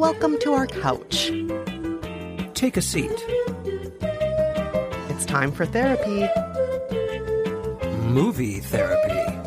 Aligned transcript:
Welcome 0.00 0.38
to 0.38 0.54
our 0.54 0.66
couch. 0.66 1.30
Take 2.54 2.78
a 2.78 2.80
seat. 2.80 3.12
It's 5.10 5.26
time 5.26 5.52
for 5.52 5.66
therapy. 5.66 6.26
Movie 8.08 8.60
therapy. 8.60 9.39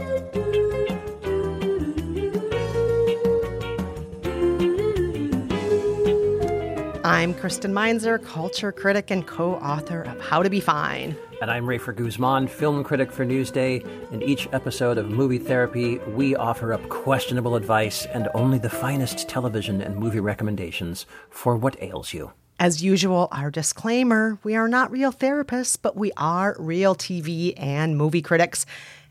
I'm 7.06 7.34
Kristen 7.34 7.74
Meinzer, 7.74 8.18
culture 8.18 8.72
critic 8.72 9.12
and 9.12 9.28
co 9.28 9.56
author 9.56 10.04
of 10.04 10.22
How 10.22 10.42
to 10.42 10.50
Be 10.50 10.62
Fine. 10.62 11.18
And 11.42 11.52
I'm 11.52 11.66
Rafer 11.66 11.94
Guzman, 11.94 12.48
film 12.48 12.82
critic 12.82 13.12
for 13.12 13.26
Newsday. 13.26 13.86
In 14.14 14.22
each 14.22 14.48
episode 14.54 14.98
of 14.98 15.10
Movie 15.10 15.38
Therapy, 15.38 15.98
we 16.16 16.34
offer 16.34 16.72
up 16.72 16.88
questionable 16.88 17.58
advice 17.58 18.06
and 18.06 18.30
only 18.34 18.58
the 18.58 18.70
finest 18.70 19.28
television 19.28 19.82
and 19.82 19.98
movie 19.98 20.22
recommendations 20.22 21.06
for 21.30 21.58
what 21.58 21.76
ails 21.84 22.14
you. 22.14 22.32
As 22.58 22.82
usual, 22.82 23.28
our 23.34 23.52
disclaimer 23.52 24.40
we 24.44 24.56
are 24.56 24.70
not 24.70 24.90
real 24.90 25.12
therapists, 25.12 25.78
but 25.82 25.98
we 25.98 26.14
are 26.16 26.56
real 26.58 26.96
TV 26.96 27.54
and 27.58 27.98
movie 27.98 28.22
critics. 28.22 28.66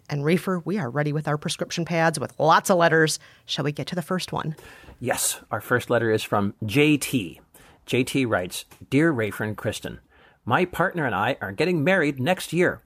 And 0.09 0.23
Rafer, 0.23 0.63
we 0.65 0.79
are 0.79 0.89
ready 0.89 1.13
with 1.13 1.29
our 1.29 1.37
prescription 1.37 1.85
pads 1.85 2.19
with 2.19 2.33
lots 2.41 2.71
of 2.71 2.79
letters. 2.79 3.19
Shall 3.45 3.67
we 3.67 3.73
get 3.73 3.87
to 3.89 3.95
the 3.95 4.01
first 4.01 4.33
one? 4.33 4.57
Yes, 4.99 5.43
our 5.51 5.61
first 5.61 5.91
letter 5.91 6.11
is 6.11 6.23
from 6.23 6.55
JT. 6.65 7.42
JT 7.87 8.29
writes 8.29 8.65
Dear 8.91 9.13
Rafer 9.13 9.47
and 9.47 9.57
Kristen, 9.57 10.01
my 10.45 10.65
partner 10.65 11.07
and 11.07 11.15
I 11.15 11.37
are 11.41 11.53
getting 11.53 11.85
married 11.85 12.19
next 12.19 12.53
year. 12.53 12.83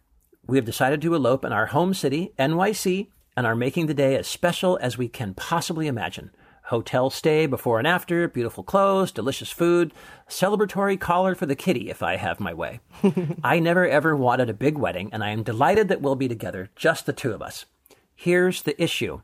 We 0.46 0.58
have 0.58 0.64
decided 0.64 1.00
to 1.02 1.14
elope 1.14 1.44
in 1.44 1.52
our 1.52 1.66
home 1.66 1.94
city, 1.94 2.32
NYC, 2.38 3.08
and 3.36 3.46
are 3.46 3.54
making 3.54 3.86
the 3.86 3.94
day 3.94 4.16
as 4.16 4.26
special 4.26 4.78
as 4.80 4.98
we 4.98 5.08
can 5.08 5.34
possibly 5.34 5.86
imagine. 5.86 6.30
Hotel 6.64 7.10
stay 7.10 7.46
before 7.46 7.78
and 7.78 7.86
after, 7.86 8.26
beautiful 8.28 8.64
clothes, 8.64 9.12
delicious 9.12 9.50
food, 9.50 9.92
celebratory 10.28 10.98
collar 10.98 11.34
for 11.34 11.46
the 11.46 11.54
kitty 11.54 11.90
if 11.90 12.02
I 12.02 12.16
have 12.16 12.40
my 12.40 12.52
way. 12.52 12.80
I 13.44 13.60
never 13.60 13.86
ever 13.86 14.16
wanted 14.16 14.50
a 14.50 14.54
big 14.54 14.76
wedding, 14.76 15.10
and 15.12 15.22
I 15.22 15.30
am 15.30 15.42
delighted 15.42 15.88
that 15.88 16.00
we'll 16.00 16.16
be 16.16 16.28
together, 16.28 16.70
just 16.74 17.06
the 17.06 17.12
two 17.12 17.32
of 17.32 17.42
us. 17.42 17.66
Here's 18.14 18.62
the 18.62 18.80
issue. 18.82 19.20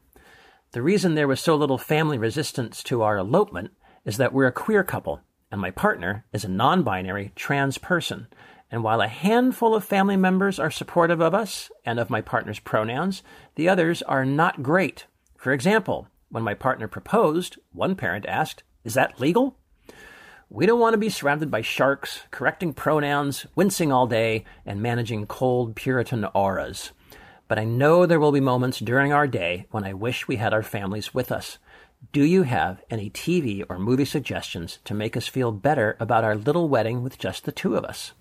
The 0.71 0.83
reason 0.83 1.15
there 1.15 1.29
was 1.29 1.41
so 1.41 1.57
little 1.57 1.79
family 1.79 2.17
resistance 2.17 2.83
to 2.85 3.03
our 3.03 3.19
elopement 3.19 3.73
is 4.05 4.19
that 4.19 4.33
we're 4.33 4.47
a 4.47 4.53
queer 4.53 4.85
couple 4.85 5.21
and 5.53 5.61
my 5.61 5.71
partner 5.71 6.25
is 6.33 6.45
a 6.45 6.49
non 6.49 6.83
binary 6.83 7.31
trans 7.37 7.77
person. 7.77 8.27
And 8.71 8.83
while 8.83 9.03
a 9.03 9.07
handful 9.07 9.75
of 9.75 9.85
family 9.85 10.17
members 10.17 10.59
are 10.59 10.71
supportive 10.71 11.21
of 11.21 11.35
us 11.35 11.71
and 11.85 12.01
of 12.01 12.09
my 12.09 12.23
partner's 12.23 12.59
pronouns, 12.59 13.23
the 13.55 13.69
others 13.69 14.01
are 14.03 14.25
not 14.25 14.63
great. 14.63 15.05
For 15.37 15.53
example, 15.53 16.09
when 16.31 16.43
my 16.43 16.55
partner 16.55 16.89
proposed, 16.89 17.59
one 17.73 17.95
parent 17.95 18.25
asked, 18.25 18.63
Is 18.83 18.95
that 18.95 19.21
legal? 19.21 19.57
We 20.49 20.65
don't 20.65 20.81
want 20.81 20.95
to 20.95 20.99
be 20.99 21.11
surrounded 21.11 21.51
by 21.51 21.61
sharks, 21.61 22.21
correcting 22.31 22.73
pronouns, 22.73 23.47
wincing 23.55 23.93
all 23.93 24.07
day, 24.07 24.45
and 24.65 24.81
managing 24.81 25.27
cold 25.27 25.77
Puritan 25.77 26.25
auras. 26.35 26.93
But 27.47 27.59
I 27.59 27.65
know 27.65 28.07
there 28.07 28.21
will 28.21 28.33
be 28.33 28.41
moments 28.41 28.79
during 28.79 29.13
our 29.13 29.27
day 29.27 29.67
when 29.71 29.85
I 29.85 29.93
wish 29.93 30.27
we 30.27 30.37
had 30.37 30.55
our 30.55 30.63
families 30.63 31.13
with 31.13 31.31
us. 31.31 31.59
Do 32.11 32.25
you 32.25 32.43
have 32.43 32.83
any 32.91 33.09
TV 33.11 33.65
or 33.69 33.79
movie 33.79 34.05
suggestions 34.05 34.81
to 34.85 34.93
make 34.93 35.17
us 35.17 35.29
feel 35.29 35.53
better 35.53 35.97
about 36.01 36.25
our 36.25 36.35
little 36.35 36.69
wedding 36.69 37.03
with 37.03 37.19
just 37.19 37.45
the 37.45 37.53
two 37.53 37.77
of 37.77 37.85
us? 37.85 38.13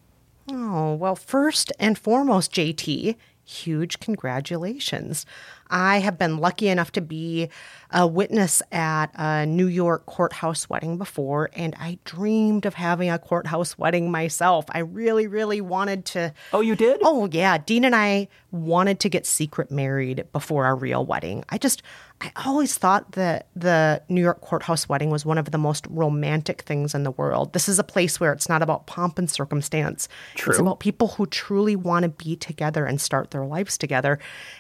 Oh, 0.50 0.94
well, 0.94 1.16
first 1.16 1.74
and 1.80 1.98
foremost, 1.98 2.54
JT, 2.54 3.16
huge 3.44 4.00
congratulations. 4.00 5.26
I 5.72 6.00
have 6.00 6.20
been 6.20 6.38
lucky 6.38 6.68
enough 6.68 6.92
to 6.92 7.02
be 7.02 7.50
a 7.90 8.06
witness 8.06 8.62
at 8.72 9.08
a 9.16 9.46
New 9.46 9.68
York 9.68 10.06
courthouse 10.06 10.70
wedding 10.70 10.98
before, 10.98 11.50
and 11.54 11.76
I 11.80 11.98
dreamed 12.06 12.66
of 12.66 12.76
having 12.76 13.10
a 13.10 13.18
courthouse 13.18 13.78
wedding 13.78 14.12
myself. 14.12 14.66
I 14.70 14.80
really, 14.80 15.28
really 15.28 15.62
wanted 15.62 16.06
to. 16.06 16.34
Oh, 16.54 16.62
you 16.62 16.76
did? 16.76 17.02
Oh, 17.04 17.28
yeah. 17.32 17.58
Dean 17.58 17.86
and 17.86 17.96
I 17.96 18.28
wanted 18.52 19.00
to 19.00 19.10
get 19.10 19.26
secret 19.26 19.72
married 19.72 20.26
before 20.34 20.66
our 20.66 20.76
real 20.76 21.06
wedding. 21.06 21.44
I 21.50 21.58
just, 21.58 21.82
I 22.20 22.32
always 22.46 22.78
thought 22.78 23.14
that 23.14 23.48
the 23.56 24.02
New 24.10 24.22
York 24.22 24.42
courthouse 24.42 24.90
wedding 24.90 25.10
was 25.10 25.26
one 25.26 25.38
of 25.38 25.52
the 25.52 25.58
most 25.58 25.88
romantic 25.90 26.62
things 26.64 26.94
in 26.94 27.04
the 27.04 27.12
world. 27.12 27.54
This 27.54 27.70
is 27.70 27.80
a 27.80 27.84
place 27.84 28.20
where 28.20 28.34
it's 28.34 28.50
not 28.50 28.62
about 28.62 28.88
pomp 28.88 29.18
and 29.18 29.30
circumstance. 29.30 30.10
True. 30.36 30.52
It's 30.52 30.60
about 30.60 30.82
people 30.82 31.10
who 31.10 31.26
truly 31.28 31.78
want 31.78 32.04
to 32.04 32.10
be 32.10 32.36
together 32.36 32.86
and 32.86 33.00
start 33.00 33.32
their 33.32 33.46
lives 33.46 33.78
together. 33.78 34.20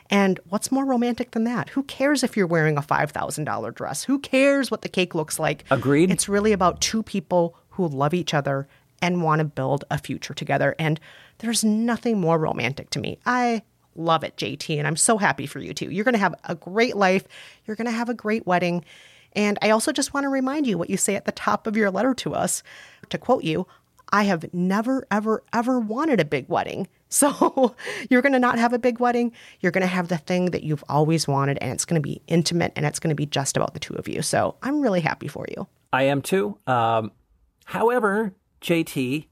And 0.10 0.40
what's 0.48 0.72
more 0.72 0.86
romantic 0.86 1.01
than 1.32 1.44
that? 1.44 1.70
Who 1.70 1.84
cares 1.84 2.24
if 2.24 2.38
you're 2.38 2.48
wearing 2.48 2.78
a 2.78 2.82
$5,000 2.82 3.76
dress? 3.76 4.04
Who 4.04 4.20
cares 4.20 4.72
what 4.72 4.82
the 4.82 4.90
cake 4.90 5.16
looks 5.16 5.40
like? 5.40 5.66
Agreed. 5.72 6.12
It's 6.12 6.30
really 6.30 6.52
about 6.52 6.82
two 6.82 7.04
people 7.04 7.56
who 7.72 7.88
love 7.88 8.14
each 8.14 8.34
other 8.34 8.68
and 9.02 9.24
want 9.24 9.40
to 9.40 9.46
build 9.46 9.84
a 9.90 9.98
future 9.98 10.34
together. 10.34 10.76
And 10.78 11.00
there's 11.40 11.64
nothing 11.64 12.20
more 12.20 12.38
romantic 12.38 12.90
to 12.92 13.00
me. 13.00 13.18
I 13.26 13.64
love 13.96 14.24
it, 14.24 14.38
JT, 14.38 14.78
and 14.78 14.88
I'm 14.88 14.96
so 14.96 15.18
happy 15.18 15.48
for 15.48 15.60
you 15.60 15.74
too. 15.74 15.90
You're 15.90 16.06
going 16.06 16.14
to 16.14 16.20
have 16.20 16.36
a 16.46 16.56
great 16.56 16.96
life. 16.96 17.26
You're 17.66 17.76
going 17.76 17.88
to 17.88 17.92
have 17.92 18.10
a 18.10 18.14
great 18.14 18.46
wedding. 18.46 18.86
And 19.34 19.58
I 19.62 19.72
also 19.72 19.92
just 19.92 20.14
want 20.14 20.26
to 20.26 20.30
remind 20.30 20.68
you 20.68 20.78
what 20.78 20.90
you 20.90 20.98
say 20.98 21.16
at 21.16 21.26
the 21.26 21.32
top 21.32 21.68
of 21.68 21.76
your 21.76 21.90
letter 21.90 22.14
to 22.16 22.34
us. 22.34 22.64
To 23.10 23.18
quote 23.18 23.44
you, 23.44 23.68
I 24.12 24.24
have 24.24 24.54
never, 24.54 25.08
ever, 25.10 25.44
ever 25.54 25.80
wanted 25.80 26.20
a 26.20 26.26
big 26.26 26.48
wedding. 26.50 26.88
So 27.12 27.76
you're 28.10 28.24
going 28.24 28.34
to 28.34 28.40
not 28.40 28.58
have 28.58 28.74
a 28.74 28.80
big 28.80 29.00
wedding. 29.00 29.34
You're 29.60 29.72
going 29.72 29.84
to 29.84 29.88
have 29.88 30.08
the 30.08 30.18
thing 30.18 30.52
that 30.52 30.64
you've 30.64 30.84
always 30.90 31.28
wanted, 31.28 31.60
and 31.62 31.72
it's 31.72 31.86
going 31.86 32.02
to 32.02 32.08
be 32.08 32.22
intimate 32.28 32.72
and 32.76 32.86
it's 32.86 33.00
going 33.00 33.10
to 33.10 33.16
be 33.16 33.28
just 33.28 33.56
about 33.56 33.74
the 33.76 33.80
two 33.80 33.94
of 33.96 34.08
you. 34.08 34.22
So 34.24 34.56
I'm 34.64 34.82
really 34.82 35.02
happy 35.02 35.28
for 35.28 35.46
you. 35.56 35.68
I 35.94 36.04
am 36.04 36.22
too. 36.22 36.58
Um, 36.66 37.12
however, 37.66 38.34
JT, 38.62 39.28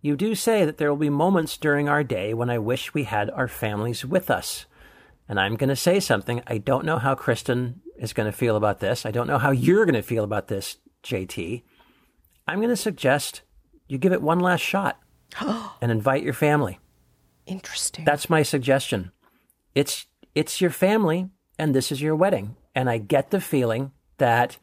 you 0.00 0.16
do 0.16 0.34
say 0.34 0.64
that 0.64 0.78
there 0.78 0.90
will 0.90 0.98
be 0.98 1.10
moments 1.10 1.56
during 1.56 1.88
our 1.88 2.02
day 2.02 2.34
when 2.34 2.50
I 2.50 2.58
wish 2.58 2.92
we 2.92 3.04
had 3.04 3.30
our 3.30 3.48
families 3.48 4.04
with 4.04 4.30
us. 4.30 4.66
And 5.28 5.38
I'm 5.38 5.54
going 5.54 5.68
to 5.68 5.76
say 5.76 6.00
something. 6.00 6.42
I 6.48 6.58
don't 6.58 6.84
know 6.84 6.98
how 6.98 7.14
Kristen 7.14 7.80
is 7.96 8.12
going 8.12 8.30
to 8.30 8.36
feel 8.36 8.56
about 8.56 8.80
this. 8.80 9.06
I 9.06 9.12
don't 9.12 9.28
know 9.28 9.38
how 9.38 9.52
you're 9.52 9.84
going 9.84 9.94
to 9.94 10.02
feel 10.02 10.24
about 10.24 10.48
this, 10.48 10.78
JT. 11.04 11.62
I'm 12.48 12.58
going 12.58 12.68
to 12.68 12.76
suggest 12.76 13.42
you 13.86 13.96
give 13.96 14.12
it 14.12 14.22
one 14.22 14.40
last 14.40 14.60
shot 14.60 15.00
and 15.40 15.92
invite 15.92 16.24
your 16.24 16.34
family. 16.34 16.80
Interesting. 17.46 18.04
That's 18.04 18.30
my 18.30 18.42
suggestion. 18.42 19.12
It's 19.74 20.06
it's 20.34 20.60
your 20.60 20.70
family 20.70 21.28
and 21.58 21.74
this 21.74 21.92
is 21.92 22.00
your 22.00 22.16
wedding. 22.16 22.56
And 22.74 22.88
I 22.88 22.98
get 22.98 23.30
the 23.30 23.40
feeling 23.40 23.92
that 24.18 24.56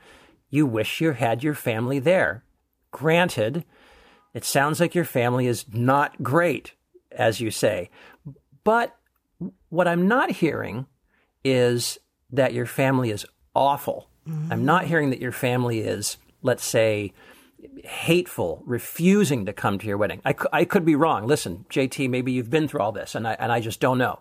you 0.50 0.66
wish 0.66 1.02
you 1.02 1.12
had 1.12 1.44
your 1.44 1.54
family 1.54 2.00
there. 2.00 2.44
Granted, 2.92 3.64
it 4.34 4.44
sounds 4.44 4.80
like 4.80 4.96
your 4.96 5.06
family 5.06 5.48
is 5.48 5.66
not 5.72 6.24
great, 6.24 6.74
as 7.12 7.40
you 7.40 7.52
say. 7.52 7.90
But 8.64 8.96
what 9.70 9.88
I'm 9.88 10.08
not 10.08 10.32
hearing 10.32 10.88
is 11.44 12.00
that 12.32 12.54
your 12.54 12.66
family 12.66 13.12
is 13.12 13.26
awful. 13.56 14.10
I'm 14.52 14.66
not 14.66 14.86
hearing 14.86 15.10
that 15.10 15.22
your 15.22 15.32
family 15.32 15.80
is, 15.80 16.18
let's 16.44 16.64
say, 16.64 17.14
hateful, 17.84 18.64
refusing 18.66 19.46
to 19.46 19.54
come 19.54 19.80
to 19.80 19.88
your 19.88 19.98
wedding. 19.98 20.22
I, 20.26 20.36
I 20.52 20.66
could 20.66 20.86
be 20.86 20.96
wrong. 20.96 21.28
Listen, 21.28 21.66
JT, 21.70 22.10
maybe 22.10 22.32
you've 22.32 22.50
been 22.50 22.68
through 22.68 22.82
all 22.82 22.92
this 22.92 23.16
and 23.16 23.28
I, 23.28 23.34
and 23.34 23.52
I 23.52 23.60
just 23.60 23.80
don't 23.80 23.98
know. 23.98 24.20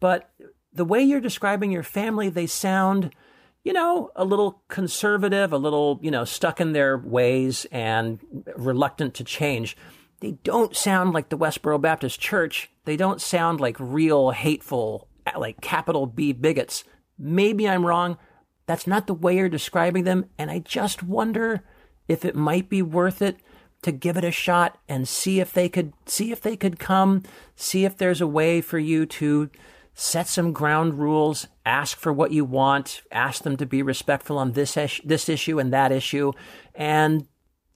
But 0.00 0.30
the 0.72 0.84
way 0.84 1.02
you're 1.02 1.20
describing 1.20 1.70
your 1.70 1.82
family, 1.82 2.28
they 2.28 2.46
sound, 2.46 3.14
you 3.62 3.72
know, 3.72 4.10
a 4.16 4.24
little 4.24 4.62
conservative, 4.68 5.52
a 5.52 5.58
little, 5.58 5.98
you 6.02 6.10
know, 6.10 6.24
stuck 6.24 6.60
in 6.60 6.72
their 6.72 6.98
ways 6.98 7.66
and 7.70 8.18
reluctant 8.56 9.14
to 9.14 9.24
change. 9.24 9.76
They 10.20 10.32
don't 10.32 10.76
sound 10.76 11.12
like 11.12 11.28
the 11.28 11.38
Westboro 11.38 11.80
Baptist 11.80 12.20
Church. 12.20 12.70
They 12.84 12.96
don't 12.96 13.20
sound 13.20 13.60
like 13.60 13.76
real 13.78 14.30
hateful, 14.30 15.08
like 15.36 15.60
capital 15.60 16.06
B 16.06 16.32
bigots. 16.32 16.84
Maybe 17.18 17.68
I'm 17.68 17.86
wrong. 17.86 18.18
That's 18.66 18.86
not 18.86 19.06
the 19.06 19.14
way 19.14 19.36
you're 19.36 19.48
describing 19.48 20.04
them. 20.04 20.26
And 20.38 20.50
I 20.50 20.58
just 20.58 21.02
wonder 21.02 21.62
if 22.08 22.24
it 22.24 22.34
might 22.34 22.68
be 22.68 22.82
worth 22.82 23.22
it 23.22 23.36
to 23.82 23.92
give 23.92 24.16
it 24.16 24.24
a 24.24 24.30
shot 24.30 24.78
and 24.88 25.06
see 25.06 25.40
if 25.40 25.52
they 25.52 25.68
could 25.68 25.92
see 26.06 26.32
if 26.32 26.40
they 26.40 26.56
could 26.56 26.78
come, 26.78 27.22
see 27.56 27.84
if 27.84 27.96
there's 27.96 28.20
a 28.20 28.26
way 28.26 28.60
for 28.60 28.78
you 28.78 29.04
to 29.06 29.50
set 29.94 30.26
some 30.26 30.52
ground 30.52 30.98
rules, 30.98 31.46
ask 31.64 31.96
for 31.98 32.12
what 32.12 32.32
you 32.32 32.44
want, 32.44 33.02
ask 33.12 33.42
them 33.42 33.56
to 33.56 33.66
be 33.66 33.82
respectful 33.82 34.38
on 34.38 34.52
this 34.52 34.76
is- 34.76 35.00
this 35.04 35.28
issue 35.28 35.58
and 35.58 35.72
that 35.72 35.92
issue, 35.92 36.32
and 36.74 37.26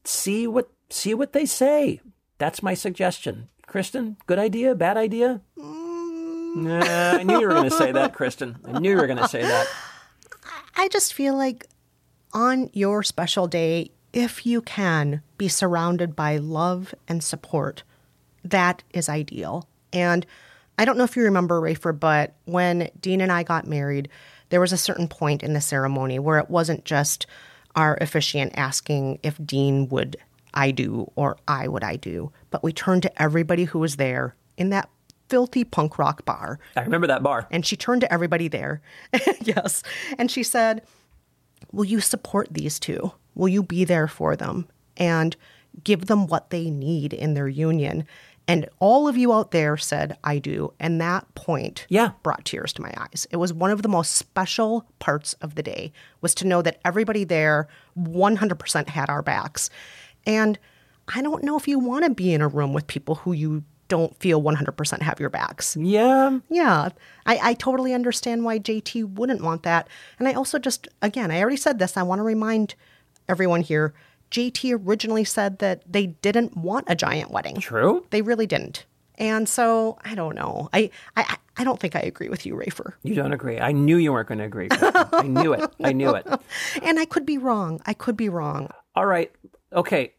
see 0.05 0.47
what 0.47 0.71
see 0.91 1.15
what 1.15 1.33
they 1.33 1.45
say. 1.45 2.01
That's 2.39 2.63
my 2.63 2.75
suggestion. 2.75 3.49
Kristen, 3.67 4.17
good 4.27 4.39
idea, 4.39 4.75
bad 4.75 4.97
idea? 4.97 5.43
Nah, 5.57 6.81
I 7.19 7.23
knew 7.23 7.39
you 7.41 7.47
were 7.47 7.55
going 7.55 7.69
to 7.69 7.77
say 7.77 7.93
that, 7.93 8.15
Kristen. 8.15 8.57
I 8.65 8.79
knew 8.79 8.93
you 8.93 8.97
were 8.97 9.07
going 9.07 9.19
to 9.19 9.29
say 9.29 9.43
that. 9.43 9.67
I 10.75 10.89
just 10.89 11.13
feel 11.13 11.37
like 11.37 11.67
on 12.33 12.71
your 12.73 13.03
special 13.03 13.47
day, 13.47 13.91
if 14.13 14.47
you 14.47 14.63
can 14.63 15.23
be 15.37 15.49
surrounded 15.49 16.17
by 16.17 16.37
love 16.37 16.95
and 17.07 17.23
support, 17.23 17.83
that 18.45 18.83
is 18.93 19.09
ideal. 19.09 19.69
And 19.93 20.27
I 20.79 20.85
don't 20.85 20.97
know 20.97 21.05
if 21.05 21.17
you 21.17 21.25
remember, 21.25 21.61
Rafer, 21.61 21.99
but 21.99 22.35
when 22.45 22.91
Dean 23.01 23.21
and 23.21 23.33
I 23.33 23.43
got 23.43 23.67
married, 23.67 24.09
there 24.51 24.61
was 24.61 24.73
a 24.73 24.79
certain 24.79 25.09
point 25.09 25.43
in 25.43 25.53
the 25.53 25.61
ceremony 25.61 26.19
where 26.19 26.39
it 26.39 26.49
wasn't 26.51 26.85
just 26.85 27.27
our 27.75 27.99
officiant 28.01 28.53
asking 28.57 29.19
if 29.23 29.39
Dean 29.45 29.89
would 29.89 30.17
I 30.55 30.71
do 30.71 31.11
or 31.15 31.37
I 31.47 31.69
would 31.69 31.85
I 31.85 31.97
do, 31.97 32.33
but 32.51 32.63
we 32.65 32.73
turned 32.73 33.03
to 33.03 33.23
everybody 33.23 33.65
who 33.65 33.79
was 33.79 33.97
there 33.97 34.35
in 34.57 34.71
that 34.71 34.89
filthy 35.29 35.63
punk 35.63 35.99
rock 35.99 36.25
bar 36.25 36.59
I 36.75 36.81
remember 36.81 37.07
that 37.09 37.23
bar. 37.23 37.47
and 37.51 37.67
she 37.67 37.77
turned 37.77 38.01
to 38.01 38.13
everybody 38.13 38.49
there. 38.49 38.81
yes. 39.43 39.83
And 40.17 40.31
she 40.31 40.43
said, 40.43 40.83
Will 41.71 41.85
you 41.85 42.01
support 42.01 42.49
these 42.51 42.79
two? 42.79 43.13
Will 43.35 43.49
you 43.49 43.63
be 43.63 43.85
there 43.85 44.09
for 44.09 44.37
them 44.37 44.67
and 44.97 45.37
give 45.85 46.07
them 46.07 46.27
what 46.27 46.51
they 46.51 46.71
need 46.71 47.13
in 47.13 47.35
their 47.35 47.49
union? 47.49 48.07
And 48.47 48.67
all 48.79 49.07
of 49.07 49.17
you 49.17 49.33
out 49.35 49.51
there 49.51 49.77
said, 49.77 50.17
I 50.25 50.39
do. 50.39 50.73
And 50.81 50.99
that 51.03 51.35
point 51.35 51.85
Yeah. 51.91 52.13
brought 52.23 52.47
tears 52.47 52.73
to 52.75 52.83
my 52.83 52.93
eyes. 52.97 53.27
It 53.31 53.37
was 53.37 53.53
one 53.53 53.71
of 53.71 53.83
the 53.83 53.89
most 53.91 54.13
special 54.13 54.87
parts 55.01 55.35
of 55.35 55.55
the 55.55 55.63
day 55.63 55.93
was 56.23 56.35
to 56.37 56.47
know 56.47 56.63
that 56.63 56.81
everybody 56.85 57.25
there 57.25 57.69
100% 57.99 58.89
had 58.89 59.11
our 59.11 59.23
backs. 59.23 59.69
And 60.27 60.59
I 61.15 61.23
don't 61.23 61.45
know 61.45 61.57
if 61.59 61.69
you 61.69 61.79
want 61.79 62.05
to 62.05 62.11
be 62.11 62.33
in 62.33 62.41
a 62.41 62.49
room 62.49 62.73
with 62.73 62.87
people 62.87 63.17
who 63.17 63.33
you 63.33 63.65
don't 63.89 64.15
feel 64.19 64.43
100% 64.43 65.01
have 65.03 65.19
your 65.21 65.31
backs. 65.31 65.77
Yeah, 65.79 66.39
Yeah, 66.51 66.91
I, 67.25 67.39
I 67.43 67.55
totally 67.55 67.95
understand 67.95 68.45
why 68.45 68.59
JT 68.59 69.15
wouldn't 69.15 69.43
want 69.43 69.63
that. 69.63 69.89
And 70.19 70.29
I 70.29 70.35
also 70.35 70.59
just, 70.59 70.89
again, 71.01 71.31
I 71.31 71.41
already 71.41 71.57
said 71.57 71.79
this. 71.79 71.97
I 71.97 72.03
want 72.03 72.19
to 72.19 72.23
remind 72.25 72.75
everyone 73.29 73.61
here 73.61 73.95
JT 74.31 74.87
originally 74.87 75.25
said 75.25 75.59
that 75.61 75.83
they 75.91 76.07
didn't 76.07 76.57
want 76.57 76.85
a 76.89 76.95
giant 76.95 77.31
wedding. 77.31 77.57
true. 77.57 78.05
They 78.11 78.23
really 78.23 78.47
didn't. 78.47 78.85
And 79.17 79.49
so 79.49 79.99
I 80.05 80.15
don't 80.15 80.35
know. 80.35 80.69
I, 80.73 80.91
I, 81.17 81.37
I 81.57 81.65
don't 81.65 81.81
think 81.81 81.97
I 81.97 82.01
agree 82.01 82.29
with 82.29 82.47
you, 82.47 82.55
Rafer. 82.55 82.93
You 83.03 83.15
don't 83.15 83.33
agree. 83.33 83.59
I 83.59 83.73
knew 83.73 83.97
you 83.97 84.13
weren't 84.13 84.29
going 84.29 84.39
to 84.39 84.45
agree. 84.45 84.69
I 84.71 85.23
knew 85.27 85.55
it. 85.55 85.69
I 85.83 85.93
knew 85.93 86.15
it. 86.15 86.27
And 86.83 87.01
I 87.01 87.05
could 87.05 87.27
be 87.27 87.39
wrong. 87.39 87.81
I 87.85 87.95
could 87.95 88.17
be 88.17 88.29
wrong. 88.29 88.71
All 88.95 89.07
right. 89.07 89.33
Okay. 89.73 90.15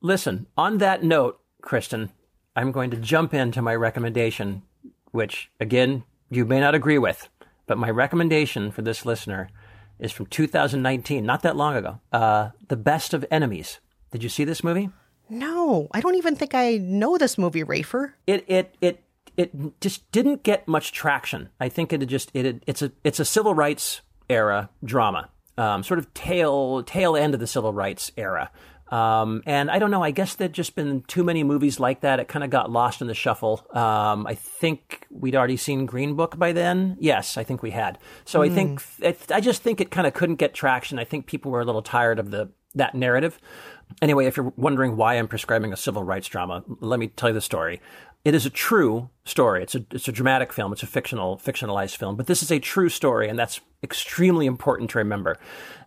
Listen, 0.00 0.46
on 0.56 0.78
that 0.78 1.02
note, 1.02 1.40
Kristen, 1.60 2.10
I'm 2.56 2.72
going 2.72 2.90
to 2.90 2.96
jump 2.96 3.34
into 3.34 3.60
my 3.60 3.74
recommendation, 3.74 4.62
which, 5.10 5.50
again, 5.60 6.04
you 6.30 6.44
may 6.44 6.58
not 6.58 6.74
agree 6.74 6.98
with, 6.98 7.28
but 7.66 7.78
my 7.78 7.90
recommendation 7.90 8.70
for 8.70 8.82
this 8.82 9.04
listener 9.04 9.48
is 10.02 10.12
from 10.12 10.26
2019, 10.26 11.24
not 11.24 11.42
that 11.42 11.56
long 11.56 11.76
ago. 11.76 12.00
Uh, 12.12 12.50
the 12.68 12.76
Best 12.76 13.14
of 13.14 13.24
Enemies. 13.30 13.78
Did 14.10 14.22
you 14.22 14.28
see 14.28 14.44
this 14.44 14.62
movie? 14.62 14.90
No, 15.30 15.88
I 15.92 16.00
don't 16.00 16.16
even 16.16 16.36
think 16.36 16.54
I 16.54 16.76
know 16.76 17.16
this 17.16 17.38
movie, 17.38 17.64
Rafer. 17.64 18.12
it 18.26 18.44
it 18.48 18.74
it 18.82 19.02
it 19.38 19.80
just 19.80 20.10
didn't 20.12 20.42
get 20.42 20.68
much 20.68 20.92
traction. 20.92 21.48
I 21.58 21.70
think 21.70 21.92
it 21.92 22.04
just 22.06 22.30
it 22.34 22.62
it's 22.66 22.82
a 22.82 22.92
it's 23.02 23.20
a 23.20 23.24
civil 23.24 23.54
rights 23.54 24.02
era 24.28 24.68
drama, 24.84 25.30
um, 25.56 25.82
sort 25.82 25.98
of 25.98 26.12
tail 26.12 26.82
tail 26.82 27.16
end 27.16 27.32
of 27.32 27.40
the 27.40 27.46
civil 27.46 27.72
rights 27.72 28.12
era. 28.16 28.50
Um, 28.92 29.42
and 29.46 29.70
I 29.70 29.78
don't 29.78 29.90
know. 29.90 30.02
I 30.02 30.10
guess 30.10 30.34
there'd 30.34 30.52
just 30.52 30.74
been 30.74 31.02
too 31.08 31.24
many 31.24 31.42
movies 31.44 31.80
like 31.80 32.02
that. 32.02 32.20
It 32.20 32.28
kind 32.28 32.44
of 32.44 32.50
got 32.50 32.70
lost 32.70 33.00
in 33.00 33.06
the 33.06 33.14
shuffle. 33.14 33.66
Um, 33.72 34.26
I 34.26 34.34
think 34.34 35.06
we'd 35.10 35.34
already 35.34 35.56
seen 35.56 35.86
Green 35.86 36.14
Book 36.14 36.38
by 36.38 36.52
then. 36.52 36.98
Yes, 37.00 37.38
I 37.38 37.42
think 37.42 37.62
we 37.62 37.70
had. 37.70 37.98
So 38.26 38.42
I 38.42 38.50
think 38.50 38.82
I, 39.02 39.16
I 39.30 39.40
just 39.40 39.62
think 39.62 39.80
it 39.80 39.90
kind 39.90 40.06
of 40.06 40.12
couldn't 40.12 40.36
get 40.36 40.52
traction. 40.52 40.98
I 40.98 41.04
think 41.04 41.24
people 41.24 41.50
were 41.50 41.62
a 41.62 41.64
little 41.64 41.80
tired 41.80 42.18
of 42.18 42.30
the 42.30 42.50
that 42.74 42.94
narrative. 42.94 43.38
Anyway, 44.02 44.26
if 44.26 44.36
you're 44.36 44.52
wondering 44.56 44.96
why 44.96 45.14
I'm 45.14 45.28
prescribing 45.28 45.72
a 45.72 45.76
civil 45.76 46.04
rights 46.04 46.28
drama, 46.28 46.62
let 46.80 47.00
me 47.00 47.08
tell 47.08 47.30
you 47.30 47.34
the 47.34 47.40
story. 47.40 47.80
It 48.24 48.34
is 48.34 48.46
a 48.46 48.50
true 48.50 49.08
story. 49.24 49.62
It's 49.62 49.74
a 49.74 49.86
it's 49.90 50.06
a 50.06 50.12
dramatic 50.12 50.52
film. 50.52 50.70
It's 50.70 50.82
a 50.82 50.86
fictional 50.86 51.38
fictionalized 51.38 51.96
film, 51.96 52.16
but 52.16 52.26
this 52.26 52.42
is 52.42 52.52
a 52.52 52.58
true 52.58 52.90
story, 52.90 53.30
and 53.30 53.38
that's 53.38 53.60
extremely 53.82 54.46
important 54.46 54.90
to 54.90 54.98
remember. 54.98 55.38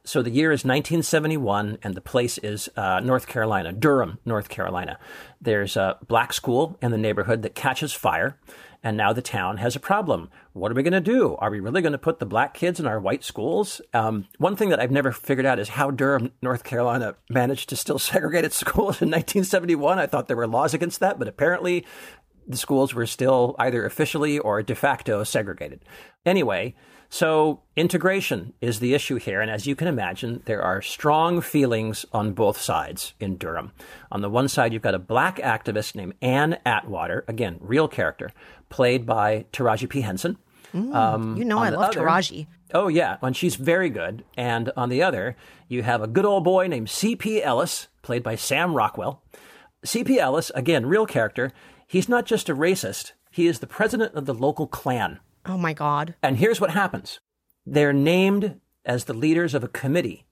So 0.03 0.21
the 0.21 0.30
year 0.30 0.51
is 0.51 0.59
1971, 0.59 1.80
and 1.81 1.95
the 1.95 2.01
place 2.01 2.38
is 2.38 2.69
uh, 2.77 3.00
North 3.00 3.27
Carolina, 3.27 3.71
Durham, 3.71 4.19
North 4.24 4.50
Carolina. 4.50 5.00
There's 5.42 5.75
a 5.75 5.97
black 6.07 6.31
school 6.31 6.77
in 6.81 6.92
the 6.92 6.97
neighborhood 6.97 7.42
that 7.42 7.56
catches 7.56 7.92
fire, 7.94 8.38
and 8.83 8.95
now 8.95 9.13
the 9.13 9.24
town 9.24 9.57
has 9.57 9.75
a 9.75 9.80
problem. 9.80 10.30
What 10.53 10.71
are 10.71 10.75
we 10.75 10.83
going 10.83 10.94
to 10.94 11.01
do? 11.01 11.36
Are 11.38 11.50
we 11.50 11.59
really 11.59 11.81
going 11.81 11.94
to 11.94 11.97
put 11.97 12.19
the 12.19 12.25
black 12.27 12.53
kids 12.53 12.80
in 12.80 12.86
our 12.86 13.00
white 13.00 13.24
schools? 13.24 13.81
Um, 13.95 14.27
one 14.38 14.56
thing 14.56 14.69
that 14.69 14.80
I've 14.80 14.92
never 14.92 15.12
figured 15.12 15.47
out 15.47 15.57
is 15.57 15.69
how 15.69 15.89
Durham, 15.89 16.31
North 16.39 16.63
Carolina, 16.63 17.15
managed 17.27 17.69
to 17.69 17.75
still 17.75 17.97
segregate 18.00 18.45
its 18.45 18.57
schools 18.57 19.01
in 19.01 19.09
1971. 19.09 19.97
I 19.97 20.06
thought 20.06 20.27
there 20.27 20.38
were 20.38 20.47
laws 20.47 20.75
against 20.75 21.00
that, 21.00 21.18
but 21.18 21.27
apparently 21.27 21.83
the 22.47 22.57
schools 22.57 22.94
were 22.94 23.07
still 23.07 23.56
either 23.57 23.86
officially 23.86 24.38
or 24.38 24.62
de 24.62 24.75
facto 24.75 25.23
segregated. 25.23 25.83
Anyway, 26.25 26.75
so 27.09 27.62
integration 27.76 28.54
is 28.62 28.80
the 28.80 28.94
issue 28.94 29.16
here. 29.16 29.42
And 29.42 29.50
as 29.52 29.66
you 29.68 29.76
can 29.76 29.88
imagine, 29.88 30.42
there 30.45 30.62
are 30.62 30.81
strong 30.81 31.42
feelings 31.42 32.06
on 32.12 32.33
both 32.33 32.59
sides 32.59 33.14
in 33.19 33.38
Durham. 33.38 33.71
On 34.12 34.21
the 34.21 34.30
one 34.30 34.47
side, 34.47 34.74
you've 34.74 34.81
got 34.81 34.95
a 34.95 35.00
black 35.00 35.38
activist 35.38 35.95
named 35.95 36.14
Ann 36.21 36.57
Atwater, 36.66 37.24
again, 37.28 37.57
real 37.59 37.88
character, 37.88 38.31
played 38.69 39.06
by 39.06 39.45
Taraji 39.54 39.88
P. 39.90 40.02
Henson. 40.02 40.38
Um, 40.74 41.38
You 41.38 41.45
know, 41.45 41.59
I 41.59 41.69
love 41.69 41.90
other- 41.92 42.02
Taraji. 42.02 42.47
Oh, 42.74 42.90
yeah. 42.90 43.18
And 43.21 43.35
she's 43.38 43.56
very 43.56 43.90
good. 43.90 44.26
And 44.35 44.71
on 44.76 44.90
the 44.90 45.02
other, 45.02 45.38
you 45.69 45.83
have 45.83 46.02
a 46.02 46.07
good 46.07 46.26
old 46.26 46.44
boy 46.44 46.68
named 46.68 46.90
C.P. 46.90 47.42
Ellis, 47.42 47.88
played 48.02 48.24
by 48.24 48.35
Sam 48.35 48.74
Rockwell. 48.74 49.21
C.P. 49.85 50.19
Ellis, 50.19 50.52
again, 50.56 50.85
real 50.85 51.06
character. 51.06 51.54
He's 51.88 52.09
not 52.09 52.26
just 52.26 52.50
a 52.50 52.56
racist, 52.56 53.14
he 53.31 53.47
is 53.47 53.59
the 53.59 53.68
president 53.68 54.16
of 54.16 54.26
the 54.26 54.33
local 54.33 54.66
Klan. 54.68 55.19
Oh 55.45 55.57
my 55.57 55.73
God. 55.73 56.16
And 56.21 56.37
here's 56.37 56.61
what 56.61 56.71
happens 56.71 57.19
they're 57.66 57.94
named 57.94 58.59
as 58.85 59.06
the 59.06 59.14
leaders 59.14 59.54
of 59.54 59.64
a 59.64 59.68
committee, 59.68 60.25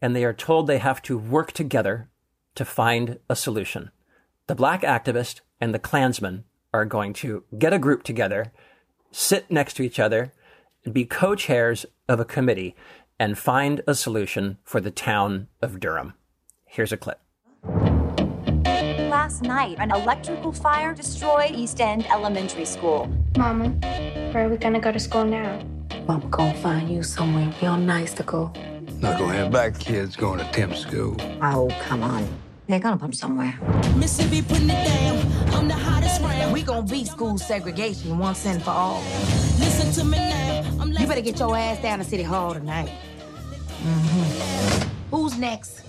and 0.00 0.14
they 0.14 0.24
are 0.24 0.32
told 0.32 0.66
they 0.66 0.78
have 0.78 1.02
to 1.02 1.18
work 1.18 1.52
together 1.52 2.08
to 2.54 2.64
find 2.64 3.18
a 3.28 3.36
solution. 3.36 3.90
The 4.46 4.54
black 4.54 4.82
activist 4.82 5.40
and 5.60 5.74
the 5.74 5.78
Klansman 5.78 6.44
are 6.72 6.84
going 6.84 7.12
to 7.14 7.44
get 7.58 7.72
a 7.72 7.78
group 7.78 8.02
together, 8.02 8.52
sit 9.10 9.50
next 9.50 9.74
to 9.74 9.82
each 9.82 9.98
other, 9.98 10.32
be 10.90 11.04
co 11.04 11.34
chairs 11.34 11.86
of 12.08 12.20
a 12.20 12.24
committee, 12.24 12.74
and 13.18 13.38
find 13.38 13.82
a 13.86 13.94
solution 13.94 14.58
for 14.64 14.80
the 14.80 14.90
town 14.90 15.48
of 15.60 15.80
Durham. 15.80 16.14
Here's 16.66 16.92
a 16.92 16.96
clip. 16.96 17.20
Last 19.30 19.42
night, 19.42 19.76
an 19.78 19.92
electrical 19.92 20.50
fire 20.50 20.92
destroyed 20.92 21.52
East 21.52 21.80
End 21.80 22.04
Elementary 22.10 22.64
School. 22.64 23.08
Mama, 23.38 23.68
where 24.32 24.46
are 24.46 24.48
we 24.48 24.56
gonna 24.56 24.80
go 24.80 24.90
to 24.90 24.98
school 24.98 25.24
now? 25.24 25.62
I'm 26.08 26.28
gonna 26.30 26.52
find 26.54 26.90
you 26.90 27.04
somewhere 27.04 27.54
real 27.62 27.76
nice 27.76 28.12
to 28.14 28.24
go. 28.24 28.52
Not 28.98 29.20
gonna 29.20 29.34
have 29.34 29.52
black 29.52 29.78
kids 29.78 30.16
going 30.16 30.40
to 30.40 30.50
temp 30.50 30.74
school. 30.74 31.14
Oh, 31.40 31.70
come 31.80 32.02
on. 32.02 32.26
They're 32.66 32.80
gonna 32.80 32.96
put 32.96 33.04
'em 33.04 33.12
somewhere. 33.12 33.54
Mississippi 33.94 34.42
putting 34.42 34.68
it 34.68 34.84
down. 34.84 35.18
I'm 35.54 35.68
the 35.68 35.74
hottest 35.74 36.20
round. 36.22 36.52
We 36.52 36.62
gonna 36.64 36.82
beat 36.82 37.06
school 37.06 37.38
segregation 37.38 38.18
once 38.18 38.44
and 38.46 38.60
for 38.60 38.72
all. 38.72 39.00
Listen 39.60 39.92
to 39.92 40.04
me 40.10 40.18
now. 40.18 40.64
I'm 40.80 40.90
You 40.90 41.06
better 41.06 41.20
get 41.20 41.38
your 41.38 41.56
ass 41.56 41.78
down 41.80 41.98
to 42.00 42.04
City 42.04 42.24
Hall 42.24 42.52
tonight. 42.52 42.90
Mm-hmm. 43.84 44.88
Who's 45.12 45.38
next? 45.38 45.82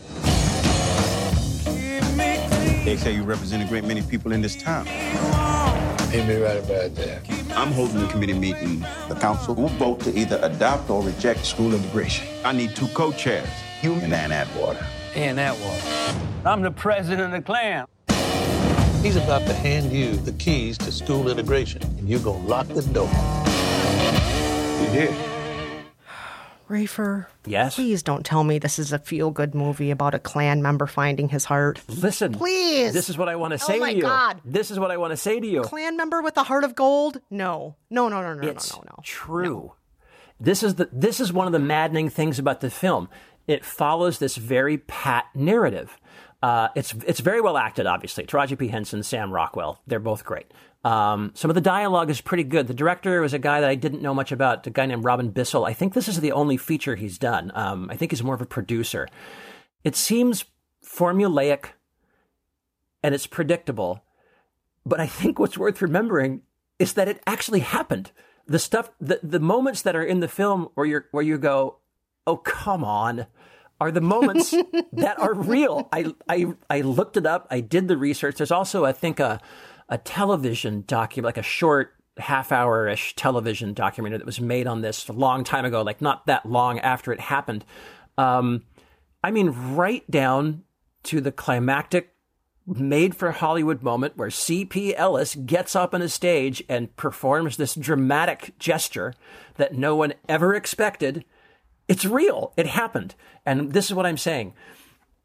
They 2.83 2.97
say 2.97 3.13
you 3.13 3.21
represent 3.21 3.63
a 3.63 3.67
great 3.67 3.83
many 3.83 4.01
people 4.01 4.31
in 4.31 4.41
this 4.41 4.55
town. 4.55 4.87
Ain't 4.87 6.27
me 6.27 6.41
right 6.41 6.57
about 6.57 6.95
that. 6.95 7.21
I'm 7.55 7.71
holding 7.71 8.01
a 8.01 8.07
committee 8.07 8.33
meeting. 8.33 8.79
The 9.07 9.15
council 9.15 9.53
will 9.53 9.67
vote 9.67 9.99
to 10.01 10.17
either 10.17 10.39
adopt 10.41 10.89
or 10.89 11.03
reject 11.03 11.45
school 11.45 11.75
integration. 11.75 12.27
I 12.43 12.53
need 12.53 12.75
two 12.75 12.87
co-chairs, 12.87 13.47
you 13.83 13.93
and 13.93 14.11
Ann 14.11 14.31
Atwater. 14.31 14.83
Ann 15.13 15.37
Atwater. 15.37 16.17
I'm 16.43 16.63
the 16.63 16.71
president 16.71 17.33
of 17.33 17.39
the 17.39 17.45
Klan. 17.45 17.85
He's 19.03 19.15
about 19.15 19.45
to 19.45 19.53
hand 19.53 19.91
you 19.91 20.15
the 20.15 20.33
keys 20.33 20.77
to 20.79 20.91
school 20.91 21.29
integration, 21.29 21.83
and 21.83 22.09
you're 22.09 22.19
gonna 22.19 22.45
lock 22.47 22.67
the 22.67 22.81
door. 22.81 23.09
You 24.81 24.87
did. 24.91 25.30
Rafer. 26.71 27.27
Yes. 27.45 27.75
Please 27.75 28.01
don't 28.01 28.25
tell 28.25 28.43
me 28.43 28.57
this 28.59 28.79
is 28.79 28.91
a 28.93 28.99
feel 28.99 29.29
good 29.29 29.53
movie 29.53 29.91
about 29.91 30.15
a 30.15 30.19
Klan 30.19 30.61
member 30.61 30.87
finding 30.87 31.29
his 31.29 31.45
heart. 31.45 31.81
Listen, 31.87 32.33
Please. 32.33 32.93
This 32.93 33.09
is 33.09 33.17
what 33.17 33.29
I 33.29 33.35
want 33.35 33.51
to 33.51 33.63
Oh 33.63 33.67
say 33.67 33.79
my 33.79 33.91
to 33.91 33.95
you. 33.97 34.01
God. 34.03 34.41
This 34.45 34.71
is 34.71 34.79
what 34.79 34.89
I 34.91 34.97
want 34.97 35.11
to 35.11 35.17
say 35.17 35.39
to 35.39 35.47
you. 35.47 35.61
Klan 35.61 35.97
member 35.97 36.21
with 36.21 36.37
a 36.37 36.43
heart 36.43 36.63
of 36.63 36.73
gold? 36.75 37.19
No. 37.29 37.75
No, 37.89 38.07
no, 38.09 38.21
no, 38.21 38.33
no, 38.33 38.47
it's 38.47 38.71
no, 38.73 38.77
no, 38.83 38.93
no. 38.97 39.03
true. 39.03 39.73
This 40.39 40.63
is 40.63 40.75
the 40.75 40.89
this 40.91 41.19
is 41.19 41.31
one 41.31 41.45
of 41.45 41.53
the 41.53 41.59
maddening 41.59 42.09
things 42.09 42.39
about 42.39 42.61
the 42.61 42.69
film. 42.71 43.09
It 43.47 43.63
follows 43.65 44.17
this 44.19 44.37
very 44.37 44.77
pat 44.77 45.25
narrative. 45.35 45.97
Uh, 46.41 46.69
it's 46.75 46.95
it's 47.05 47.19
very 47.19 47.41
well 47.41 47.57
acted, 47.57 47.85
obviously. 47.85 48.25
Taraji 48.25 48.57
P 48.57 48.67
Henson, 48.69 49.03
Sam 49.03 49.31
Rockwell, 49.31 49.79
they're 49.85 49.99
both 49.99 50.23
great. 50.25 50.51
Um, 50.83 51.31
some 51.35 51.51
of 51.51 51.55
the 51.55 51.61
dialogue 51.61 52.09
is 52.09 52.21
pretty 52.21 52.43
good. 52.43 52.67
The 52.67 52.73
director 52.73 53.21
was 53.21 53.33
a 53.33 53.39
guy 53.39 53.61
that 53.61 53.69
I 53.69 53.75
didn't 53.75 54.01
know 54.01 54.13
much 54.13 54.31
about, 54.31 54.65
a 54.65 54.71
guy 54.71 54.85
named 54.87 55.05
Robin 55.05 55.29
Bissell. 55.29 55.65
I 55.65 55.73
think 55.73 55.93
this 55.93 56.07
is 56.07 56.19
the 56.19 56.31
only 56.31 56.57
feature 56.57 56.95
he's 56.95 57.19
done. 57.19 57.51
Um, 57.53 57.89
I 57.91 57.95
think 57.95 58.11
he's 58.11 58.23
more 58.23 58.33
of 58.33 58.41
a 58.41 58.47
producer. 58.47 59.07
It 59.83 59.95
seems 59.95 60.45
formulaic 60.83 61.65
and 63.03 63.13
it's 63.13 63.27
predictable, 63.27 64.03
but 64.85 64.99
I 64.99 65.07
think 65.07 65.37
what's 65.37 65.57
worth 65.57 65.81
remembering 65.81 66.41
is 66.79 66.93
that 66.93 67.07
it 67.07 67.21
actually 67.27 67.59
happened. 67.59 68.11
The 68.47 68.59
stuff, 68.59 68.89
the, 68.99 69.19
the 69.21 69.39
moments 69.39 69.83
that 69.83 69.95
are 69.95 70.03
in 70.03 70.19
the 70.19 70.27
film 70.27 70.69
where 70.73 70.85
you 70.85 71.01
where 71.11 71.23
you 71.23 71.37
go, 71.37 71.77
oh 72.25 72.37
come 72.37 72.83
on, 72.83 73.27
are 73.79 73.91
the 73.91 74.01
moments 74.01 74.51
that 74.93 75.19
are 75.19 75.33
real. 75.33 75.87
I, 75.91 76.13
I 76.27 76.53
I 76.69 76.81
looked 76.81 77.17
it 77.17 77.25
up. 77.25 77.47
I 77.51 77.61
did 77.61 77.87
the 77.87 77.97
research. 77.97 78.37
There's 78.37 78.51
also 78.51 78.83
I 78.83 78.91
think 78.93 79.19
a 79.19 79.39
a 79.91 79.97
television 79.97 80.83
document, 80.87 81.25
like 81.25 81.37
a 81.37 81.47
short 81.47 81.93
half 82.17 82.51
hour 82.51 82.87
ish 82.87 83.15
television 83.15 83.73
documentary 83.73 84.17
that 84.17 84.25
was 84.25 84.39
made 84.39 84.65
on 84.65 84.81
this 84.81 85.07
a 85.09 85.13
long 85.13 85.43
time 85.43 85.65
ago, 85.65 85.81
like 85.81 86.01
not 86.01 86.25
that 86.25 86.45
long 86.45 86.79
after 86.79 87.11
it 87.11 87.19
happened. 87.19 87.65
Um, 88.17 88.63
I 89.23 89.31
mean, 89.31 89.49
right 89.49 90.09
down 90.09 90.63
to 91.03 91.19
the 91.19 91.31
climactic 91.31 92.13
made 92.65 93.15
for 93.15 93.31
Hollywood 93.31 93.83
moment 93.83 94.15
where 94.15 94.29
C.P. 94.29 94.95
Ellis 94.95 95.35
gets 95.35 95.75
up 95.75 95.93
on 95.93 96.01
a 96.01 96.07
stage 96.07 96.63
and 96.69 96.95
performs 96.95 97.57
this 97.57 97.75
dramatic 97.75 98.57
gesture 98.59 99.13
that 99.55 99.73
no 99.73 99.95
one 99.95 100.13
ever 100.29 100.55
expected. 100.55 101.25
It's 101.87 102.05
real. 102.05 102.53
It 102.55 102.67
happened. 102.67 103.15
And 103.45 103.73
this 103.73 103.87
is 103.87 103.93
what 103.93 104.05
I'm 104.05 104.17
saying. 104.17 104.53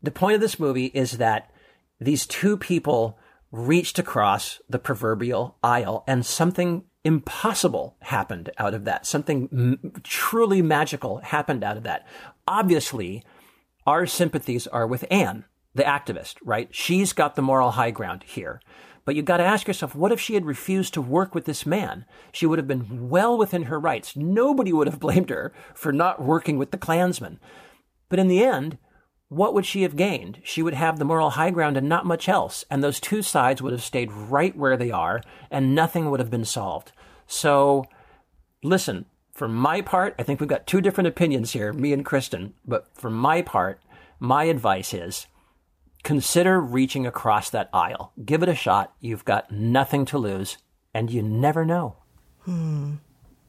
The 0.03 0.11
point 0.11 0.35
of 0.35 0.41
this 0.41 0.59
movie 0.59 0.87
is 0.87 1.19
that 1.19 1.53
these 2.01 2.27
two 2.27 2.57
people 2.57 3.19
reached 3.57 3.99
across 3.99 4.61
the 4.69 4.79
proverbial 4.79 5.57
aisle 5.63 6.05
and 6.07 6.25
something 6.25 6.85
impossible 7.05 7.97
happened 8.01 8.51
out 8.59 8.75
of 8.75 8.85
that. 8.85 9.07
Something 9.07 9.49
m- 9.53 9.93
truly 10.03 10.61
magical 10.63 11.19
happened 11.19 11.65
out 11.65 11.77
of 11.77 11.85
that. 11.85 12.07
Obviously, 12.47 13.25
our 13.87 14.07
sympathies 14.07 14.67
are 14.67 14.87
with 14.87 15.05
Ann, 15.11 15.45
the 15.75 15.85
activist, 15.85 16.35
right? 16.45 16.69
She's 16.73 17.13
got 17.13 17.37
the 17.37 17.43
moral 17.43 17.73
high 17.73 17.93
ground 17.93 18.25
here. 18.25 18.61
But 19.05 19.15
you 19.15 19.23
got 19.23 19.37
to 19.37 19.45
ask 19.45 19.69
yourself, 19.69 19.95
what 19.95 20.11
if 20.11 20.21
she 20.21 20.35
had 20.35 20.45
refused 20.45 20.93
to 20.95 21.01
work 21.01 21.33
with 21.33 21.45
this 21.45 21.65
man? 21.65 22.05
She 22.33 22.45
would 22.45 22.59
have 22.59 22.67
been 22.67 23.09
well 23.09 23.39
within 23.39 23.65
her 23.65 23.79
rights. 23.79 24.17
Nobody 24.17 24.73
would 24.73 24.89
have 24.89 24.99
blamed 25.01 25.31
her 25.31 25.55
for 25.75 25.93
not 25.93 26.23
working 26.23 26.59
with 26.59 26.73
the 26.73 26.79
Klansman. 26.79 27.39
But 28.09 28.19
in 28.19 28.27
the 28.27 28.43
end, 28.43 28.79
what 29.29 29.55
would 29.55 29.67
she 29.67 29.83
have 29.83 29.97
gained? 29.97 30.41
She 30.45 30.63
would 30.63 30.75
have 30.75 30.99
the 30.99 31.05
moral 31.05 31.31
high 31.31 31.51
ground 31.51 31.77
and 31.77 31.89
not 31.89 32.07
much 32.07 32.29
else. 32.29 32.65
And 32.71 32.83
those 32.83 33.01
two 33.01 33.23
sides 33.23 33.61
would 33.61 33.73
have 33.73 33.83
stayed 33.83 34.13
right 34.13 34.57
where 34.57 34.77
they 34.77 34.91
are 34.91 35.21
and 35.51 35.75
nothing 35.75 36.11
would 36.11 36.21
have 36.21 36.31
been 36.31 36.45
solved. 36.45 36.93
So, 37.27 37.87
listen, 38.63 39.07
for 39.33 39.49
my 39.49 39.81
part, 39.81 40.15
I 40.19 40.23
think 40.23 40.41
we've 40.41 40.49
got 40.49 40.67
two 40.67 40.81
different 40.81 41.09
opinions 41.09 41.53
here, 41.53 41.73
me 41.73 41.93
and 41.93 42.05
Kristen. 42.05 42.55
But 42.65 42.89
for 42.95 43.11
my 43.11 43.43
part, 43.43 43.81
my 44.21 44.45
advice 44.45 44.95
is 44.95 45.27
consider 46.05 46.61
reaching 46.61 47.05
across 47.07 47.51
that 47.51 47.69
aisle. 47.73 48.13
Give 48.25 48.43
it 48.43 48.49
a 48.49 48.55
shot. 48.55 48.95
You've 49.01 49.25
got 49.25 49.51
nothing 49.51 50.05
to 50.07 50.19
lose, 50.19 50.57
and 50.95 51.11
you 51.11 51.21
never 51.21 51.65
know. 51.65 51.97
Hmm. 52.45 52.95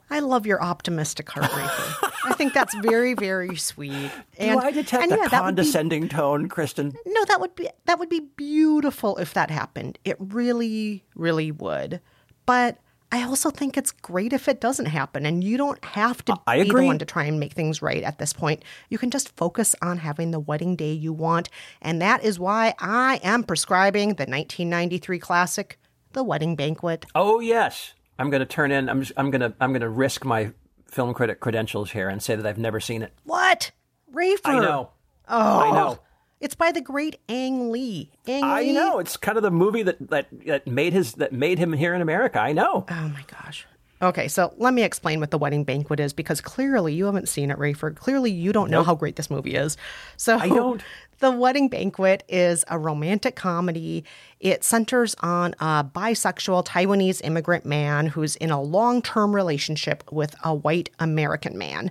I 0.10 0.20
love 0.20 0.46
your 0.46 0.62
optimistic 0.62 1.30
heart, 1.30 1.52
Rafer. 1.52 2.12
I 2.26 2.34
think 2.34 2.54
that's 2.54 2.76
very, 2.76 3.14
very 3.14 3.56
sweet. 3.56 4.12
Do 4.40 4.60
I 4.60 4.72
detect 4.72 5.04
and 5.04 5.12
a 5.12 5.16
yeah, 5.16 5.28
that 5.28 5.44
would 5.44 5.56
be- 5.56 5.62
condescending 5.62 6.10
tone, 6.10 6.48
Kristen? 6.50 6.94
No, 7.06 7.26
that 7.26 7.40
would 7.40 7.56
be 7.56 7.70
that 7.86 8.00
would 8.00 8.10
be 8.10 8.22
beautiful 8.22 9.18
if 9.18 9.34
that 9.34 9.50
happened. 9.50 9.98
It 10.06 10.16
really, 10.20 11.04
really 11.16 11.52
would. 11.52 12.02
But 12.46 12.78
I 13.12 13.24
also 13.24 13.50
think 13.50 13.78
it's 13.78 13.92
great 13.92 14.34
if 14.34 14.50
it 14.50 14.60
doesn't 14.60 14.88
happen, 14.88 15.26
and 15.26 15.42
you 15.44 15.56
don't 15.58 15.84
have 15.86 16.24
to 16.26 16.36
I 16.46 16.64
be 16.64 16.70
the 16.70 16.84
one 16.84 17.00
to 17.00 17.06
try 17.06 17.24
and 17.24 17.40
make 17.40 17.54
things 17.54 17.82
right 17.82 18.04
at 18.04 18.18
this 18.20 18.34
point. 18.34 18.64
You 18.90 18.98
can 18.98 19.12
just 19.12 19.36
focus 19.38 19.76
on 19.82 20.00
having 20.00 20.32
the 20.32 20.40
wedding 20.40 20.76
day 20.76 20.92
you 20.92 21.14
want, 21.14 21.50
and 21.82 22.02
that 22.02 22.24
is 22.24 22.38
why 22.38 22.74
I 22.80 23.22
am 23.24 23.44
prescribing 23.44 24.10
the 24.10 24.26
1993 24.26 25.20
classic, 25.20 25.80
The 26.12 26.24
Wedding 26.24 26.58
Banquet. 26.58 27.06
Oh 27.16 27.40
yes, 27.40 27.94
I'm 28.20 28.30
going 28.30 28.40
to 28.40 28.46
turn 28.46 28.72
in. 28.72 28.90
I'm 28.90 29.02
just, 29.02 29.14
I'm 29.18 29.32
going 29.32 29.42
to 29.42 29.54
I'm 29.60 29.72
going 29.72 29.82
to 29.82 29.90
risk 29.90 30.26
my 30.26 30.52
film 30.86 31.14
critic 31.14 31.40
credentials 31.40 31.92
here 31.92 32.10
and 32.10 32.22
say 32.22 32.36
that 32.36 32.46
I've 32.46 32.58
never 32.58 32.80
seen 32.80 33.02
it. 33.02 33.14
What? 33.24 33.72
Rafer? 34.14 34.40
I 34.46 34.60
know. 34.60 34.92
Oh, 35.28 35.60
I 35.60 35.72
know. 35.72 36.00
It's 36.40 36.56
by 36.56 36.72
the 36.72 36.82
great 36.82 37.20
Ang 37.28 37.72
Lee. 37.72 38.12
Ang 38.28 38.44
I 38.44 38.62
Lee. 38.62 38.74
know. 38.74 39.00
It's 39.00 39.18
kind 39.18 39.38
of 39.38 39.44
the 39.44 39.52
movie 39.52 39.84
that, 39.84 39.98
that 40.10 40.28
that 40.46 40.68
made 40.68 40.94
his 40.94 41.14
that 41.14 41.34
made 41.34 41.58
him 41.60 41.74
here 41.74 41.94
in 41.94 42.02
America. 42.02 42.40
I 42.40 42.54
know. 42.54 42.86
Oh 42.90 43.08
my 43.10 43.24
gosh. 43.28 43.66
Okay, 44.02 44.28
so 44.28 44.54
let 44.58 44.74
me 44.76 44.84
explain 44.84 45.20
what 45.20 45.32
the 45.32 45.40
wedding 45.40 45.64
banquet 45.64 46.00
is 46.00 46.14
because 46.14 46.40
clearly 46.40 46.94
you 46.94 47.06
haven't 47.06 47.28
seen 47.30 47.50
it, 47.50 47.58
Rafer. 47.58 47.96
Clearly 47.96 48.30
you 48.30 48.54
don't 48.54 48.70
know 48.70 48.80
Nope. 48.80 48.86
how 48.86 48.96
great 48.96 49.16
this 49.16 49.32
movie 49.32 49.56
is. 49.56 49.76
So 50.18 50.38
I 50.38 50.48
don't. 50.50 50.84
The 51.20 51.32
wedding 51.32 51.68
banquet 51.68 52.24
is 52.30 52.64
a 52.68 52.78
romantic 52.78 53.36
comedy. 53.36 54.04
It 54.40 54.64
centers 54.64 55.16
on 55.22 55.56
a 55.60 55.84
bisexual 55.84 56.68
Taiwanese 56.68 57.22
immigrant 57.24 57.66
man 57.66 58.06
who's 58.06 58.36
in 58.36 58.52
a 58.52 58.62
long-term 58.62 59.34
relationship 59.34 60.04
with 60.12 60.36
a 60.44 60.54
white 60.54 60.92
American 61.00 61.58
man. 61.58 61.90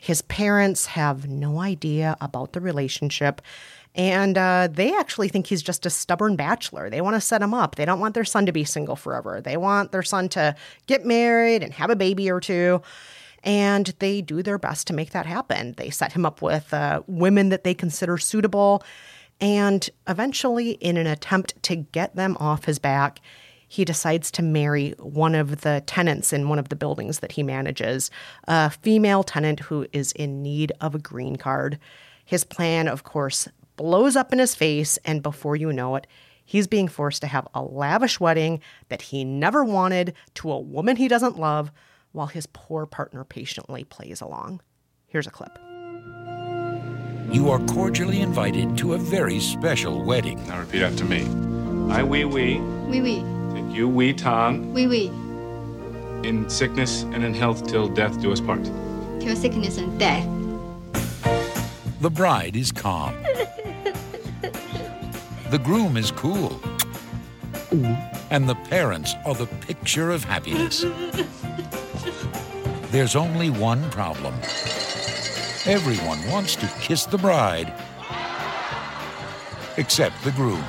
His 0.00 0.22
parents 0.22 0.86
have 0.86 1.28
no 1.28 1.58
idea 1.60 2.16
about 2.20 2.52
the 2.52 2.60
relationship. 2.60 3.42
And 3.94 4.38
uh, 4.38 4.68
they 4.70 4.94
actually 4.94 5.28
think 5.28 5.48
he's 5.48 5.62
just 5.62 5.84
a 5.84 5.90
stubborn 5.90 6.36
bachelor. 6.36 6.88
They 6.88 7.00
want 7.00 7.16
to 7.16 7.20
set 7.20 7.42
him 7.42 7.52
up. 7.52 7.74
They 7.74 7.84
don't 7.84 8.00
want 8.00 8.14
their 8.14 8.24
son 8.24 8.46
to 8.46 8.52
be 8.52 8.64
single 8.64 8.96
forever. 8.96 9.40
They 9.40 9.56
want 9.56 9.90
their 9.90 10.02
son 10.02 10.28
to 10.30 10.54
get 10.86 11.04
married 11.04 11.62
and 11.62 11.72
have 11.72 11.90
a 11.90 11.96
baby 11.96 12.30
or 12.30 12.40
two. 12.40 12.82
And 13.42 13.86
they 13.98 14.20
do 14.20 14.42
their 14.42 14.58
best 14.58 14.86
to 14.88 14.92
make 14.92 15.10
that 15.10 15.26
happen. 15.26 15.74
They 15.76 15.90
set 15.90 16.12
him 16.12 16.24
up 16.24 16.40
with 16.40 16.72
uh, 16.72 17.02
women 17.06 17.48
that 17.48 17.64
they 17.64 17.74
consider 17.74 18.16
suitable. 18.18 18.84
And 19.40 19.88
eventually, 20.06 20.72
in 20.72 20.96
an 20.96 21.06
attempt 21.06 21.60
to 21.64 21.76
get 21.76 22.14
them 22.14 22.36
off 22.38 22.66
his 22.66 22.78
back, 22.78 23.20
he 23.66 23.84
decides 23.84 24.30
to 24.32 24.42
marry 24.42 24.90
one 24.98 25.34
of 25.34 25.62
the 25.62 25.82
tenants 25.86 26.32
in 26.32 26.48
one 26.48 26.58
of 26.58 26.68
the 26.68 26.76
buildings 26.76 27.20
that 27.20 27.32
he 27.32 27.42
manages, 27.42 28.10
a 28.46 28.68
female 28.68 29.22
tenant 29.22 29.60
who 29.60 29.86
is 29.92 30.12
in 30.12 30.42
need 30.42 30.72
of 30.80 30.94
a 30.94 30.98
green 30.98 31.36
card. 31.36 31.78
His 32.24 32.44
plan, 32.44 32.88
of 32.88 33.04
course, 33.04 33.48
blows 33.80 34.14
up 34.14 34.30
in 34.30 34.38
his 34.38 34.54
face, 34.54 34.98
and 35.06 35.22
before 35.22 35.56
you 35.56 35.72
know 35.72 35.96
it, 35.96 36.06
he's 36.44 36.66
being 36.66 36.86
forced 36.86 37.22
to 37.22 37.26
have 37.26 37.48
a 37.54 37.62
lavish 37.62 38.20
wedding 38.20 38.60
that 38.90 39.00
he 39.00 39.24
never 39.24 39.64
wanted 39.64 40.12
to 40.34 40.52
a 40.52 40.60
woman 40.60 40.96
he 40.96 41.08
doesn't 41.08 41.38
love, 41.38 41.72
while 42.12 42.26
his 42.26 42.46
poor 42.52 42.84
partner 42.84 43.24
patiently 43.24 43.82
plays 43.84 44.20
along. 44.20 44.60
Here's 45.06 45.26
a 45.26 45.30
clip. 45.30 45.58
You 47.34 47.48
are 47.50 47.58
cordially 47.68 48.20
invited 48.20 48.76
to 48.78 48.92
a 48.92 48.98
very 48.98 49.40
special 49.40 50.04
wedding. 50.04 50.46
Now 50.46 50.60
repeat 50.60 50.82
after 50.82 51.06
me. 51.06 51.22
I, 51.90 52.02
Wei-Wei, 52.02 52.58
Oui, 52.60 53.00
oui. 53.00 53.24
take 53.54 53.74
you, 53.74 53.88
Wai-Tung, 53.88 54.74
Oui, 54.74 54.86
oui. 54.86 55.06
in 56.28 56.50
sickness 56.50 57.04
and 57.14 57.24
in 57.24 57.32
health 57.32 57.66
till 57.66 57.88
death 57.88 58.20
do 58.20 58.30
us 58.30 58.42
part. 58.42 58.62
Till 59.20 59.34
sickness 59.36 59.78
and 59.78 59.98
death. 59.98 60.26
The 62.02 62.10
bride 62.10 62.56
is 62.56 62.72
calm. 62.72 63.14
The 65.50 65.58
groom 65.58 65.96
is 65.96 66.12
cool. 66.12 66.60
And 68.30 68.48
the 68.48 68.54
parents 68.54 69.14
are 69.26 69.34
the 69.34 69.46
picture 69.46 70.12
of 70.12 70.22
happiness. 70.22 70.84
There's 72.92 73.16
only 73.16 73.50
one 73.50 73.90
problem. 73.90 74.32
Everyone 75.66 76.24
wants 76.28 76.54
to 76.54 76.68
kiss 76.80 77.04
the 77.04 77.18
bride, 77.18 77.72
except 79.76 80.22
the 80.22 80.30
groom. 80.30 80.64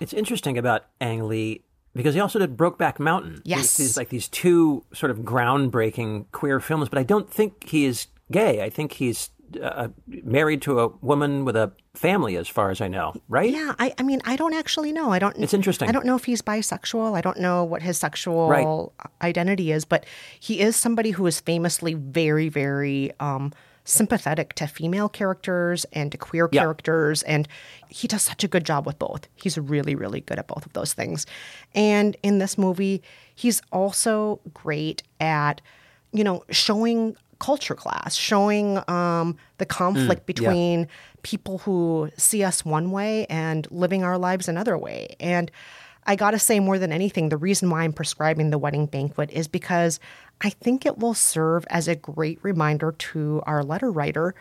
It's 0.00 0.14
interesting 0.14 0.56
about 0.56 0.86
Ang 1.02 1.28
Lee 1.28 1.62
because 1.94 2.14
he 2.14 2.20
also 2.20 2.38
did 2.38 2.56
Brokeback 2.56 2.98
Mountain. 2.98 3.42
Yes. 3.44 3.76
These, 3.76 3.88
these 3.88 3.96
like 3.98 4.08
these 4.08 4.28
two 4.28 4.82
sort 4.94 5.10
of 5.10 5.18
groundbreaking 5.18 6.24
queer 6.32 6.58
films, 6.58 6.88
but 6.88 6.98
I 6.98 7.02
don't 7.02 7.30
think 7.30 7.68
he 7.68 7.84
is 7.84 8.06
gay. 8.32 8.62
I 8.62 8.70
think 8.70 8.92
he's 8.92 9.28
uh, 9.62 9.88
married 10.06 10.62
to 10.62 10.80
a 10.80 10.88
woman 10.88 11.44
with 11.44 11.56
a 11.56 11.72
family, 11.94 12.36
as 12.36 12.48
far 12.48 12.70
as 12.70 12.80
I 12.80 12.88
know. 12.88 13.14
Right? 13.28 13.50
Yeah, 13.50 13.74
I, 13.78 13.94
I 13.98 14.02
mean, 14.02 14.20
I 14.24 14.36
don't 14.36 14.54
actually 14.54 14.92
know. 14.92 15.12
I 15.12 15.18
don't. 15.18 15.36
It's 15.38 15.54
interesting. 15.54 15.88
I 15.88 15.92
don't 15.92 16.06
know 16.06 16.16
if 16.16 16.24
he's 16.24 16.42
bisexual. 16.42 17.16
I 17.16 17.20
don't 17.20 17.38
know 17.38 17.64
what 17.64 17.82
his 17.82 17.98
sexual 17.98 18.48
Right. 18.48 19.10
identity 19.26 19.72
is, 19.72 19.84
but 19.84 20.04
he 20.38 20.60
is 20.60 20.76
somebody 20.76 21.10
who 21.12 21.26
is 21.26 21.40
famously 21.40 21.94
very, 21.94 22.48
very 22.48 23.12
um, 23.20 23.52
sympathetic 23.84 24.52
to 24.54 24.66
female 24.66 25.08
characters 25.08 25.86
and 25.92 26.10
to 26.12 26.18
queer 26.18 26.48
Yeah. 26.50 26.62
characters, 26.62 27.22
and 27.22 27.46
he 27.88 28.08
does 28.08 28.22
such 28.22 28.42
a 28.44 28.48
good 28.48 28.64
job 28.64 28.84
with 28.84 28.98
both. 28.98 29.28
He's 29.36 29.56
really, 29.56 29.94
really 29.94 30.20
good 30.20 30.38
at 30.38 30.48
both 30.48 30.66
of 30.66 30.72
those 30.72 30.92
things. 30.92 31.24
And 31.74 32.16
in 32.22 32.38
this 32.38 32.58
movie, 32.58 33.02
he's 33.34 33.62
also 33.72 34.40
great 34.52 35.02
at, 35.20 35.60
you 36.12 36.24
know, 36.24 36.42
showing 36.50 37.16
culture 37.38 37.74
class, 37.74 38.14
showing 38.14 38.78
um, 38.88 39.36
the 39.58 39.66
conflict 39.66 40.26
Mm, 40.26 40.40
yeah. 40.40 40.48
between 40.48 40.88
people 41.22 41.58
who 41.58 42.10
see 42.16 42.42
us 42.44 42.64
one 42.64 42.90
way 42.90 43.26
and 43.26 43.66
living 43.70 44.04
our 44.04 44.16
lives 44.18 44.48
another 44.48 44.78
way. 44.78 45.16
And 45.20 45.50
I 46.06 46.14
got 46.14 46.30
to 46.30 46.38
say, 46.38 46.60
more 46.60 46.78
than 46.78 46.92
anything, 46.92 47.30
the 47.30 47.36
reason 47.36 47.68
why 47.68 47.82
I'm 47.82 47.92
prescribing 47.92 48.50
the 48.50 48.58
wedding 48.58 48.86
banquet 48.86 49.30
is 49.32 49.48
because 49.48 49.98
I 50.40 50.50
think 50.50 50.86
it 50.86 50.98
will 50.98 51.14
serve 51.14 51.66
as 51.68 51.88
a 51.88 51.96
great 51.96 52.38
reminder 52.42 52.92
to 52.92 53.42
our 53.44 53.64
letter 53.64 53.90
writer 53.90 54.34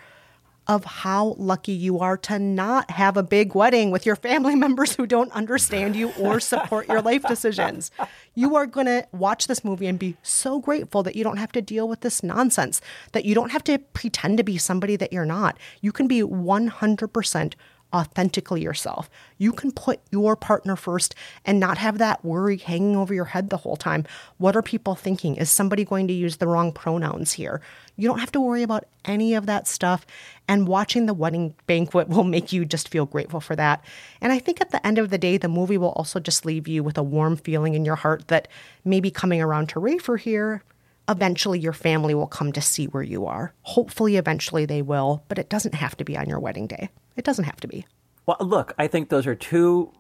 of 0.68 0.86
how 0.86 1.36
lucky 1.38 1.72
you 1.72 2.00
are 2.00 2.18
to 2.18 2.40
not 2.40 2.92
have 2.92 3.18
a 3.18 3.24
big 3.24 3.54
wedding 3.54 3.92
with 3.92 4.06
your 4.06 4.16
family 4.16 4.56
members 4.66 4.96
who 4.96 5.06
don't 5.06 5.32
understand 5.32 5.96
you 5.96 6.12
or 6.20 6.40
support 6.40 6.88
your 6.88 7.02
life 7.02 7.24
decisions. 7.28 7.92
You 8.34 8.56
are 8.56 8.66
going 8.66 8.88
to 8.88 9.08
watch 9.12 9.48
this 9.48 9.64
movie 9.64 9.88
and 9.88 10.00
be 10.00 10.18
so 10.24 10.60
grateful 10.60 11.04
that 11.04 11.16
you 11.16 11.24
don't 11.24 11.38
have 11.38 11.52
to 11.54 11.62
deal 11.62 11.88
with 11.88 12.02
this 12.02 12.24
nonsense, 12.24 12.82
that 13.12 13.26
you 13.26 13.36
don't 13.36 13.52
have 13.52 13.64
to 13.66 13.80
pretend 13.80 14.38
to 14.38 14.44
be 14.44 14.58
somebody 14.58 14.96
that 14.96 15.14
you're 15.14 15.26
not. 15.26 15.58
You 15.82 15.92
can 15.92 16.08
be 16.08 16.22
100% 16.22 17.54
authentically 17.96 18.62
yourself. 18.62 19.10
You 19.38 19.54
can 19.54 19.72
put 19.72 20.02
your 20.12 20.36
partner 20.36 20.76
first 20.76 21.16
and 21.46 21.60
not 21.60 21.78
have 21.78 21.98
that 21.98 22.26
worry 22.26 22.58
hanging 22.58 22.98
over 22.98 23.14
your 23.14 23.26
head 23.26 23.50
the 23.50 23.58
whole 23.58 23.78
time. 23.78 24.06
What 24.38 24.56
are 24.58 24.62
people 24.62 24.96
thinking? 24.96 25.38
Is 25.38 25.50
somebody 25.50 25.86
going 25.86 26.08
to 26.10 26.14
use 26.14 26.38
the 26.38 26.48
wrong 26.48 26.74
pronouns 26.74 27.32
here? 27.32 27.62
You 27.96 28.10
don't 28.10 28.20
have 28.20 28.34
to 28.34 28.42
worry 28.42 28.64
about 28.64 28.84
any 29.06 29.34
of 29.34 29.46
that 29.46 29.66
stuff. 29.66 30.06
And 30.46 30.68
watching 30.68 31.06
the 31.06 31.14
wedding 31.14 31.56
banquet 31.68 32.10
will 32.10 32.26
make 32.26 32.52
you 32.52 32.66
just 32.66 32.90
feel 32.90 33.06
grateful 33.06 33.40
for 33.40 33.56
that. 33.56 33.84
And 34.20 34.34
I 34.34 34.40
think 34.40 34.60
at 34.60 34.72
the 34.72 34.86
end 34.86 34.98
of 34.98 35.10
the 35.10 35.18
day, 35.18 35.38
the 35.38 35.48
movie 35.48 35.78
will 35.78 35.90
also 35.90 36.20
just 36.20 36.46
leave 36.46 36.68
you 36.68 36.84
with 36.84 36.98
a 36.98 37.04
warm 37.04 37.38
feeling 37.38 37.76
in 37.76 37.86
your 37.86 37.96
heart 37.96 38.28
that 38.28 38.50
maybe 38.84 39.10
coming 39.10 39.42
around 39.42 39.70
to 39.70 39.80
Rafer 39.80 40.20
here, 40.20 40.64
eventually 41.08 41.60
your 41.60 41.74
family 41.74 42.14
will 42.14 42.28
come 42.28 42.52
to 42.52 42.62
see 42.62 42.88
where 42.88 43.04
you 43.04 43.26
are. 43.26 43.54
Hopefully, 43.62 44.18
eventually 44.18 44.66
they 44.66 44.82
will, 44.82 45.24
but 45.30 45.40
it 45.40 45.50
doesn't 45.50 45.76
have 45.76 45.96
to 45.98 46.04
be 46.04 46.18
on 46.18 46.28
your 46.28 46.40
wedding 46.40 46.68
day. 46.68 46.90
It 47.16 47.24
doesn't 47.26 47.46
have 47.46 47.58
to 47.62 47.68
be. 47.68 47.86
Well, 48.26 48.38
look, 48.40 48.74
I 48.78 48.88
think 48.88 49.10
those 49.10 49.28
are 49.28 49.36
two 49.36 49.92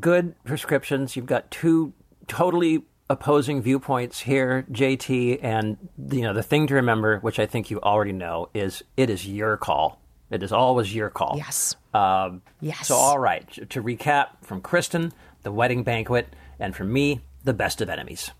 good 0.00 0.34
prescriptions. 0.44 1.16
You've 1.16 1.26
got 1.26 1.50
two 1.50 1.92
totally 2.28 2.84
opposing 3.08 3.62
viewpoints 3.62 4.20
here, 4.20 4.66
JT, 4.70 5.38
and 5.42 5.76
you 6.10 6.22
know 6.22 6.32
the 6.32 6.42
thing 6.42 6.66
to 6.66 6.74
remember, 6.74 7.18
which 7.20 7.38
I 7.38 7.46
think 7.46 7.70
you 7.70 7.80
already 7.80 8.12
know, 8.12 8.48
is 8.54 8.82
it 8.96 9.10
is 9.10 9.26
your 9.26 9.56
call. 9.56 10.00
It 10.30 10.42
is 10.42 10.52
always 10.52 10.94
your 10.94 11.08
call. 11.08 11.34
Yes. 11.36 11.76
Um, 11.94 12.42
Yes. 12.60 12.88
So, 12.88 12.96
all 12.96 13.18
right, 13.18 13.48
to 13.70 13.82
recap 13.82 14.28
from 14.42 14.60
Kristen, 14.60 15.12
the 15.42 15.52
wedding 15.52 15.84
banquet, 15.84 16.26
and 16.58 16.74
from 16.74 16.92
me, 16.92 17.20
the 17.44 17.54
best 17.54 17.80
of 17.80 17.88
enemies. 17.88 18.30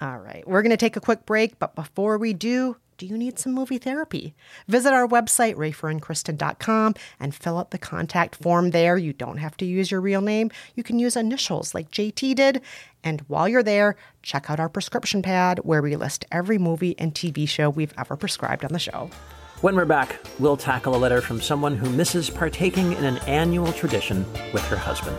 All 0.00 0.18
right, 0.18 0.46
we're 0.46 0.62
going 0.62 0.70
to 0.70 0.76
take 0.76 0.96
a 0.96 1.00
quick 1.00 1.24
break, 1.24 1.58
but 1.58 1.74
before 1.74 2.18
we 2.18 2.34
do, 2.34 2.76
do 2.98 3.06
you 3.06 3.18
need 3.18 3.38
some 3.38 3.52
movie 3.52 3.78
therapy? 3.78 4.34
Visit 4.68 4.92
our 4.92 5.06
website, 5.06 5.54
raferandkristen.com, 5.56 6.94
and 7.20 7.34
fill 7.34 7.58
out 7.58 7.70
the 7.70 7.78
contact 7.78 8.36
form 8.36 8.70
there. 8.70 8.96
You 8.96 9.12
don't 9.12 9.36
have 9.38 9.56
to 9.58 9.64
use 9.64 9.90
your 9.90 10.00
real 10.00 10.20
name. 10.20 10.50
You 10.74 10.82
can 10.82 10.98
use 10.98 11.16
initials 11.16 11.74
like 11.74 11.90
JT 11.90 12.34
did. 12.34 12.62
And 13.04 13.20
while 13.28 13.48
you're 13.48 13.62
there, 13.62 13.96
check 14.22 14.50
out 14.50 14.60
our 14.60 14.68
prescription 14.68 15.22
pad 15.22 15.60
where 15.62 15.82
we 15.82 15.94
list 15.96 16.24
every 16.32 16.58
movie 16.58 16.98
and 16.98 17.14
TV 17.14 17.48
show 17.48 17.68
we've 17.70 17.94
ever 17.98 18.16
prescribed 18.16 18.64
on 18.64 18.72
the 18.72 18.78
show. 18.78 19.10
When 19.60 19.76
we're 19.76 19.84
back, 19.84 20.16
we'll 20.38 20.56
tackle 20.56 20.94
a 20.94 20.98
letter 20.98 21.20
from 21.20 21.40
someone 21.40 21.76
who 21.76 21.88
misses 21.90 22.28
partaking 22.28 22.92
in 22.92 23.04
an 23.04 23.18
annual 23.20 23.72
tradition 23.72 24.26
with 24.52 24.62
her 24.64 24.76
husband. 24.76 25.18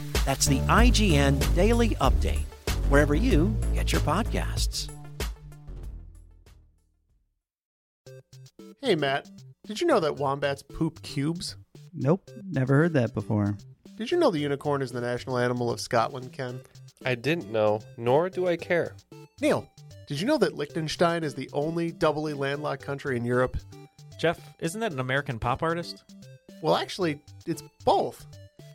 That's 0.25 0.45
the 0.45 0.59
IGN 0.59 1.55
Daily 1.55 1.89
Update, 1.95 2.45
wherever 2.89 3.15
you 3.15 3.55
get 3.73 3.91
your 3.91 4.01
podcasts. 4.01 4.87
Hey, 8.81 8.95
Matt, 8.95 9.29
did 9.65 9.81
you 9.81 9.87
know 9.87 9.99
that 9.99 10.17
wombats 10.17 10.61
poop 10.63 11.01
cubes? 11.01 11.55
Nope, 11.93 12.29
never 12.49 12.75
heard 12.75 12.93
that 12.93 13.13
before. 13.13 13.57
Did 13.95 14.11
you 14.11 14.17
know 14.17 14.31
the 14.31 14.39
unicorn 14.39 14.81
is 14.81 14.91
the 14.91 15.01
national 15.01 15.37
animal 15.37 15.71
of 15.71 15.81
Scotland, 15.81 16.31
Ken? 16.33 16.61
I 17.03 17.15
didn't 17.15 17.51
know, 17.51 17.81
nor 17.97 18.29
do 18.29 18.47
I 18.47 18.57
care. 18.57 18.95
Neil, 19.41 19.67
did 20.07 20.19
you 20.19 20.27
know 20.27 20.37
that 20.37 20.55
Liechtenstein 20.55 21.23
is 21.23 21.33
the 21.33 21.49
only 21.53 21.91
doubly 21.91 22.33
landlocked 22.33 22.83
country 22.83 23.17
in 23.17 23.25
Europe? 23.25 23.57
Jeff, 24.19 24.39
isn't 24.59 24.81
that 24.81 24.91
an 24.91 24.99
American 24.99 25.39
pop 25.39 25.63
artist? 25.63 26.03
Well, 26.61 26.75
actually, 26.75 27.19
it's 27.47 27.63
both. 27.85 28.25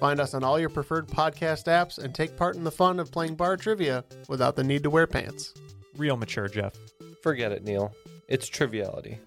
Find 0.00 0.18
us 0.18 0.32
on 0.32 0.42
all 0.42 0.58
your 0.58 0.70
preferred 0.70 1.08
podcast 1.08 1.64
apps 1.64 1.98
and 1.98 2.14
take 2.14 2.34
part 2.34 2.56
in 2.56 2.64
the 2.64 2.70
fun 2.70 2.98
of 2.98 3.12
playing 3.12 3.34
bar 3.34 3.58
trivia 3.58 4.02
without 4.28 4.56
the 4.56 4.64
need 4.64 4.82
to 4.82 4.90
wear 4.90 5.06
pants. 5.06 5.52
Real 5.94 6.16
mature, 6.16 6.48
Jeff. 6.48 6.74
Forget 7.22 7.52
it, 7.52 7.64
Neil. 7.64 7.94
It's 8.26 8.48
Triviality. 8.48 9.18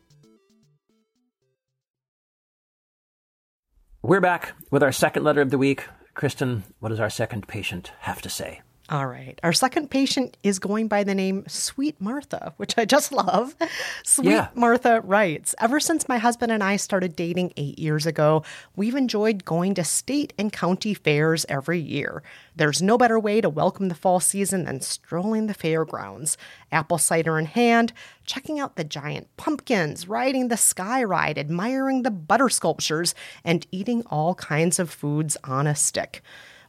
We're 4.02 4.20
back 4.20 4.54
with 4.72 4.82
our 4.82 4.92
second 4.92 5.24
letter 5.24 5.42
of 5.42 5.52
the 5.52 5.60
week. 5.60 5.86
Kristen, 6.16 6.64
what 6.80 6.90
does 6.90 7.00
our 7.00 7.10
second 7.10 7.48
patient 7.48 7.92
have 8.00 8.22
to 8.24 8.30
say? 8.30 8.62
All 8.90 9.08
right. 9.08 9.40
Our 9.44 9.54
second 9.54 9.90
patient 9.90 10.36
is 10.44 10.60
going 10.60 10.90
by 10.90 11.06
the 11.06 11.16
name 11.16 11.46
Sweet 11.48 12.00
Martha, 12.02 12.54
which 12.58 12.78
I 12.78 12.84
just 12.84 13.12
love. 13.14 13.56
Sweet 14.04 14.32
Yeah. 14.32 14.50
Martha 14.56 15.00
writes 15.02 15.56
Ever 15.62 15.80
since 15.80 16.10
my 16.10 16.18
husband 16.18 16.52
and 16.52 16.62
I 16.62 16.76
started 16.76 17.16
dating 17.16 17.54
eight 17.56 17.80
years 17.80 18.06
ago, 18.06 18.44
we've 18.76 18.96
enjoyed 18.96 19.46
going 19.46 19.74
to 19.76 19.86
state 19.86 20.34
and 20.38 20.52
county 20.52 20.94
fairs 20.94 21.46
every 21.48 21.80
year. 21.80 22.24
There's 22.58 22.82
no 22.82 22.98
better 22.98 23.18
way 23.18 23.40
to 23.40 23.48
welcome 23.48 23.88
the 23.88 23.96
fall 23.96 24.20
season 24.20 24.66
than 24.66 24.82
strolling 24.82 25.48
the 25.48 25.54
fairgrounds, 25.54 26.38
apple 26.70 26.98
cider 26.98 27.40
in 27.40 27.46
hand, 27.46 27.94
checking 28.26 28.60
out 28.60 28.76
the 28.76 28.84
giant 28.84 29.28
pumpkins, 29.38 30.10
riding 30.10 30.50
the 30.50 30.58
sky 30.58 31.02
ride, 31.02 31.38
admiring 31.38 32.04
the 32.04 32.12
butter 32.12 32.50
sculptures, 32.50 33.16
and 33.46 33.66
eating 33.72 34.04
all 34.08 34.36
kinds 34.36 34.78
of 34.78 34.90
foods 34.90 35.38
on 35.46 35.68
a 35.68 35.76
stick. 35.76 36.22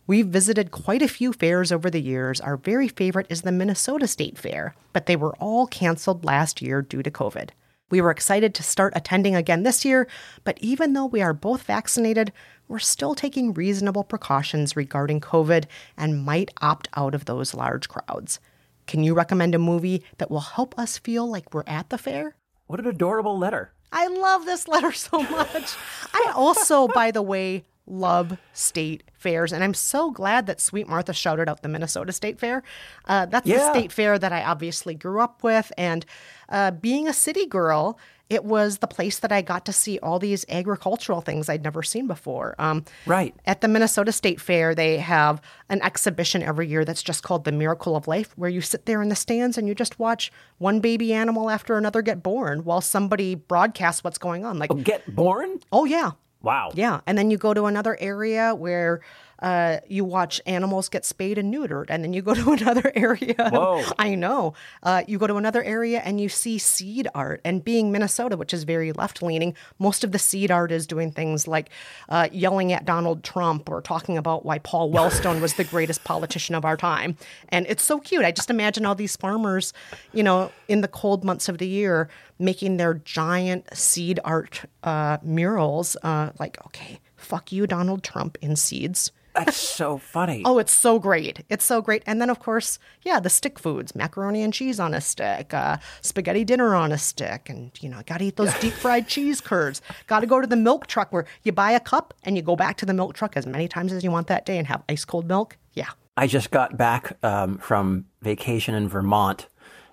We've 0.07 0.27
visited 0.27 0.71
quite 0.71 1.01
a 1.01 1.09
few 1.09 1.33
fairs 1.33 1.73
over 1.73 1.88
the 1.88 2.01
years. 2.01 2.38
Our 2.38 2.59
very 2.59 2.88
favorite 2.88 3.27
is 3.31 3.40
the 3.40 3.53
Minnesota 3.53 4.07
State 4.07 4.37
Fair, 4.37 4.75
but 4.93 5.07
they 5.07 5.17
were 5.17 5.35
all 5.37 5.67
canceled 5.67 6.27
last 6.27 6.61
year 6.61 6.83
due 6.83 7.03
to 7.03 7.11
COVID. 7.11 7.51
We 7.88 8.03
were 8.03 8.11
excited 8.11 8.55
to 8.55 8.62
start 8.62 8.93
attending 8.95 9.35
again 9.35 9.62
this 9.62 9.83
year, 9.83 10.07
but 10.43 10.59
even 10.61 10.93
though 10.93 11.07
we 11.07 11.23
are 11.23 11.33
both 11.33 11.62
vaccinated, 11.62 12.33
we're 12.69 12.81
still 12.81 13.14
taking 13.14 13.55
reasonable 13.55 14.05
precautions 14.05 14.77
regarding 14.77 15.23
COVID 15.23 15.64
and 15.97 16.23
might 16.23 16.53
opt 16.61 16.87
out 16.97 17.14
of 17.14 17.25
those 17.25 17.55
large 17.55 17.88
crowds. 17.88 18.40
Can 18.87 19.03
you 19.03 19.14
recommend 19.14 19.55
a 19.55 19.59
movie 19.59 20.05
that 20.19 20.31
will 20.31 20.40
help 20.40 20.79
us 20.79 20.99
feel 20.99 21.27
like 21.27 21.55
we're 21.55 21.64
at 21.67 21.88
the 21.88 21.97
fair? 21.97 22.37
What 22.67 22.79
an 22.79 22.87
adorable 22.87 23.38
letter. 23.38 23.73
I 23.90 24.09
love 24.09 24.45
this 24.45 24.69
letter 24.69 24.93
so 24.93 25.23
much. 25.31 25.77
I 26.12 26.33
also, 26.35 26.88
by 26.88 27.11
the 27.11 27.23
way, 27.23 27.64
love 27.87 28.38
state 28.53 29.03
fairs, 29.12 29.53
and 29.53 29.62
I'm 29.64 29.75
so 29.75 30.11
glad 30.11 30.47
that 30.47 30.61
Sweet 30.61 30.88
Martha 30.88 31.12
shouted 31.12 31.49
out 31.49 31.62
the 31.62 31.68
Minnesota 31.68 32.12
State 32.12 32.38
Fair. 32.38 32.62
Uh, 33.07 33.27
that's 33.27 33.47
the 33.47 33.70
state 33.70 33.92
fair 33.92 34.18
that 34.18 34.33
I 34.33 34.42
obviously 34.42 34.94
grew 34.94 35.20
up 35.20 35.42
with, 35.42 35.70
and 35.77 36.05
uh, 36.49 36.70
being 36.70 37.09
a 37.09 37.12
city 37.12 37.47
girl, 37.47 37.99
it 38.31 38.42
was 38.44 38.79
the 38.79 38.87
place 38.87 39.18
that 39.18 39.33
I 39.33 39.42
got 39.42 39.66
to 39.66 39.73
see 39.73 39.99
all 39.99 40.18
these 40.18 40.47
agricultural 40.49 41.20
things 41.20 41.49
I'd 41.51 41.62
never 41.62 41.83
seen 41.83 42.07
before. 42.07 42.55
Um, 42.59 42.85
right. 43.07 43.35
At 43.44 43.61
the 43.61 43.68
Minnesota 43.68 44.12
State 44.12 44.40
Fair, 44.40 44.75
they 44.75 44.97
have 44.99 45.42
an 45.68 45.83
exhibition 45.83 46.42
every 46.42 46.66
year 46.66 46.87
that's 46.87 47.03
just 47.03 47.23
called 47.23 47.44
The 47.44 47.53
Miracle 47.53 47.97
of 47.97 48.09
Life, 48.09 48.33
where 48.37 48.49
you 48.49 48.62
sit 48.62 48.87
there 48.87 49.03
in 49.03 49.11
the 49.11 49.14
stands 49.16 49.59
and 49.59 49.68
you 49.68 49.75
just 49.75 49.99
watch 49.99 50.33
one 50.57 50.81
baby 50.81 51.12
animal 51.12 51.51
after 51.51 51.77
another 51.77 52.01
get 52.01 52.23
born 52.23 52.64
while 52.64 52.81
somebody 52.81 53.35
broadcasts 53.35 54.03
what's 54.03 54.18
going 54.18 54.44
on. 54.44 54.59
Like, 54.59 54.70
Oh, 54.73 54.77
get 54.77 55.14
born? 55.14 55.61
oh 55.70 55.85
yeah, 55.85 56.12
Wow. 56.44 56.70
yeah. 56.74 57.00
And 57.07 57.16
then 57.16 57.30
you 57.30 57.38
go 57.38 57.54
to 57.54 57.64
another 57.64 57.96
area 58.00 58.54
where 58.54 59.00
uh, 59.44 59.78
you 59.87 60.07
watch 60.07 60.40
animals 60.46 60.88
get 60.88 61.04
spayed 61.04 61.37
and 61.37 61.52
neutered. 61.52 61.85
And 61.90 62.02
then 62.02 62.14
you 62.14 62.22
go 62.22 62.33
to 62.33 62.52
another 62.62 62.90
area. 62.94 63.35
Whoa. 63.38 63.85
I 63.98 64.14
know. 64.14 64.54
Uh, 64.83 65.02
you 65.07 65.18
go 65.18 65.26
to 65.26 65.37
another 65.37 65.62
area 65.62 66.00
and 66.02 66.18
you 66.18 66.30
see 66.30 66.57
seed 66.57 67.09
art. 67.14 67.42
And 67.44 67.62
being 67.62 67.92
Minnesota, 67.92 68.38
which 68.38 68.54
is 68.54 68.64
very 68.64 68.90
left 68.92 69.22
leaning, 69.22 69.54
most 69.78 70.02
of 70.02 70.12
the 70.12 70.18
seed 70.18 70.50
art 70.50 70.72
is 70.72 70.87
doing 70.87 71.12
things 71.12 71.46
like 71.46 71.68
uh, 72.09 72.28
yelling 72.33 72.72
at 72.72 72.87
Donald 72.87 73.22
Trump 73.22 73.68
or 73.68 73.83
talking 73.83 74.16
about 74.16 74.46
why 74.46 74.59
Paul 74.61 74.90
Wellstone 74.94 75.42
was 75.42 75.54
the 75.54 75.64
greatest 75.64 76.04
politician 76.04 76.54
of 76.54 76.64
our 76.64 76.78
time. 76.78 77.18
And 77.50 77.66
it's 77.68 77.85
so 77.85 78.00
cute. 78.00 78.24
I 78.24 78.33
just 78.33 78.48
imagine 78.48 78.87
all 78.87 78.94
these 78.94 79.14
farmers, 79.14 79.74
you 80.14 80.22
know, 80.22 80.52
in 80.68 80.80
the 80.80 80.88
cold 80.88 81.22
months 81.22 81.50
of 81.50 81.59
the 81.59 81.68
year 81.68 82.09
making 82.38 82.78
their 82.78 82.94
giant 82.94 83.76
seed 83.76 84.18
art 84.24 84.62
uh, 84.83 85.18
murals. 85.22 85.98
Uh, 86.02 86.30
like, 86.38 86.59
okay, 86.66 86.98
fuck 87.14 87.52
you, 87.52 87.66
Donald 87.66 88.02
Trump, 88.02 88.38
in 88.40 88.57
seeds. 88.57 89.12
That's 89.35 89.57
so 89.57 89.99
funny. 89.99 90.42
Oh, 90.44 90.59
it's 90.59 90.73
so 90.73 90.99
great. 90.99 91.44
It's 91.49 91.64
so 91.64 91.83
great. 91.83 92.03
And 92.07 92.20
then, 92.20 92.31
of 92.31 92.38
course, 92.38 92.79
yeah, 93.03 93.18
the 93.18 93.31
stick 93.31 93.59
foods 93.59 93.94
macaroni 93.94 94.42
and 94.42 94.53
cheese 94.53 94.79
on 94.79 94.94
a 94.94 95.01
stick, 95.01 95.53
uh, 95.53 95.79
spaghetti 96.03 96.44
dinner 96.44 96.75
on 96.75 96.92
a 96.92 96.99
stick. 96.99 97.51
And, 97.51 97.70
you 97.81 97.88
know, 97.88 98.01
got 98.07 98.18
to 98.18 98.27
eat 98.27 98.37
those 98.37 98.55
deep 98.61 98.75
fried 98.75 99.09
cheese 99.09 99.40
curds. 99.40 99.83
Got 100.07 100.20
to 100.20 100.27
go 100.27 100.40
to 100.40 100.47
the 100.47 100.57
milk 100.57 100.87
truck 100.87 101.12
where 101.12 101.27
you 101.42 101.53
buy 101.53 101.73
a 101.73 101.81
cup 101.81 102.14
and 102.23 102.37
you 102.37 102.42
go 102.42 102.55
back 102.55 102.77
to 102.79 102.87
the 102.87 102.94
milk 102.94 103.14
truck 103.14 103.37
as 103.37 103.47
many 103.47 103.66
times 103.66 103.92
as 103.92 104.05
you 104.05 104.11
want 104.11 104.29
that 104.29 104.47
day 104.47 104.57
and 104.57 104.66
have 104.68 104.83
ice 104.88 105.05
cold 105.05 105.27
milk. 105.27 105.57
Yeah. 105.73 105.90
I 106.16 106.29
just 106.29 106.53
got 106.53 106.77
back 106.77 107.16
um, 107.25 107.59
from 107.59 108.07
vacation 108.23 108.75
in 108.75 108.88
Vermont 108.88 109.49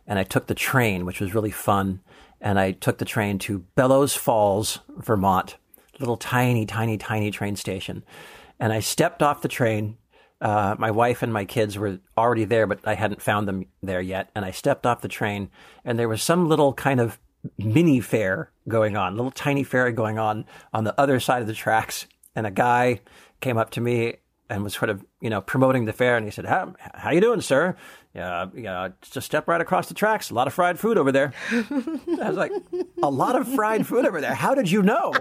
and 0.06 0.20
I 0.20 0.24
took 0.24 0.48
the 0.48 0.56
train, 0.56 1.06
which 1.06 1.20
was 1.20 1.34
really 1.34 1.52
fun. 1.52 2.02
And 2.40 2.60
I 2.60 2.72
took 2.72 2.98
the 2.98 3.06
train 3.06 3.40
to 3.40 3.60
Bellows 3.76 4.14
Falls, 4.14 4.80
Vermont, 4.98 5.58
little 6.00 6.18
tiny, 6.18 6.66
tiny, 6.66 6.98
tiny 6.98 7.32
train 7.32 7.56
station. 7.56 8.04
And 8.62 8.72
I 8.72 8.80
stepped 8.80 9.24
off 9.24 9.42
the 9.42 9.48
train. 9.48 9.98
Uh, 10.40 10.76
my 10.78 10.92
wife 10.92 11.24
and 11.24 11.34
my 11.34 11.46
kids 11.46 11.78
were 11.78 12.00
already 12.16 12.46
there, 12.46 12.68
but 12.68 12.80
I 12.86 12.94
hadn't 12.94 13.22
found 13.22 13.48
them 13.48 13.66
there 13.82 14.02
yet. 14.02 14.30
And 14.36 14.46
I 14.46 14.52
stepped 14.52 14.86
off 14.86 15.02
the 15.02 15.08
train, 15.08 15.50
and 15.84 15.98
there 15.98 16.08
was 16.08 16.22
some 16.22 16.48
little 16.48 16.72
kind 16.74 17.00
of 17.00 17.20
mini 17.58 18.00
fair 18.00 18.52
going 18.68 18.96
on, 18.96 19.16
little 19.16 19.32
tiny 19.32 19.64
fair 19.64 19.92
going 19.92 20.20
on 20.20 20.46
on 20.74 20.84
the 20.84 21.00
other 21.00 21.20
side 21.20 21.42
of 21.42 21.48
the 21.48 21.56
tracks. 21.56 22.06
And 22.36 22.46
a 22.46 22.52
guy 22.52 23.02
came 23.42 23.58
up 23.58 23.72
to 23.72 23.82
me 23.82 24.18
and 24.48 24.64
was 24.64 24.76
sort 24.76 24.90
of, 24.90 25.04
you 25.22 25.30
know, 25.30 25.42
promoting 25.42 25.86
the 25.86 25.94
fair. 25.94 26.16
And 26.16 26.26
he 26.26 26.32
said, 26.32 26.46
"How 26.46 26.76
how 26.94 27.10
you 27.10 27.20
doing, 27.20 27.42
sir? 27.42 27.76
Yeah, 28.14 28.48
yeah, 28.54 28.90
just 29.02 29.26
step 29.26 29.48
right 29.48 29.62
across 29.62 29.88
the 29.88 29.96
tracks. 29.96 30.30
A 30.30 30.36
lot 30.36 30.46
of 30.46 30.54
fried 30.54 30.80
food 30.80 30.98
over 31.00 31.12
there." 31.12 31.34
I 31.52 32.28
was 32.30 32.38
like, 32.38 32.52
"A 33.02 33.10
lot 33.10 33.36
of 33.36 33.48
fried 33.48 33.88
food 33.88 34.06
over 34.06 34.22
there. 34.22 34.36
How 34.36 34.54
did 34.54 34.70
you 34.70 34.84
know?" 34.84 35.14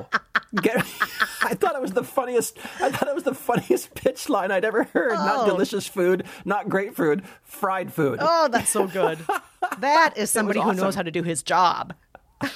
Get, 0.63 0.77
I 1.43 1.55
thought 1.55 1.75
it 1.77 1.81
was 1.81 1.93
the 1.93 2.03
funniest. 2.05 2.59
I 2.81 2.91
thought 2.91 3.09
it 3.09 3.15
was 3.15 3.25
the 3.25 3.35
funniest 3.35 3.95
pitch 3.95 4.29
line 4.29 4.51
I'd 4.51 4.65
ever 4.65 4.85
heard. 4.85 5.13
Not 5.13 5.41
Oh. 5.41 5.47
delicious 5.47 5.87
food, 5.87 6.25
not 6.45 6.69
great 6.69 6.95
food, 6.97 7.23
fried 7.45 7.93
food. 7.93 8.19
Oh, 8.21 8.49
that's 8.49 8.71
so 8.71 8.87
good. 8.87 9.19
that 9.79 10.15
is 10.17 10.31
somebody 10.31 10.61
who 10.61 10.73
knows 10.75 10.95
how 10.95 11.03
to 11.03 11.11
do 11.11 11.23
his 11.23 11.43
job. 11.43 11.95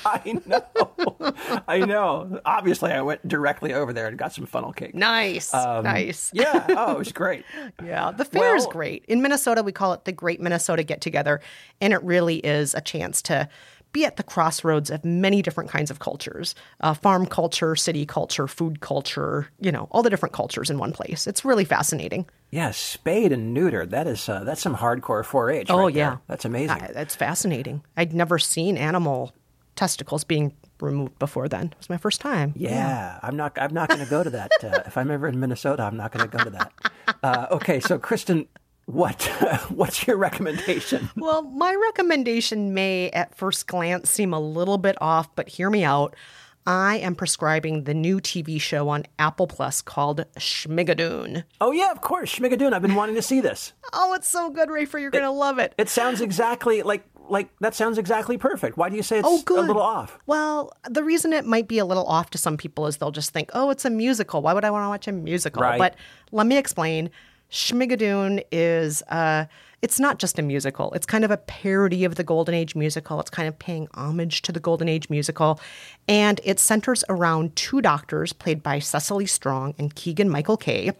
I 0.06 0.40
know. 0.46 1.34
I 1.68 1.78
know. 1.80 2.40
Obviously, 2.46 2.90
I 2.90 3.02
went 3.02 3.28
directly 3.28 3.74
over 3.74 3.92
there 3.92 4.06
and 4.06 4.16
got 4.16 4.32
some 4.32 4.46
funnel 4.46 4.72
cake. 4.72 4.94
Nice. 4.94 5.52
Um, 5.52 5.84
nice. 5.84 6.30
Yeah. 6.32 6.64
Oh, 6.70 6.92
it 6.92 6.98
was 6.98 7.12
great. 7.12 7.44
Yeah, 7.84 8.10
the 8.10 8.24
fair 8.24 8.56
is 8.56 8.66
great. 8.66 9.04
In 9.08 9.20
Minnesota, 9.20 9.62
we 9.62 9.72
call 9.72 9.92
it 9.92 10.06
the 10.06 10.12
Great 10.12 10.40
Minnesota 10.40 10.82
Get 10.84 11.02
Together, 11.02 11.40
and 11.82 11.92
it 11.92 12.02
really 12.02 12.36
is 12.38 12.72
a 12.74 12.80
chance 12.80 13.20
to 13.22 13.46
be 13.94 14.04
at 14.04 14.16
the 14.18 14.22
crossroads 14.22 14.90
of 14.90 15.02
many 15.04 15.40
different 15.40 15.70
kinds 15.70 15.90
of 15.90 15.98
cultures 16.00 16.54
uh, 16.80 16.92
farm 16.92 17.24
culture, 17.24 17.74
city 17.74 18.04
culture, 18.04 18.46
food 18.46 18.80
culture, 18.80 19.48
you 19.60 19.72
know, 19.72 19.88
all 19.90 20.02
the 20.02 20.10
different 20.10 20.34
cultures 20.34 20.68
in 20.68 20.76
one 20.76 20.92
place. 20.92 21.26
It's 21.26 21.44
really 21.46 21.64
fascinating. 21.64 22.26
Yeah, 22.50 22.70
spayed 22.72 23.32
and 23.32 23.56
neutered. 23.56 23.88
That 23.90 24.06
is 24.06 24.28
uh, 24.28 24.44
that's 24.44 24.60
some 24.60 24.76
hardcore 24.76 25.24
4-H. 25.24 25.70
oh, 25.70 25.86
right 25.86 25.94
there. 25.94 26.04
yeah. 26.04 26.16
that's 26.28 26.44
amazing. 26.44 26.82
Uh, 26.82 26.92
It's 26.96 27.16
fascinating. 27.16 27.82
I'd 27.96 28.12
never 28.12 28.38
seen 28.38 28.76
animal 28.76 29.32
testicles 29.76 30.24
being 30.24 30.54
removed 30.80 31.18
before 31.18 31.48
then. 31.48 31.66
It 31.66 31.78
was 31.78 31.88
my 31.90 31.96
first 31.96 32.20
time. 32.20 32.52
Yeah, 32.56 33.18
I'm 33.22 33.36
not. 33.36 33.56
I'm 33.60 33.72
not 33.72 33.88
going 33.88 34.04
to 34.04 34.10
go 34.10 34.22
to 34.22 34.30
that. 34.30 34.50
Uh, 34.62 34.80
if 34.86 34.96
I'm 34.98 35.10
ever 35.10 35.26
in 35.28 35.40
Minnesota, 35.40 35.82
I'm 35.84 35.96
not 35.96 36.12
going 36.12 36.28
to 36.28 36.36
go 36.36 36.44
to 36.44 36.50
that. 36.50 36.72
Uh, 37.22 37.46
okay, 37.50 37.80
so 37.80 37.98
Kristen, 37.98 38.46
what 38.86 39.22
what's 39.70 40.06
your 40.06 40.16
recommendation? 40.16 41.10
Well, 41.16 41.42
my 41.42 41.74
recommendation 41.74 42.74
may 42.74 43.10
at 43.10 43.34
first 43.34 43.66
glance 43.66 44.10
seem 44.10 44.32
a 44.34 44.40
little 44.40 44.78
bit 44.78 44.96
off, 45.00 45.34
but 45.34 45.48
hear 45.48 45.70
me 45.70 45.84
out. 45.84 46.14
I 46.66 46.96
am 46.96 47.14
prescribing 47.14 47.84
the 47.84 47.92
new 47.92 48.20
TV 48.20 48.58
show 48.60 48.88
on 48.88 49.04
Apple 49.18 49.46
Plus 49.46 49.82
called 49.82 50.24
Schmigadoon. 50.38 51.44
Oh 51.60 51.72
yeah, 51.72 51.90
of 51.90 52.00
course, 52.00 52.34
Schmigadoon. 52.34 52.72
I've 52.72 52.82
been 52.82 52.94
wanting 52.94 53.14
to 53.16 53.22
see 53.22 53.40
this. 53.40 53.72
Oh, 53.96 54.12
it's 54.14 54.28
so 54.28 54.50
good, 54.50 54.70
Rafer. 54.70 55.00
You're 55.00 55.12
going 55.12 55.22
to 55.22 55.30
love 55.30 55.60
it. 55.60 55.72
It 55.78 55.88
sounds 55.88 56.20
exactly 56.20 56.82
like 56.82 57.04
like 57.28 57.48
that. 57.60 57.74
Sounds 57.76 57.96
exactly 57.96 58.36
perfect. 58.36 58.76
Why 58.76 58.88
do 58.88 58.96
you 58.96 59.02
say 59.04 59.18
it's 59.20 59.28
Oh, 59.28 59.40
good. 59.42 59.58
a 59.64 59.66
little 59.68 59.80
off? 59.82 60.18
Well, 60.26 60.72
the 60.90 61.04
reason 61.04 61.32
it 61.32 61.44
might 61.46 61.68
be 61.68 61.78
a 61.78 61.84
little 61.84 62.04
off 62.06 62.30
to 62.30 62.38
some 62.38 62.56
people 62.56 62.86
is 62.88 62.96
they'll 62.96 63.12
just 63.12 63.30
think, 63.30 63.50
oh, 63.54 63.70
it's 63.70 63.84
a 63.84 63.90
musical. 63.90 64.42
Why 64.42 64.52
would 64.52 64.64
I 64.64 64.70
want 64.70 64.84
to 64.84 64.88
watch 64.88 65.06
a 65.06 65.12
musical? 65.12 65.62
Right. 65.62 65.78
But 65.78 65.94
let 66.32 66.46
me 66.48 66.56
explain. 66.56 67.10
Schmigadoon 67.54 68.42
is, 68.50 69.00
uh, 69.02 69.44
it's 69.80 70.00
not 70.00 70.18
just 70.18 70.40
a 70.40 70.42
musical. 70.42 70.92
It's 70.92 71.06
kind 71.06 71.24
of 71.24 71.30
a 71.30 71.36
parody 71.36 72.04
of 72.04 72.16
the 72.16 72.24
Golden 72.24 72.52
Age 72.52 72.74
musical. 72.74 73.20
It's 73.20 73.30
kind 73.30 73.46
of 73.46 73.56
paying 73.60 73.86
homage 73.94 74.42
to 74.42 74.50
the 74.50 74.58
Golden 74.58 74.88
Age 74.88 75.08
musical. 75.08 75.60
And 76.08 76.40
it 76.42 76.58
centers 76.58 77.04
around 77.08 77.54
two 77.54 77.80
doctors 77.80 78.32
played 78.32 78.60
by 78.60 78.80
Cecily 78.80 79.26
Strong 79.26 79.76
and 79.78 79.94
Keegan 79.94 80.28
Michael 80.28 80.56
Key. 80.56 80.90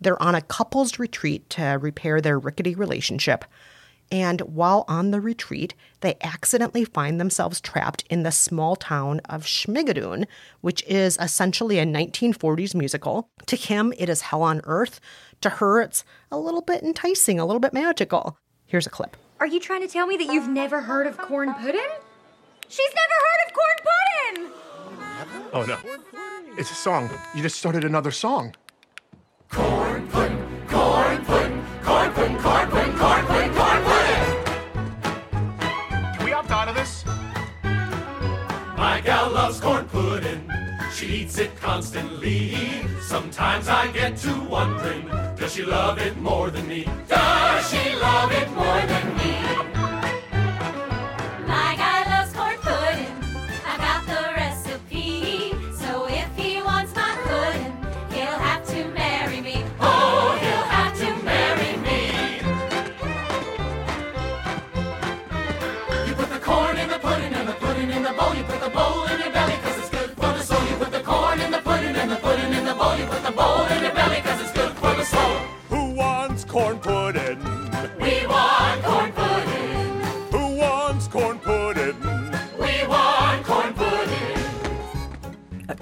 They're 0.00 0.22
on 0.22 0.36
a 0.36 0.40
couple's 0.40 1.00
retreat 1.00 1.50
to 1.50 1.78
repair 1.80 2.20
their 2.20 2.38
rickety 2.38 2.76
relationship. 2.76 3.44
And 4.10 4.40
while 4.42 4.84
on 4.86 5.10
the 5.10 5.20
retreat, 5.20 5.74
they 6.00 6.16
accidentally 6.20 6.84
find 6.84 7.20
themselves 7.20 7.60
trapped 7.60 8.04
in 8.10 8.22
the 8.22 8.30
small 8.30 8.76
town 8.76 9.20
of 9.24 9.44
Schmigadoon, 9.44 10.26
which 10.60 10.84
is 10.86 11.18
essentially 11.20 11.78
a 11.78 11.86
1940s 11.86 12.74
musical. 12.74 13.28
To 13.46 13.56
him, 13.56 13.92
it 13.98 14.08
is 14.08 14.20
hell 14.22 14.42
on 14.42 14.60
earth. 14.64 15.00
To 15.40 15.48
her, 15.50 15.80
it's 15.80 16.04
a 16.30 16.38
little 16.38 16.62
bit 16.62 16.82
enticing, 16.82 17.40
a 17.40 17.46
little 17.46 17.60
bit 17.60 17.72
magical. 17.72 18.38
Here's 18.66 18.86
a 18.86 18.90
clip. 18.90 19.16
Are 19.40 19.46
you 19.46 19.60
trying 19.60 19.82
to 19.82 19.88
tell 19.88 20.06
me 20.06 20.16
that 20.16 20.26
you've 20.32 20.48
never 20.48 20.80
heard 20.80 21.06
of 21.06 21.18
corn 21.18 21.52
pudding? 21.54 21.80
She's 22.68 22.92
never 22.94 23.14
heard 23.24 23.46
of 23.46 23.52
corn 23.54 23.76
pudding! 23.84 24.52
Oh 25.52 25.64
no. 25.64 25.78
It's 26.56 26.70
a 26.70 26.74
song. 26.74 27.10
You 27.34 27.42
just 27.42 27.56
started 27.58 27.84
another 27.84 28.10
song. 28.10 28.54
Corn 29.50 30.06
pudding, 30.08 30.38
corn 30.68 31.24
pudding, 31.24 31.64
corn 31.82 32.12
pudding, 32.12 32.38
corn 32.38 32.70
pudding, 32.70 32.96
corn 32.96 32.98
pudding, 32.98 33.23
loves 39.44 39.60
corn 39.60 39.84
pudding. 39.88 40.50
She 40.94 41.06
eats 41.06 41.36
it 41.36 41.54
constantly. 41.60 42.56
Sometimes 43.02 43.68
I 43.68 43.88
get 43.88 44.16
to 44.24 44.32
wondering, 44.44 45.06
does 45.36 45.52
she 45.52 45.62
love 45.62 45.98
it 45.98 46.16
more 46.16 46.48
than 46.48 46.66
me? 46.66 46.88
Does 47.08 47.68
she 47.68 47.94
love 47.96 48.32
it 48.32 48.50
more 48.52 48.82
than 48.86 49.16
me? 49.18 49.73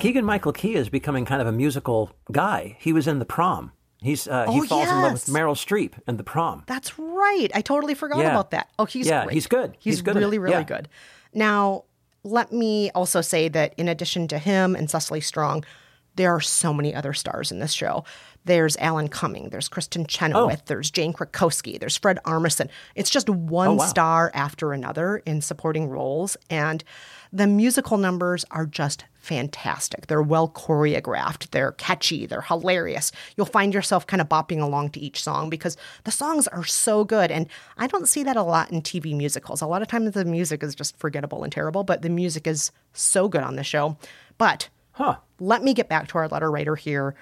Keegan 0.02 0.24
Michael 0.24 0.52
Key 0.52 0.74
is 0.74 0.88
becoming 0.88 1.24
kind 1.24 1.40
of 1.40 1.46
a 1.46 1.52
musical 1.52 2.10
guy. 2.32 2.76
He 2.80 2.92
was 2.92 3.06
in 3.06 3.20
The 3.20 3.24
Prom. 3.24 3.70
He's 4.00 4.26
uh, 4.26 4.50
he 4.50 4.60
Oh, 4.60 4.64
falls 4.64 4.88
in 4.88 5.00
love 5.00 5.12
with. 5.12 5.26
Meryl 5.26 5.54
Streep 5.54 5.92
in 6.08 6.16
The 6.16 6.24
Prom. 6.24 6.64
That's 6.66 6.98
right. 6.98 7.48
I 7.54 7.60
totally 7.60 7.94
forgot 7.94 8.18
Yeah. 8.18 8.30
about 8.30 8.50
that. 8.50 8.68
Oh, 8.80 8.84
he's 8.84 9.06
Yeah, 9.06 9.24
great. 9.26 9.34
he's 9.34 9.46
good. 9.46 9.76
He's, 9.78 9.94
He's 9.94 10.02
good 10.02 10.16
really, 10.16 10.40
really 10.40 10.54
Yeah. 10.56 10.62
good. 10.64 10.88
Now, 11.32 11.84
let 12.24 12.52
me 12.52 12.90
also 12.96 13.20
say 13.20 13.48
that 13.50 13.74
in 13.76 13.86
addition 13.88 14.26
to 14.28 14.38
him 14.38 14.74
and 14.74 14.90
Cecily 14.90 15.20
Strong, 15.20 15.64
there 16.16 16.34
are 16.34 16.40
so 16.40 16.74
many 16.74 16.92
other 16.92 17.12
stars 17.12 17.52
in 17.52 17.60
this 17.60 17.72
show. 17.72 18.04
There's 18.44 18.76
Alan 18.78 19.06
Cumming, 19.06 19.50
there's 19.50 19.68
Kristin 19.68 20.06
Chenoweth, 20.08 20.62
Oh. 20.62 20.64
there's 20.66 20.90
Jane 20.90 21.12
Krakowski, 21.12 21.78
there's 21.78 21.96
Fred 21.96 22.18
Armisen. 22.26 22.68
It's 22.96 23.08
just 23.08 23.30
one 23.30 23.68
Oh, 23.68 23.74
wow. 23.74 23.86
star 23.86 24.30
after 24.34 24.72
another 24.72 25.18
in 25.18 25.40
supporting 25.40 25.88
roles. 25.88 26.36
And 26.50 26.82
the 27.32 27.46
musical 27.46 27.98
numbers 27.98 28.44
are 28.50 28.66
just 28.66 29.04
fantastic. 29.22 30.08
They're 30.08 30.20
well 30.20 30.48
choreographed, 30.48 31.50
they're 31.50 31.72
catchy, 31.72 32.26
they're 32.26 32.42
hilarious. 32.42 33.12
You'll 33.37 33.46
find 33.46 33.72
yourself 33.72 34.06
kind 34.06 34.20
of 34.20 34.28
bopping 34.28 34.61
along 34.61 34.90
to 34.90 35.00
each 35.00 35.22
song 35.22 35.48
because 35.48 35.76
the 36.04 36.11
songs 36.11 36.48
are 36.48 36.64
so 36.64 37.04
good. 37.04 37.30
And 37.30 37.46
I 37.78 37.87
don't 37.87 38.08
see 38.08 38.24
that 38.24 38.37
a 38.37 38.42
lot 38.42 38.72
in 38.72 38.82
TV 38.82 39.16
musicals. 39.16 39.62
A 39.62 39.66
lot 39.66 39.80
of 39.80 39.88
times 39.88 40.11
the 40.11 40.24
music 40.24 40.62
is 40.62 40.74
just 40.74 40.98
forgettable 40.98 41.44
and 41.44 41.52
terrible, 41.52 41.85
but 41.85 42.02
the 42.02 42.08
music 42.08 42.46
is 42.48 42.72
so 42.92 43.28
good 43.28 43.42
on 43.42 43.56
the 43.56 43.64
show. 43.64 43.96
But 44.38 44.68
Huh. 44.92 45.16
let 45.40 45.62
me 45.62 45.72
get 45.72 45.88
back 45.88 46.08
to 46.08 46.18
our 46.18 46.28
letter 46.28 46.50
writer 46.50 46.76
here. 46.76 47.14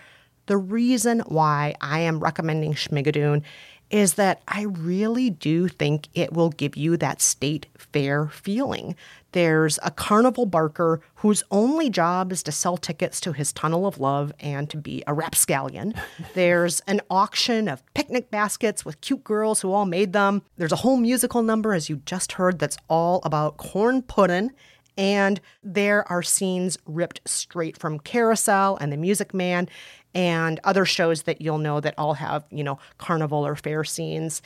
The 0.46 0.56
reason 0.56 1.20
why 1.26 1.74
I 1.80 2.00
am 2.00 2.18
recommending 2.18 2.74
Schmigadoon 2.74 3.42
is 3.90 4.14
that 4.14 4.42
I 4.46 4.62
really 4.62 5.30
do 5.30 5.68
think 5.68 6.08
it 6.14 6.32
will 6.32 6.50
give 6.50 6.76
you 6.76 6.96
that 6.96 7.20
state 7.20 7.66
fair 7.76 8.28
feeling. 8.28 8.94
There's 9.32 9.78
a 9.82 9.90
carnival 9.90 10.46
barker 10.46 11.00
whose 11.16 11.42
only 11.50 11.90
job 11.90 12.32
is 12.32 12.42
to 12.44 12.52
sell 12.52 12.76
tickets 12.76 13.20
to 13.20 13.32
his 13.32 13.52
tunnel 13.52 13.86
of 13.86 13.98
love 13.98 14.32
and 14.40 14.68
to 14.70 14.76
be 14.76 15.02
a 15.06 15.14
rapscallion. 15.14 15.94
There's 16.34 16.80
an 16.80 17.00
auction 17.10 17.68
of 17.68 17.82
picnic 17.94 18.30
baskets 18.30 18.84
with 18.84 19.00
cute 19.00 19.24
girls 19.24 19.60
who 19.60 19.72
all 19.72 19.86
made 19.86 20.12
them. 20.12 20.42
There's 20.56 20.72
a 20.72 20.76
whole 20.76 20.96
musical 20.96 21.42
number, 21.42 21.74
as 21.74 21.88
you 21.88 21.96
just 22.06 22.32
heard, 22.32 22.58
that's 22.58 22.78
all 22.88 23.20
about 23.24 23.56
corn 23.56 24.02
pudding. 24.02 24.50
And 24.96 25.40
there 25.62 26.10
are 26.10 26.22
scenes 26.22 26.76
ripped 26.84 27.20
straight 27.24 27.78
from 27.78 28.00
Carousel 28.00 28.76
and 28.80 28.92
The 28.92 28.96
Music 28.96 29.32
Man 29.32 29.68
and 30.14 30.60
other 30.64 30.84
shows 30.84 31.22
that 31.22 31.40
you'll 31.40 31.58
know 31.58 31.80
that 31.80 31.94
all 31.96 32.14
have, 32.14 32.44
you 32.50 32.64
know, 32.64 32.78
carnival 32.98 33.46
or 33.46 33.56
fair 33.56 33.84
scenes. 33.84 34.42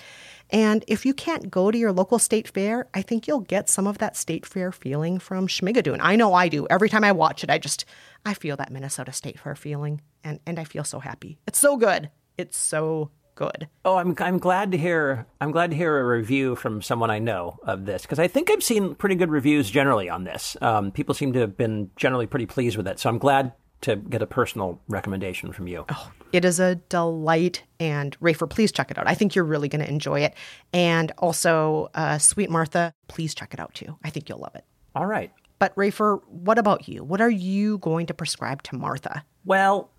And 0.51 0.85
if 0.87 1.07
you 1.07 1.15
can't 1.15 1.51
go 1.51 1.71
to 1.71 1.79
your 1.79 1.93
local 1.93 2.19
state 2.19 2.49
fair, 2.49 2.87
I 2.95 3.03
think 3.03 3.27
you'll 3.27 3.41
get 3.41 3.69
some 3.69 3.87
of 3.87 3.99
that 3.99 4.17
state 4.17 4.45
fair 4.45 4.73
feeling 4.73 5.19
from 5.19 5.47
Schmigadoon. 5.49 5.99
I 6.01 6.17
know 6.17 6.35
I 6.35 6.49
do. 6.49 6.67
Every 6.69 6.89
time 6.89 7.05
I 7.05 7.13
watch 7.13 7.43
it, 7.43 7.51
I 7.51 7.59
just 7.59 7.85
I 8.27 8.35
feel 8.35 8.57
that 8.57 8.71
Minnesota 8.71 9.13
State 9.13 9.39
Fair 9.39 9.55
feeling 9.55 10.01
and 10.23 10.41
and 10.47 10.59
I 10.59 10.65
feel 10.65 10.85
so 10.85 11.01
happy. 11.01 11.39
It's 11.47 11.59
so 11.59 11.77
good. 11.77 12.11
It's 12.39 12.57
so 12.57 13.11
good. 13.35 13.69
Oh, 13.85 13.97
I'm 13.97 14.15
I'm 14.19 14.39
glad 14.39 14.73
to 14.73 14.79
hear 14.79 15.27
I'm 15.41 15.51
glad 15.51 15.71
to 15.71 15.77
hear 15.77 15.99
a 15.99 16.17
review 16.17 16.57
from 16.57 16.83
someone 16.83 17.11
I 17.11 17.19
know 17.19 17.59
of 17.65 17.85
this 17.85 18.03
because 18.03 18.19
I 18.19 18.29
think 18.29 18.51
I've 18.51 18.63
seen 18.63 18.95
pretty 18.95 19.17
good 19.17 19.31
reviews 19.31 19.71
generally 19.71 20.09
on 20.09 20.25
this. 20.25 20.57
Um, 20.61 20.93
people 20.93 21.15
seem 21.15 21.33
to 21.35 21.41
have 21.41 21.57
been 21.57 21.91
generally 21.97 22.27
pretty 22.27 22.47
pleased 22.47 22.77
with 22.77 22.87
it, 22.89 22.99
so 22.99 23.09
I'm 23.09 23.19
glad 23.19 23.53
to 23.83 23.97
get 23.97 24.23
a 24.23 24.27
personal 24.27 24.81
recommendation 24.89 25.53
from 25.53 25.67
you. 25.67 25.85
Oh, 25.91 26.11
It 26.33 26.45
is 26.45 26.59
a 26.59 26.77
delight. 26.77 27.63
And 27.79 28.19
Rafer, 28.21 28.49
please 28.49 28.73
check 28.73 28.91
it 28.91 28.99
out. 28.99 29.07
I 29.07 29.15
think 29.15 29.35
you're 29.35 29.45
really 29.45 29.69
going 29.69 29.85
to 29.85 29.89
enjoy 29.89 30.21
it. 30.21 30.35
And 30.73 31.13
also, 31.19 31.91
uh, 31.95 32.19
Sweet 32.19 32.51
Martha, 32.51 32.95
please 33.09 33.35
check 33.35 33.53
it 33.53 33.61
out 33.61 33.75
too. 33.75 33.97
I 34.03 34.11
think 34.11 34.29
you'll 34.29 34.39
love 34.39 34.55
it. 34.55 34.65
All 34.95 35.07
right. 35.07 35.31
But 35.59 35.75
Rafer, 35.77 36.21
what 36.29 36.59
about 36.59 36.89
you? 36.89 37.05
What 37.05 37.21
are 37.21 37.31
you 37.31 37.79
going 37.79 38.07
to 38.07 38.15
prescribe 38.15 38.63
to 38.65 38.77
Martha? 38.77 39.25
Well, 39.45 39.91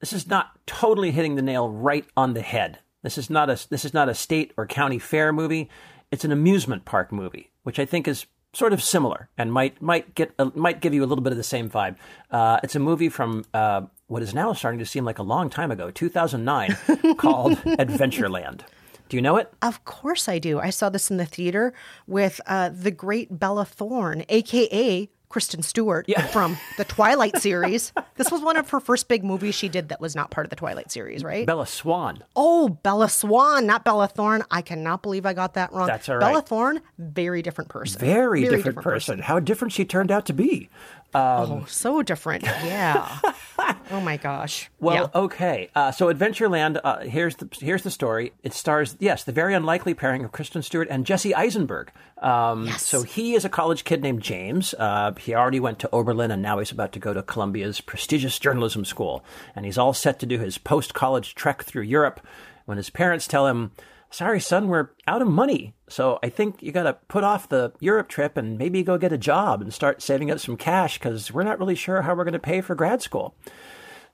this 0.00 0.12
is 0.12 0.28
not 0.28 0.58
totally 0.66 1.10
hitting 1.10 1.34
the 1.34 1.42
nail 1.42 1.68
right 1.68 2.06
on 2.16 2.34
the 2.34 2.42
head. 2.42 2.78
This 3.02 3.18
is 3.18 3.30
not 3.30 3.48
a 3.50 3.66
this 3.70 3.84
is 3.84 3.94
not 3.94 4.08
a 4.08 4.14
state 4.14 4.52
or 4.56 4.66
county 4.66 4.98
fair 4.98 5.32
movie. 5.32 5.68
It's 6.10 6.24
an 6.24 6.32
amusement 6.32 6.84
park 6.84 7.12
movie, 7.12 7.50
which 7.62 7.78
I 7.78 7.84
think 7.84 8.06
is 8.08 8.26
sort 8.56 8.72
of 8.72 8.82
similar 8.82 9.28
and 9.36 9.52
might 9.52 9.80
might 9.82 10.14
get 10.14 10.32
uh, 10.38 10.50
might 10.54 10.80
give 10.80 10.94
you 10.94 11.04
a 11.04 11.06
little 11.06 11.22
bit 11.22 11.32
of 11.32 11.36
the 11.36 11.44
same 11.44 11.68
vibe. 11.68 11.96
Uh, 12.30 12.58
it's 12.62 12.74
a 12.74 12.78
movie 12.78 13.10
from 13.10 13.44
uh, 13.52 13.82
what 14.06 14.22
is 14.22 14.32
now 14.34 14.52
starting 14.54 14.78
to 14.78 14.86
seem 14.86 15.04
like 15.04 15.18
a 15.18 15.22
long 15.22 15.50
time 15.50 15.70
ago, 15.70 15.90
2009, 15.90 16.70
called 17.16 17.52
Adventureland. 17.78 18.62
Do 19.08 19.16
you 19.16 19.22
know 19.22 19.36
it? 19.36 19.52
Of 19.62 19.84
course 19.84 20.28
I 20.28 20.38
do. 20.38 20.58
I 20.58 20.70
saw 20.70 20.88
this 20.88 21.10
in 21.10 21.16
the 21.16 21.26
theater 21.26 21.74
with 22.06 22.40
uh, 22.46 22.70
the 22.70 22.90
great 22.90 23.38
Bella 23.38 23.64
Thorne, 23.64 24.24
aka 24.28 25.08
Kristen 25.36 25.60
Stewart 25.60 26.06
from 26.32 26.56
the 26.78 26.84
Twilight 26.86 27.36
series. 27.42 27.92
This 28.14 28.30
was 28.30 28.40
one 28.40 28.56
of 28.56 28.70
her 28.70 28.80
first 28.80 29.06
big 29.06 29.22
movies 29.22 29.54
she 29.54 29.68
did 29.68 29.90
that 29.90 30.00
was 30.00 30.16
not 30.16 30.30
part 30.30 30.46
of 30.46 30.48
the 30.50 30.56
Twilight 30.56 30.90
series, 30.90 31.22
right? 31.22 31.46
Bella 31.46 31.66
Swan. 31.66 32.24
Oh, 32.34 32.70
Bella 32.70 33.10
Swan, 33.10 33.66
not 33.66 33.84
Bella 33.84 34.08
Thorne. 34.08 34.44
I 34.50 34.62
cannot 34.62 35.02
believe 35.02 35.26
I 35.26 35.34
got 35.34 35.52
that 35.52 35.74
wrong. 35.74 35.88
That's 35.88 36.08
all 36.08 36.18
Bella. 36.18 36.40
Thorne, 36.40 36.80
very 36.98 37.42
different 37.42 37.68
person. 37.68 38.00
Very, 38.00 38.48
different, 38.48 38.80
person. 38.80 39.18
How 39.18 39.38
different 39.38 39.74
she 39.74 39.84
turned 39.84 40.10
out 40.10 40.24
to 40.24 40.32
be. 40.32 40.70
Um, 41.16 41.52
oh, 41.52 41.64
so 41.66 42.02
different. 42.02 42.44
Yeah. 42.44 43.18
oh 43.90 44.00
my 44.00 44.18
gosh. 44.18 44.70
Well, 44.80 45.10
okay. 45.14 45.70
Uh, 45.74 45.90
so 45.90 46.12
Adventureland. 46.12 46.78
Uh, 46.84 46.98
here's 47.00 47.36
the 47.36 47.48
here's 47.58 47.82
the 47.82 47.90
story. 47.90 48.32
It 48.42 48.52
stars 48.52 48.96
yes, 49.00 49.24
the 49.24 49.32
very 49.32 49.54
unlikely 49.54 49.94
pairing 49.94 50.24
of 50.24 50.32
Kristen 50.32 50.62
Stewart 50.62 50.88
and 50.90 51.06
Jesse 51.06 51.34
Eisenberg. 51.34 51.90
Um, 52.20 52.68
So 52.78 53.02
he 53.02 53.34
is 53.34 53.44
a 53.44 53.48
college 53.48 53.84
kid 53.84 54.02
named 54.02 54.22
James. 54.22 54.74
Uh, 54.78 55.12
he 55.18 55.34
already 55.34 55.60
went 55.60 55.78
to 55.80 55.90
Oberlin, 55.90 56.30
and 56.30 56.42
now 56.42 56.58
he's 56.58 56.70
about 56.70 56.92
to 56.92 56.98
go 56.98 57.14
to 57.14 57.22
Columbia's 57.22 57.80
prestigious 57.80 58.38
journalism 58.38 58.84
school. 58.84 59.24
And 59.54 59.64
he's 59.64 59.78
all 59.78 59.94
set 59.94 60.18
to 60.20 60.26
do 60.26 60.38
his 60.38 60.58
post 60.58 60.92
college 60.92 61.34
trek 61.34 61.62
through 61.64 61.84
Europe. 61.84 62.20
When 62.66 62.76
his 62.76 62.90
parents 62.90 63.26
tell 63.26 63.46
him. 63.46 63.70
Sorry, 64.10 64.40
son, 64.40 64.68
we're 64.68 64.90
out 65.06 65.22
of 65.22 65.28
money. 65.28 65.74
So 65.88 66.18
I 66.22 66.28
think 66.28 66.62
you 66.62 66.72
got 66.72 66.84
to 66.84 66.94
put 67.08 67.24
off 67.24 67.48
the 67.48 67.72
Europe 67.80 68.08
trip 68.08 68.36
and 68.36 68.58
maybe 68.58 68.82
go 68.82 68.98
get 68.98 69.12
a 69.12 69.18
job 69.18 69.60
and 69.60 69.72
start 69.72 70.02
saving 70.02 70.30
up 70.30 70.40
some 70.40 70.56
cash 70.56 70.98
because 70.98 71.32
we're 71.32 71.42
not 71.42 71.58
really 71.58 71.74
sure 71.74 72.02
how 72.02 72.14
we're 72.14 72.24
going 72.24 72.32
to 72.32 72.38
pay 72.38 72.60
for 72.60 72.74
grad 72.74 73.02
school. 73.02 73.34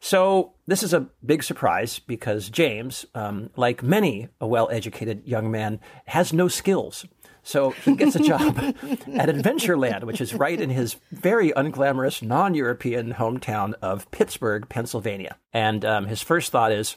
So 0.01 0.55
this 0.67 0.83
is 0.83 0.93
a 0.93 1.07
big 1.25 1.45
surprise 1.45 2.01
because 2.01 2.51
James, 2.51 3.07
um, 3.15 3.51
like 3.57 3.85
many 3.85 4.29
a 4.41 4.47
well-educated 4.49 5.23
young 5.25 5.51
man, 5.51 5.79
has 6.07 6.33
no 6.33 6.49
skills. 6.49 7.07
So 7.45 7.71
he 7.71 7.95
gets 7.95 8.17
a 8.17 8.19
job 8.25 8.59
at 8.59 9.29
Adventureland, 9.29 10.05
which 10.05 10.21
is 10.21 10.35
right 10.35 10.61
in 10.61 10.71
his 10.71 10.97
very 11.13 11.53
unglamorous, 11.53 12.21
non-European 12.21 13.15
hometown 13.15 13.75
of 13.81 14.11
Pittsburgh, 14.11 14.69
Pennsylvania. 14.69 15.37
And 15.53 15.85
um, 15.85 16.07
his 16.07 16.21
first 16.21 16.51
thought 16.51 16.73
is, 16.73 16.97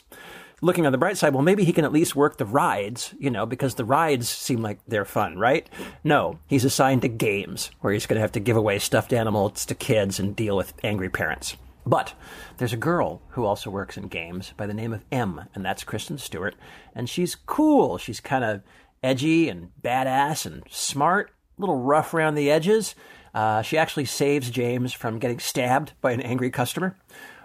looking 0.62 0.86
on 0.86 0.92
the 0.92 0.98
bright 0.98 1.18
side, 1.18 1.34
well, 1.34 1.42
maybe 1.42 1.64
he 1.64 1.72
can 1.72 1.84
at 1.84 1.92
least 1.92 2.16
work 2.16 2.38
the 2.38 2.46
rides, 2.46 3.14
you 3.18 3.30
know, 3.30 3.46
because 3.46 3.74
the 3.74 3.84
rides 3.84 4.28
seem 4.28 4.62
like 4.62 4.78
they're 4.88 5.04
fun, 5.04 5.38
right? 5.38 5.68
No, 6.02 6.38
he's 6.46 6.64
assigned 6.64 7.02
to 7.02 7.08
games 7.08 7.70
where 7.80 7.92
he's 7.92 8.06
going 8.06 8.16
to 8.16 8.22
have 8.22 8.32
to 8.32 8.40
give 8.40 8.56
away 8.56 8.78
stuffed 8.78 9.12
animals 9.12 9.66
to 9.66 9.74
kids 9.74 10.18
and 10.18 10.34
deal 10.34 10.56
with 10.56 10.72
angry 10.82 11.10
parents. 11.10 11.56
But 11.84 12.14
there's 12.56 12.72
a 12.72 12.78
girl 12.78 13.22
who 13.30 13.44
also 13.44 13.70
works 13.70 13.96
in 13.96 14.08
games 14.08 14.52
by 14.56 14.66
the 14.66 14.74
name 14.74 14.92
of 14.92 15.04
M, 15.12 15.44
and 15.54 15.64
that's 15.64 15.84
Kristen 15.84 16.18
Stewart. 16.18 16.56
And 16.94 17.08
she's 17.08 17.36
cool. 17.36 17.96
She's 17.96 18.18
kind 18.18 18.42
of 18.42 18.62
edgy 19.02 19.48
and 19.48 19.70
badass 19.82 20.46
and 20.46 20.64
smart, 20.68 21.30
a 21.56 21.60
little 21.60 21.80
rough 21.80 22.12
around 22.12 22.34
the 22.34 22.50
edges. 22.50 22.96
Uh, 23.32 23.62
she 23.62 23.78
actually 23.78 24.06
saves 24.06 24.50
James 24.50 24.92
from 24.92 25.18
getting 25.18 25.38
stabbed 25.38 25.92
by 26.00 26.10
an 26.10 26.20
angry 26.20 26.50
customer. 26.50 26.96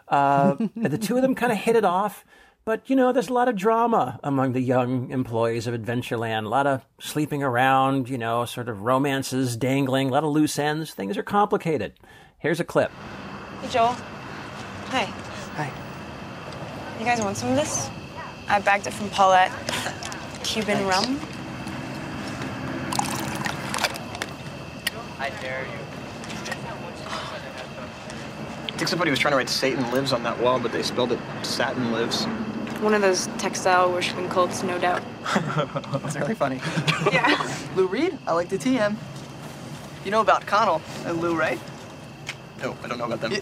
Uh, 0.08 0.56
and 0.58 0.86
the 0.92 0.98
two 0.98 1.18
of 1.18 1.22
them 1.22 1.36
kind 1.36 1.52
of 1.52 1.60
hit 1.60 1.76
it 1.76 1.86
off. 1.86 2.26
But, 2.64 2.88
you 2.90 2.96
know, 2.96 3.12
there's 3.12 3.30
a 3.30 3.34
lot 3.34 3.48
of 3.48 3.56
drama 3.56 4.20
among 4.24 4.54
the 4.54 4.62
young 4.62 5.10
employees 5.10 5.66
of 5.66 5.74
Adventureland. 5.74 6.46
A 6.46 6.50
lot 6.50 6.68
of 6.68 6.86
sleeping 7.00 7.42
around, 7.42 8.08
you 8.08 8.20
know, 8.20 8.46
sort 8.46 8.70
of 8.70 8.84
romances 8.84 9.58
dangling, 9.58 10.10
a 10.10 10.12
lot 10.12 10.24
of 10.24 10.32
loose 10.32 10.60
ends. 10.60 10.94
Things 10.94 11.18
are 11.18 11.24
complicated. 11.24 11.94
Here's 12.38 12.60
a 12.60 12.64
clip. 12.64 12.92
Hey, 13.62 13.70
Joel. 13.70 13.96
Hi. 14.90 15.06
Hi. 15.56 15.72
You 17.00 17.06
guys 17.06 17.20
want 17.20 17.36
some 17.36 17.50
of 17.50 17.56
this? 17.56 17.90
I 18.48 18.60
bagged 18.60 18.86
it 18.86 18.94
from 18.94 19.10
Paulette. 19.10 19.52
Cuban 20.44 20.86
rum. 20.86 21.20
I 25.18 25.32
dare 25.42 25.64
you. 25.66 25.80
I 28.64 28.84
think 28.84 28.88
somebody 28.88 29.12
was 29.12 29.20
trying 29.20 29.32
to 29.32 29.38
write 29.38 29.50
Satan 29.50 29.92
lives 29.92 30.14
on 30.14 30.24
that 30.24 30.40
wall, 30.40 30.60
but 30.60 30.72
they 30.72 30.82
spelled 30.82 31.12
it 31.12 31.20
Satin 31.44 31.92
lives. 31.92 32.26
One 32.82 32.96
of 32.96 33.02
those 33.02 33.28
textile 33.38 33.92
worshipping 33.92 34.28
cults, 34.30 34.64
no 34.64 34.80
doubt. 34.80 35.04
That's 36.02 36.16
really 36.16 36.34
funny. 36.34 36.60
Yeah. 37.12 37.58
Lou 37.76 37.88
Reed, 37.88 38.18
I 38.26 38.34
like 38.34 38.50
the 38.50 38.58
TM. 38.58 38.96
You 40.04 40.12
know 40.12 40.22
about 40.22 40.46
Connell 40.48 40.82
and 41.06 41.22
Lou, 41.22 41.36
right? 41.36 41.60
No, 42.62 42.76
I 42.84 42.88
don't 42.88 42.98
know 42.98 43.06
about 43.06 43.22
them. 43.22 43.32
He, 43.32 43.42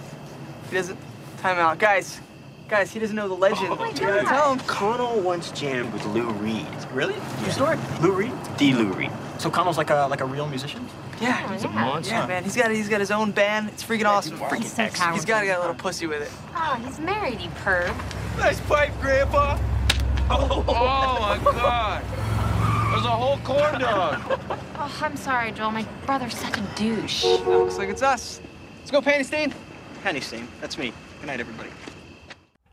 doesn't. 0.71 0.97
Time 1.37 1.57
out, 1.57 1.77
guys. 1.77 2.19
Guys, 2.67 2.91
he 2.91 2.99
doesn't 2.99 3.15
know 3.15 3.27
the 3.27 3.33
legend. 3.33 3.69
Oh, 3.71 3.85
you 3.85 3.93
gotta 3.93 4.23
tell 4.23 4.53
him. 4.53 4.59
Connell 4.67 5.21
once 5.21 5.51
jammed 5.51 5.91
with 5.93 6.05
Lou 6.07 6.29
Reed. 6.31 6.67
Really? 6.91 7.15
True 7.43 7.51
story. 7.51 7.77
Lou 8.01 8.11
Reed? 8.11 8.33
D. 8.57 8.73
Lou 8.73 8.91
Reed. 8.91 9.11
So 9.39 9.49
Connell's 9.49 9.77
like 9.77 9.89
a 9.89 10.07
like 10.09 10.21
a 10.21 10.25
real 10.25 10.47
musician? 10.47 10.85
Yeah, 11.21 11.45
oh, 11.47 11.53
He's 11.53 11.63
a 11.63 11.69
monster. 11.69 12.13
Yeah, 12.13 12.27
man, 12.27 12.43
he's 12.43 12.55
got 12.55 12.71
he's 12.71 12.89
got 12.89 12.99
his 12.99 13.11
own 13.11 13.31
band. 13.31 13.69
It's 13.69 13.83
freaking 13.83 14.05
awesome. 14.05 14.37
Freaking 14.37 14.63
He's 14.63 14.77
excellent. 14.77 15.15
He's 15.15 15.25
got 15.25 15.41
to 15.41 15.47
got 15.47 15.57
a 15.57 15.61
little 15.61 15.75
pussy 15.75 16.07
with 16.07 16.21
it. 16.21 16.31
Oh, 16.55 16.75
he's 16.83 16.99
married, 16.99 17.39
he 17.39 17.47
perv. 17.49 17.95
Nice 18.39 18.59
pipe, 18.61 18.91
Grandpa. 19.01 19.59
Oh, 20.29 20.63
my 20.67 21.37
God. 21.51 22.03
There's 22.91 23.05
a 23.05 23.09
whole 23.09 23.37
corn 23.39 23.79
dog. 23.79 24.21
Oh, 24.75 24.99
I'm 25.01 25.15
sorry, 25.17 25.51
Joel. 25.51 25.71
My 25.71 25.83
brother's 26.05 26.35
such 26.35 26.57
a 26.57 26.61
douche. 26.75 27.23
That 27.23 27.47
Looks 27.47 27.77
like 27.77 27.89
it's 27.89 28.01
us. 28.01 28.41
Let's 28.79 28.91
go, 28.91 29.01
Panty 29.01 29.25
Stain. 29.25 29.53
Panty 30.03 30.23
Stain. 30.23 30.47
That's 30.61 30.77
me. 30.77 30.93
Good 31.19 31.27
night, 31.27 31.39
everybody. 31.39 31.69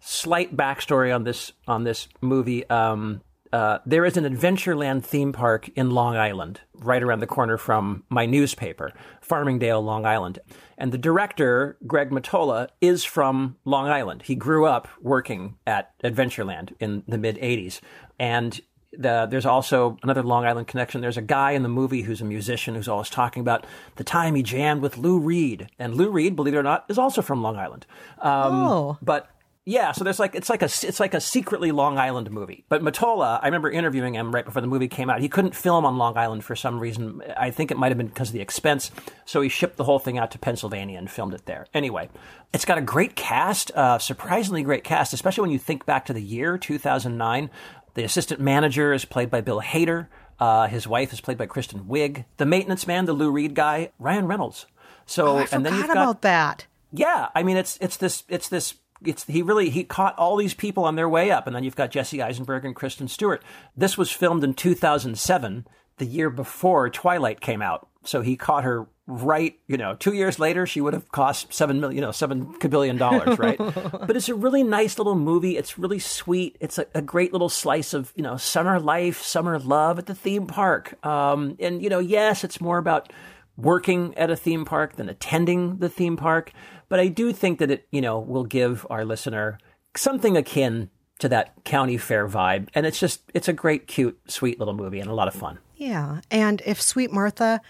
Slight 0.01 0.57
backstory 0.57 1.15
on 1.15 1.25
this 1.25 1.53
on 1.67 1.85
this 1.85 2.09
movie. 2.21 2.69
Um, 2.71 3.21
uh, 3.53 3.79
there 3.85 4.05
is 4.05 4.17
an 4.17 4.25
Adventureland 4.25 5.05
theme 5.05 5.33
park 5.33 5.69
in 5.77 5.91
Long 5.91 6.17
Island, 6.17 6.61
right 6.75 7.03
around 7.03 7.21
the 7.21 7.27
corner 7.27 7.57
from 7.57 8.05
my 8.09 8.25
newspaper, 8.27 8.93
Farmingdale, 9.21 9.83
Long 9.85 10.07
Island. 10.07 10.39
And 10.79 10.93
the 10.93 10.99
director, 10.99 11.77
Greg 11.87 12.11
Mottola, 12.11 12.69
is 12.81 13.05
from 13.05 13.57
Long 13.65 13.89
Island. 13.89 14.23
He 14.23 14.35
grew 14.35 14.67
up 14.67 14.89
working 15.01 15.57
at 15.67 15.99
Adventureland 16.03 16.75
in 16.81 17.03
the 17.09 17.19
mid 17.19 17.37
80s. 17.37 17.81
And 18.19 18.61
the, 18.93 19.27
there's 19.31 19.47
also 19.47 19.99
another 20.03 20.23
Long 20.23 20.45
Island 20.47 20.69
connection. 20.69 21.01
There's 21.01 21.17
a 21.17 21.23
guy 21.23 21.53
in 21.53 21.63
the 21.63 21.69
movie 21.69 22.03
who's 22.03 22.21
a 22.21 22.25
musician 22.25 22.75
who's 22.75 22.89
always 22.89 23.11
talking 23.11 23.41
about 23.41 23.67
the 23.97 24.05
time 24.05 24.35
he 24.35 24.43
jammed 24.43 24.81
with 24.83 24.97
Lou 24.97 25.19
Reed. 25.19 25.69
And 25.79 25.95
Lou 25.95 26.11
Reed, 26.11 26.37
believe 26.37 26.55
it 26.55 26.59
or 26.59 26.63
not, 26.63 26.85
is 26.89 26.99
also 26.99 27.21
from 27.23 27.43
Long 27.43 27.57
Island. 27.57 27.87
Um, 28.19 28.55
Oh. 28.55 28.99
But 29.03 29.31
yeah, 29.69 29.91
so 29.91 30.05
there's 30.05 30.21
like 30.21 30.35
it's 30.37 30.49
like 30.49 30.63
a 30.63 30.67
it's 30.67 31.01
like 31.01 31.13
a 31.13 31.21
secretly 31.21 31.73
Long 31.73 31.99
Island 31.99 32.31
movie. 32.31 32.65
But 32.69 32.83
Mottola, 32.83 33.41
I 33.43 33.47
remember 33.47 33.69
interviewing 33.69 34.15
him 34.15 34.33
right 34.33 34.45
before 34.45 34.63
the 34.63 34.69
movie 34.69 34.87
came 34.87 35.11
out. 35.11 35.21
He 35.21 35.29
couldn't 35.29 35.57
film 35.57 35.85
on 35.85 35.99
Long 35.99 36.17
Island 36.17 36.45
for 36.45 36.55
some 36.55 36.79
reason. 36.79 37.21
I 37.37 37.51
think 37.51 37.71
it 37.73 37.77
might 37.77 37.89
have 37.89 37.99
been 37.99 38.07
because 38.07 38.29
of 38.29 38.33
the 38.35 38.41
expense. 38.41 38.93
So 39.25 39.41
he 39.41 39.49
shipped 39.49 39.77
the 39.77 39.83
whole 39.85 39.99
thing 39.99 40.17
out 40.19 40.31
to 40.31 40.39
Pennsylvania 40.39 40.97
and 40.99 41.11
filmed 41.11 41.35
it 41.35 41.47
there. 41.47 41.67
Anyway, 41.75 42.09
it's 42.55 42.65
got 42.65 42.79
a 42.79 42.83
great 42.83 43.17
cast, 43.17 43.73
uh, 43.73 43.99
surprisingly 43.99 44.63
great 44.63 44.85
cast, 44.85 45.13
especially 45.13 45.43
when 45.43 45.51
you 45.51 45.59
think 45.59 45.85
back 45.85 46.07
to 46.07 46.13
the 46.13 46.23
year 46.23 46.57
2009. 46.57 47.51
The 47.95 48.05
assistant 48.05 48.41
manager 48.41 48.93
is 48.93 49.05
played 49.05 49.31
by 49.31 49.41
Bill 49.41 49.61
Hader. 49.61 50.07
Uh, 50.39 50.69
his 50.69 50.87
wife 50.87 51.13
is 51.13 51.21
played 51.21 51.39
by 51.39 51.47
Kristen 51.47 51.85
Wiig. 51.87 52.25
The 52.37 52.47
maintenance 52.47 52.87
man, 52.87 53.07
the 53.07 53.15
Lou 53.15 53.31
Reed 53.33 53.55
guy, 53.55 53.91
Ryan 53.99 54.27
Reynolds. 54.29 54.67
So 55.07 55.27
Oh, 55.27 55.39
I 55.39 55.47
and 55.51 55.67
then 55.67 55.75
you've 55.75 55.87
got 55.87 55.93
about 55.97 56.23
that. 56.23 56.67
yeah, 56.93 57.29
I 57.35 57.43
mean 57.43 57.57
it's 57.57 57.79
it's 57.81 57.97
this 57.97 58.23
it's 58.29 58.49
this 58.49 58.75
it's 59.05 59.25
he 59.25 59.43
really 59.43 59.71
he 59.71 59.85
caught 59.85 60.19
all 60.19 60.37
these 60.37 60.55
people 60.55 60.85
on 60.85 60.97
their 60.97 61.09
way 61.09 61.31
up, 61.31 61.47
and 61.47 61.55
then 61.55 61.65
you've 61.65 61.77
got 61.77 61.91
Jesse 61.91 62.23
Eisenberg 62.23 62.65
and 62.65 62.75
Kristen 62.75 63.09
Stewart. 63.09 63.43
This 63.77 63.99
was 63.99 64.11
filmed 64.11 64.45
in 64.45 64.55
2007, 64.55 65.67
the 65.99 66.07
year 66.07 66.31
before 66.31 66.91
Twilight 66.91 67.41
came 67.41 67.63
out. 67.63 67.89
So 68.05 68.21
he 68.21 68.37
caught 68.37 68.65
her 68.65 68.87
right, 69.07 69.59
you 69.67 69.77
know, 69.77 69.95
two 69.95 70.13
years 70.13 70.39
later, 70.39 70.67
she 70.67 70.81
would 70.81 70.93
have 70.93 71.11
cost 71.11 71.53
seven 71.53 71.81
million, 71.81 71.97
you 71.97 72.01
know, 72.01 72.13
seven 72.13 72.55
kabillion 72.59 72.99
dollars, 72.99 73.39
right? 73.39 73.59
but 73.59 74.17
it's 74.17 74.29
a 74.29 74.35
really 74.35 74.63
nice 74.63 74.99
little 74.99 75.15
movie. 75.15 75.57
It's 75.57 75.79
really 75.79 75.99
sweet. 75.99 76.57
It's 76.61 76.79
a, 76.79 76.87
a 76.95 77.03
great 77.03 77.33
little 77.33 77.49
slice 77.49 77.95
of, 77.95 78.13
you 78.17 78.23
know, 78.23 78.37
summer 78.37 78.81
life, 78.81 79.23
summer 79.23 79.59
love 79.59 79.99
at 79.99 80.07
the 80.07 80.15
theme 80.15 80.47
park. 80.47 81.05
Um, 81.07 81.57
and, 81.61 81.83
you 81.83 81.89
know, 81.89 82.01
yes, 82.01 82.45
it's 82.45 82.61
more 82.61 82.79
about 82.79 83.13
working 83.57 84.17
at 84.17 84.31
a 84.31 84.37
theme 84.37 84.65
park 84.65 84.97
than 84.97 85.09
attending 85.09 85.79
the 85.79 85.89
theme 85.89 86.17
park. 86.17 86.53
But 86.89 87.01
I 87.01 87.09
do 87.09 87.33
think 87.33 87.59
that 87.59 87.71
it, 87.71 87.87
you 87.91 88.01
know, 88.01 88.19
will 88.19 88.45
give 88.45 88.87
our 88.91 89.05
listener 89.05 89.59
something 89.97 90.37
akin 90.37 90.91
to 91.19 91.29
that 91.31 91.65
county 91.65 91.97
fair 91.97 92.29
vibe. 92.29 92.69
And 92.75 92.87
it's 92.87 93.01
just, 93.01 93.23
it's 93.35 93.49
a 93.49 93.53
great, 93.53 93.87
cute, 93.87 94.19
sweet 94.27 94.59
little 94.59 94.75
movie 94.75 95.01
and 95.01 95.11
a 95.11 95.15
lot 95.15 95.29
of 95.29 95.35
fun. 95.35 95.59
Yeah. 95.77 96.21
And 96.31 96.63
if 96.67 96.81
Sweet 96.81 97.13
Martha, 97.13 97.61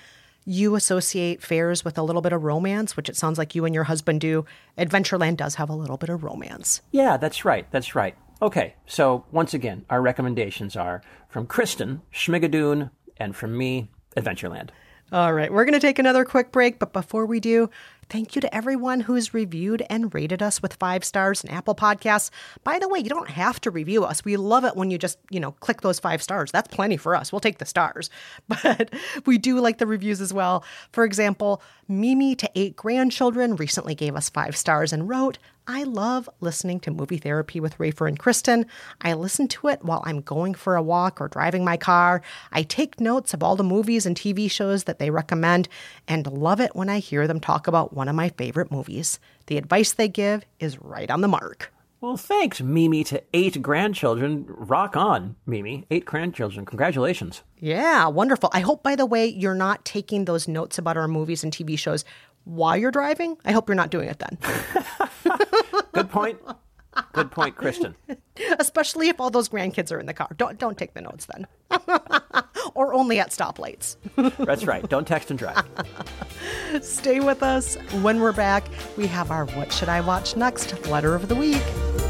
you 0.45 0.75
associate 0.75 1.43
fairs 1.43 1.85
with 1.85 1.99
a 1.99 2.03
little 2.03 2.23
bit 2.23 2.33
of 2.33 2.45
romance, 2.45 2.97
which 2.97 3.09
it 3.09 3.17
sounds 3.17 3.39
like 3.39 3.55
you 3.55 3.65
and 3.65 3.75
your 3.75 3.85
husband 3.85 4.21
do, 4.21 4.45
Adventureland 4.79 5.37
does 5.37 5.57
have 5.57 5.69
a 5.69 5.75
little 5.75 5.97
bit 5.97 6.09
of 6.09 6.23
romance. 6.23 6.83
Yeah, 6.93 7.17
that's 7.17 7.45
right. 7.45 7.67
That's 7.71 7.95
right. 7.95 8.17
Okay, 8.43 8.75
so 8.87 9.25
once 9.33 9.55
again, 9.55 9.85
our 9.89 10.03
recommendations 10.03 10.77
are 10.77 11.03
from 11.29 11.47
Kristen, 11.47 12.03
Schmigadoon, 12.13 12.91
and 13.17 13.35
from 13.35 13.57
me, 13.57 13.91
Adventureland. 14.17 14.71
All 15.11 15.33
right, 15.33 15.53
we're 15.53 15.65
going 15.65 15.73
to 15.73 15.81
take 15.81 15.99
another 15.99 16.25
quick 16.25 16.53
break, 16.53 16.79
but 16.79 16.93
before 16.93 17.27
we 17.27 17.41
do, 17.41 17.71
thank 18.09 18.35
you 18.35 18.41
to 18.41 18.55
everyone 18.55 19.01
who's 19.01 19.35
reviewed 19.35 19.85
and 19.91 20.15
rated 20.15 20.43
us 20.43 20.63
with 20.63 20.75
five 20.75 21.05
stars 21.05 21.43
in 21.43 21.51
Apple 21.51 21.75
Podcasts. 21.75 22.31
By 22.65 22.79
the 22.79 22.89
way, 22.89 23.01
you 23.01 23.09
don't 23.09 23.31
have 23.31 23.61
to 23.63 23.71
review 23.71 24.05
us. 24.05 24.25
We 24.25 24.37
love 24.37 24.65
it 24.65 24.77
when 24.77 24.91
you 24.91 24.99
just, 24.99 25.19
you 25.31 25.41
know, 25.41 25.53
click 25.53 25.81
those 25.81 25.99
five 25.99 26.23
stars. 26.23 26.51
That's 26.53 26.69
plenty 26.75 26.97
for 26.97 27.15
us. 27.15 27.33
We'll 27.33 27.41
take 27.41 27.59
the 27.59 27.67
stars. 27.67 28.11
But 28.49 28.93
we 29.27 29.39
do 29.39 29.61
like 29.61 29.79
the 29.79 29.87
reviews 29.87 30.21
as 30.21 30.33
well. 30.33 30.65
For 30.93 31.05
example, 31.05 31.63
Mimi 31.89 32.35
to 32.37 32.51
eight 32.55 32.75
grandchildren 32.75 33.57
recently 33.57 33.95
gave 33.95 34.17
us 34.17 34.31
five 34.31 34.57
stars 34.57 34.93
and 34.93 35.09
wrote, 35.09 35.39
I 35.69 35.83
love 35.83 36.29
listening 36.41 36.79
to 36.81 36.93
movie 36.93 37.19
therapy 37.19 37.59
with 37.59 37.79
Rafer 37.79 38.07
and 38.07 38.19
Kristen. 38.19 38.67
I 39.01 39.15
listen 39.15 39.49
to 39.49 39.69
it 39.69 39.85
while 39.85 40.01
I'm 40.05 40.21
going 40.21 40.55
for 40.55 40.77
a 40.77 40.83
walk 40.83 41.21
or 41.21 41.27
driving 41.27 41.65
my 41.65 41.77
car. 41.77 42.23
I 42.53 42.63
take 42.63 43.01
notes 43.01 43.35
of 43.35 43.43
all 43.43 43.57
the 43.57 43.65
movies 43.65 44.07
and 44.07 44.17
TV 44.17 44.49
shows 44.49 44.85
that 44.85 45.01
they 45.01 45.11
recommend 45.11 45.69
and 46.07 46.27
love 46.27 46.61
it 46.61 46.77
when 46.77 46.89
I 46.89 47.01
hear 47.01 47.27
them 47.27 47.41
talk 47.41 47.67
about 47.67 47.93
one 47.93 48.09
of 48.09 48.15
my 48.15 48.29
favorite 48.29 48.71
movies. 48.71 49.19
The 49.47 49.59
advice 49.59 49.93
they 49.93 50.09
give 50.09 50.45
is 50.61 50.81
right 50.81 51.11
on 51.11 51.21
the 51.21 51.29
mark. 51.29 51.73
Well, 52.01 52.19
thanks, 52.19 52.61
Mimi, 52.61 53.03
to 53.05 53.23
eight 53.33 53.61
grandchildren. 53.63 54.45
Rock 54.49 54.97
on, 54.97 55.35
Mimi. 55.47 55.87
Eight 55.91 56.05
grandchildren. 56.05 56.67
Congratulations. 56.67 57.43
Yeah, 57.59 58.07
wonderful. 58.09 58.51
I 58.53 58.61
hope, 58.61 58.83
by 58.83 58.97
the 58.97 59.07
way, 59.07 59.27
you're 59.27 59.55
not 59.55 59.85
taking 59.85 60.27
those 60.27 60.47
notes 60.47 60.79
about 60.79 60.99
our 60.99 61.09
movies 61.09 61.43
and 61.43 61.53
TV 61.53 61.77
shows 61.79 62.05
while 62.47 62.77
you're 62.77 62.91
driving. 62.91 63.37
I 63.45 63.53
hope 63.53 63.69
you're 63.69 63.77
not 63.77 63.91
doing 63.91 64.09
it 64.09 64.19
then. 64.19 64.39
Good 65.93 66.11
point. 66.11 66.39
Good 67.13 67.31
point, 67.31 67.57
Kristen. 67.57 67.95
Especially 68.59 69.09
if 69.09 69.21
all 69.21 69.29
those 69.29 69.51
grandkids 69.51 69.93
are 69.93 69.99
in 69.99 70.07
the 70.07 70.15
car. 70.15 70.29
Don't 70.37 70.59
don't 70.59 70.79
take 70.79 70.95
the 70.95 71.03
notes 71.03 71.27
then. 71.27 71.47
or 72.75 72.95
only 72.95 73.19
at 73.19 73.31
stoplights. 73.31 73.97
That's 74.39 74.65
right. 74.65 74.89
Don't 74.89 75.07
text 75.07 75.31
and 75.31 75.39
drive. 75.39 75.65
Stay 76.81 77.21
with 77.21 77.43
us. 77.43 77.75
When 78.03 78.21
we're 78.21 78.33
back, 78.33 78.67
we 78.97 79.07
have 79.09 79.31
our 79.31 79.47
What 79.47 79.73
Should 79.73 79.89
I 79.89 80.01
Watch 80.01 80.37
Next 80.37 80.87
letter 80.87 81.15
of 81.15 81.29
the 81.29 81.35
week. 81.35 82.06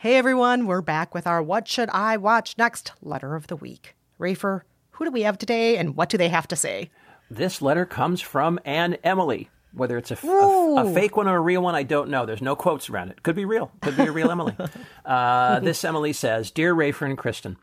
Hey 0.00 0.14
everyone, 0.14 0.66
we're 0.66 0.80
back 0.80 1.12
with 1.12 1.26
our 1.26 1.42
What 1.42 1.66
Should 1.66 1.90
I 1.90 2.18
Watch 2.18 2.56
Next 2.56 2.92
letter 3.02 3.34
of 3.34 3.48
the 3.48 3.56
week. 3.56 3.96
Rafer, 4.20 4.60
who 4.90 5.04
do 5.04 5.10
we 5.10 5.22
have 5.22 5.38
today 5.38 5.76
and 5.76 5.96
what 5.96 6.08
do 6.08 6.16
they 6.16 6.28
have 6.28 6.46
to 6.46 6.54
say? 6.54 6.92
This 7.28 7.60
letter 7.60 7.84
comes 7.84 8.20
from 8.20 8.60
an 8.64 8.98
Emily. 9.02 9.50
Whether 9.72 9.98
it's 9.98 10.12
a, 10.12 10.14
f- 10.14 10.22
a 10.22 10.28
f- 10.28 10.86
a 10.86 10.94
fake 10.94 11.16
one 11.16 11.26
or 11.26 11.34
a 11.36 11.40
real 11.40 11.62
one, 11.62 11.74
I 11.74 11.82
don't 11.82 12.10
know. 12.10 12.26
There's 12.26 12.40
no 12.40 12.54
quotes 12.54 12.88
around 12.88 13.10
it. 13.10 13.24
Could 13.24 13.34
be 13.34 13.44
real. 13.44 13.72
Could 13.82 13.96
be 13.96 14.04
a 14.04 14.12
real 14.12 14.30
Emily. 14.30 14.56
Uh, 15.04 15.58
this 15.60 15.84
Emily 15.84 16.12
says 16.12 16.52
Dear 16.52 16.76
Rafer 16.76 17.04
and 17.04 17.18
Kristen, 17.18 17.56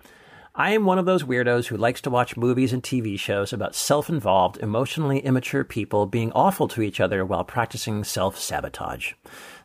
I 0.55 0.71
am 0.71 0.83
one 0.83 0.99
of 0.99 1.05
those 1.05 1.23
weirdos 1.23 1.67
who 1.67 1.77
likes 1.77 2.01
to 2.01 2.09
watch 2.09 2.35
movies 2.35 2.73
and 2.73 2.83
TV 2.83 3.17
shows 3.17 3.53
about 3.53 3.75
self 3.75 4.09
involved, 4.09 4.57
emotionally 4.57 5.19
immature 5.19 5.63
people 5.63 6.05
being 6.05 6.33
awful 6.33 6.67
to 6.69 6.81
each 6.81 6.99
other 6.99 7.25
while 7.25 7.45
practicing 7.45 8.03
self 8.03 8.37
sabotage. 8.37 9.13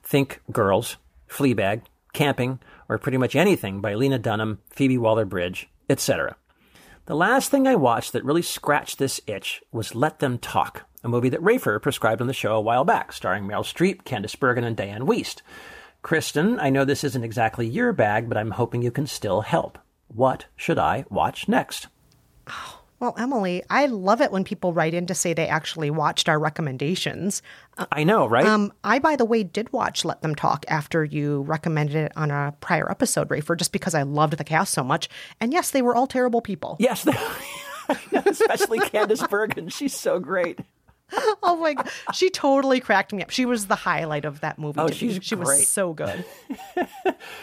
Think 0.03 0.41
Girls, 0.53 0.99
Fleabag, 1.29 1.83
Camping, 2.13 2.59
or 2.89 2.99
pretty 2.99 3.19
much 3.19 3.37
anything 3.37 3.81
by 3.81 3.95
Lena 3.95 4.19
Dunham, 4.19 4.61
Phoebe 4.71 4.99
Waller 4.99 5.25
Bridge, 5.25 5.69
etc. 5.89 6.37
The 7.07 7.15
last 7.15 7.51
thing 7.51 7.67
I 7.67 7.75
watched 7.77 8.13
that 8.13 8.25
really 8.25 8.43
scratched 8.43 8.99
this 8.99 9.21
itch 9.27 9.63
was 9.73 9.95
Let 9.95 10.19
Them 10.19 10.39
Talk, 10.39 10.87
a 11.03 11.09
movie 11.09 11.29
that 11.31 11.43
Rafer 11.43 11.81
prescribed 11.81 12.21
on 12.21 12.27
the 12.27 12.33
show 12.33 12.55
a 12.55 12.61
while 12.61 12.85
back, 12.85 13.13
starring 13.13 13.45
Meryl 13.45 13.65
Streep, 13.65 14.03
Candice 14.05 14.39
Bergen, 14.39 14.65
and 14.65 14.77
Dianne 14.77 15.07
Wiest. 15.07 15.43
Kristen, 16.03 16.59
I 16.61 16.71
know 16.71 16.85
this 16.85 17.05
isn't 17.05 17.25
exactly 17.25 17.67
your 17.67 17.93
bag, 17.93 18.29
but 18.29 18.39
I'm 18.39 18.53
hoping 18.53 18.83
you 18.83 18.91
can 18.91 19.07
still 19.07 19.43
help. 19.43 19.79
What 20.09 20.47
should 20.57 20.79
I 20.79 21.05
watch 21.09 21.49
next? 21.49 21.89
Oh. 22.49 22.80
Well, 23.01 23.15
Emily, 23.19 23.63
I 23.71 23.87
love 23.87 24.21
it 24.21 24.31
when 24.31 24.45
people 24.45 24.75
write 24.75 24.93
in 24.93 25.07
to 25.07 25.15
say 25.15 25.33
they 25.33 25.49
actually 25.49 25.91
watched 25.91 26.29
our 26.29 26.39
recommendations. 26.39 27.43
Uh, 27.79 27.87
I 27.91 28.05
know, 28.05 28.27
right? 28.27 28.45
Um, 28.45 28.75
I, 28.85 28.99
by 28.99 29.17
the 29.17 29.25
way, 29.25 29.43
did 29.43 29.73
watch 29.73 30.05
Let 30.05 30.21
Them 30.21 30.35
Talk 30.35 30.67
after 30.69 31.03
you 31.03 31.41
recommended 31.43 31.97
it 31.97 32.13
on 32.15 32.31
a 32.31 32.55
prior 32.61 32.91
episode, 32.91 33.31
Rafer, 33.31 33.57
just 33.57 33.73
because 33.73 33.95
I 33.95 34.03
loved 34.03 34.37
the 34.37 34.45
cast 34.45 34.75
so 34.75 34.85
much. 34.85 35.09
And 35.41 35.51
yes, 35.51 35.71
they 35.71 35.81
were 35.81 35.95
all 35.95 36.07
terrible 36.07 36.43
people. 36.43 36.77
Yes, 36.79 37.07
especially 38.13 38.81
Candice 38.81 39.29
Bergen. 39.31 39.71
She's 39.71 39.97
so 39.97 40.19
great. 40.19 40.59
oh 41.43 41.57
my 41.61 41.75
god, 41.75 41.91
she 42.15 42.31
totally 42.31 42.81
cracked 42.81 43.13
me 43.13 43.23
up. 43.23 43.31
She 43.31 43.47
was 43.47 43.67
the 43.67 43.75
highlight 43.75 44.25
of 44.25 44.41
that 44.41 44.59
movie. 44.59 44.81
Oh, 44.81 44.89
she's 44.89 45.19
she 45.23 45.37
great. 45.37 45.47
was 45.47 45.69
so 45.69 45.93
good. 45.93 46.25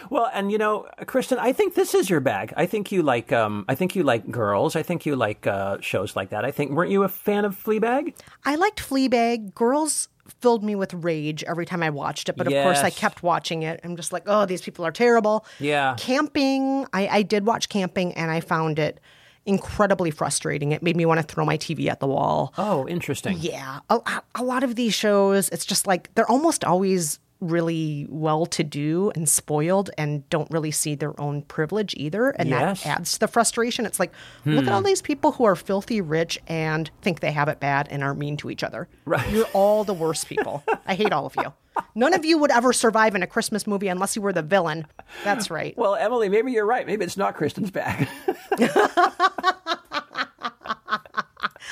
Well, 0.09 0.29
and 0.33 0.51
you 0.51 0.57
know, 0.57 0.87
Kristen, 1.05 1.37
I 1.37 1.51
think 1.51 1.75
this 1.75 1.93
is 1.93 2.09
your 2.09 2.19
bag. 2.19 2.53
I 2.55 2.65
think 2.65 2.91
you 2.91 3.03
like. 3.03 3.31
Um, 3.31 3.65
I 3.67 3.75
think 3.75 3.95
you 3.95 4.03
like 4.03 4.29
girls. 4.31 4.75
I 4.75 4.83
think 4.83 5.05
you 5.05 5.15
like 5.15 5.45
uh, 5.45 5.77
shows 5.81 6.15
like 6.15 6.29
that. 6.29 6.45
I 6.45 6.51
think. 6.51 6.71
Weren't 6.71 6.91
you 6.91 7.03
a 7.03 7.09
fan 7.09 7.45
of 7.45 7.61
Fleabag? 7.61 8.13
I 8.45 8.55
liked 8.55 8.79
Fleabag. 8.79 9.53
Girls 9.53 10.09
filled 10.41 10.63
me 10.63 10.75
with 10.75 10.93
rage 10.93 11.43
every 11.45 11.65
time 11.65 11.81
I 11.81 11.89
watched 11.89 12.29
it, 12.29 12.35
but 12.35 12.47
of 12.47 12.53
course 12.53 12.79
I 12.79 12.89
kept 12.89 13.23
watching 13.23 13.63
it. 13.63 13.79
I'm 13.83 13.95
just 13.95 14.11
like, 14.11 14.23
oh, 14.25 14.45
these 14.45 14.61
people 14.61 14.85
are 14.85 14.91
terrible. 14.91 15.45
Yeah. 15.59 15.95
Camping, 15.97 16.85
I, 16.93 17.07
I 17.07 17.21
did 17.21 17.45
watch 17.45 17.69
Camping, 17.69 18.13
and 18.13 18.29
I 18.29 18.41
found 18.41 18.79
it 18.79 18.99
incredibly 19.47 20.11
frustrating. 20.11 20.71
It 20.73 20.83
made 20.83 20.95
me 20.95 21.05
want 21.05 21.19
to 21.19 21.23
throw 21.25 21.45
my 21.45 21.57
TV 21.57 21.87
at 21.89 21.99
the 21.99 22.07
wall. 22.07 22.53
Oh, 22.57 22.87
interesting. 22.87 23.37
Yeah, 23.39 23.79
a, 23.89 24.21
a 24.35 24.43
lot 24.43 24.63
of 24.63 24.75
these 24.75 24.93
shows, 24.93 25.49
it's 25.49 25.65
just 25.65 25.87
like 25.87 26.13
they're 26.15 26.29
almost 26.29 26.63
always 26.63 27.19
really 27.39 28.07
well 28.09 28.47
to 28.47 28.63
do 28.63 29.11
and 29.13 29.29
spoiled 29.29 29.91
and 29.95 30.27
don't 30.31 30.49
really 30.49 30.71
see 30.71 30.95
their 30.95 31.13
own 31.21 31.43
privilege 31.43 31.93
either. 31.95 32.29
And 32.31 32.49
Yes. 32.49 32.81
that 32.83 32.89
adds 32.99 33.11
to 33.13 33.19
the 33.19 33.27
frustration. 33.27 33.85
It's 33.85 33.99
like, 33.99 34.11
look 34.43 34.63
at 34.63 34.69
Hmm. 34.69 34.73
all 34.73 34.81
these 34.81 35.03
people 35.03 35.33
who 35.33 35.43
are 35.43 35.55
filthy 35.55 36.01
rich 36.01 36.39
and 36.47 36.89
think 37.03 37.19
they 37.19 37.31
have 37.31 37.47
it 37.47 37.59
bad 37.59 37.87
and 37.91 38.03
are 38.03 38.15
mean 38.15 38.37
to 38.37 38.49
each 38.49 38.63
other. 38.63 38.87
Right. 39.05 39.29
You're 39.31 39.45
all 39.53 39.83
the 39.83 39.93
worst 39.93 40.27
people. 40.27 40.63
I 40.87 40.95
hate 40.95 41.13
all 41.13 41.27
of 41.27 41.35
you. 41.35 41.53
None 41.93 42.15
of 42.15 42.25
you 42.25 42.39
would 42.39 42.49
ever 42.49 42.73
survive 42.73 43.13
in 43.13 43.21
a 43.21 43.27
Christmas 43.27 43.67
movie 43.67 43.87
unless 43.87 44.15
you 44.15 44.21
were 44.23 44.33
the 44.33 44.41
villain. 44.41 44.87
That's 45.23 45.51
right. 45.51 45.77
Well, 45.77 45.93
Emily, 45.93 46.29
maybe 46.29 46.51
you're 46.51 46.65
right. 46.65 46.87
Maybe 46.87 47.05
it's 47.05 47.17
not 47.17 47.35
Kristen's 47.37 47.69
bag. 47.69 48.07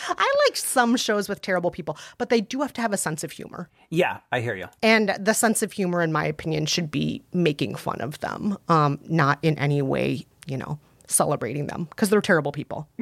I 0.07 0.35
like 0.45 0.55
some 0.57 0.95
shows 0.97 1.27
with 1.29 1.41
terrible 1.41 1.71
people, 1.71 1.97
but 2.17 2.29
they 2.29 2.41
do 2.41 2.61
have 2.61 2.73
to 2.73 2.81
have 2.81 2.93
a 2.93 2.97
sense 2.97 3.23
of 3.23 3.31
humor. 3.31 3.69
yeah, 3.89 4.19
I 4.31 4.41
hear 4.41 4.55
you. 4.55 4.67
And 4.83 5.15
the 5.19 5.33
sense 5.33 5.61
of 5.63 5.71
humor, 5.71 6.01
in 6.01 6.11
my 6.11 6.25
opinion, 6.25 6.65
should 6.65 6.91
be 6.91 7.23
making 7.33 7.75
fun 7.75 8.01
of 8.01 8.19
them, 8.19 8.57
um, 8.67 8.99
not 9.07 9.39
in 9.41 9.57
any 9.57 9.81
way, 9.81 10.25
you 10.45 10.57
know, 10.57 10.79
celebrating 11.07 11.67
them 11.67 11.85
because 11.85 12.09
they're 12.09 12.21
terrible 12.21 12.51
people. 12.51 12.87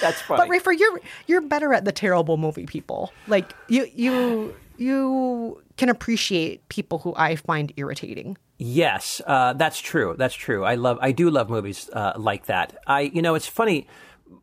That's 0.00 0.20
funny. 0.22 0.38
But 0.38 0.48
Rafer, 0.48 0.76
you're 0.78 1.00
you're 1.26 1.40
better 1.42 1.72
at 1.72 1.84
the 1.84 1.92
terrible 1.92 2.36
movie 2.36 2.66
people. 2.66 3.12
Like 3.28 3.52
you 3.68 3.86
you 3.94 4.54
you 4.78 5.62
can 5.76 5.88
appreciate 5.88 6.66
people 6.68 6.98
who 6.98 7.14
I 7.16 7.36
find 7.36 7.72
irritating. 7.76 8.36
Yes, 8.58 9.20
uh, 9.26 9.52
that's 9.52 9.78
true. 9.80 10.14
That's 10.18 10.34
true. 10.34 10.64
I 10.64 10.76
love. 10.76 10.98
I 11.02 11.12
do 11.12 11.28
love 11.30 11.50
movies 11.50 11.90
uh, 11.92 12.12
like 12.16 12.46
that. 12.46 12.76
I, 12.86 13.02
you 13.02 13.20
know, 13.20 13.34
it's 13.34 13.46
funny. 13.46 13.86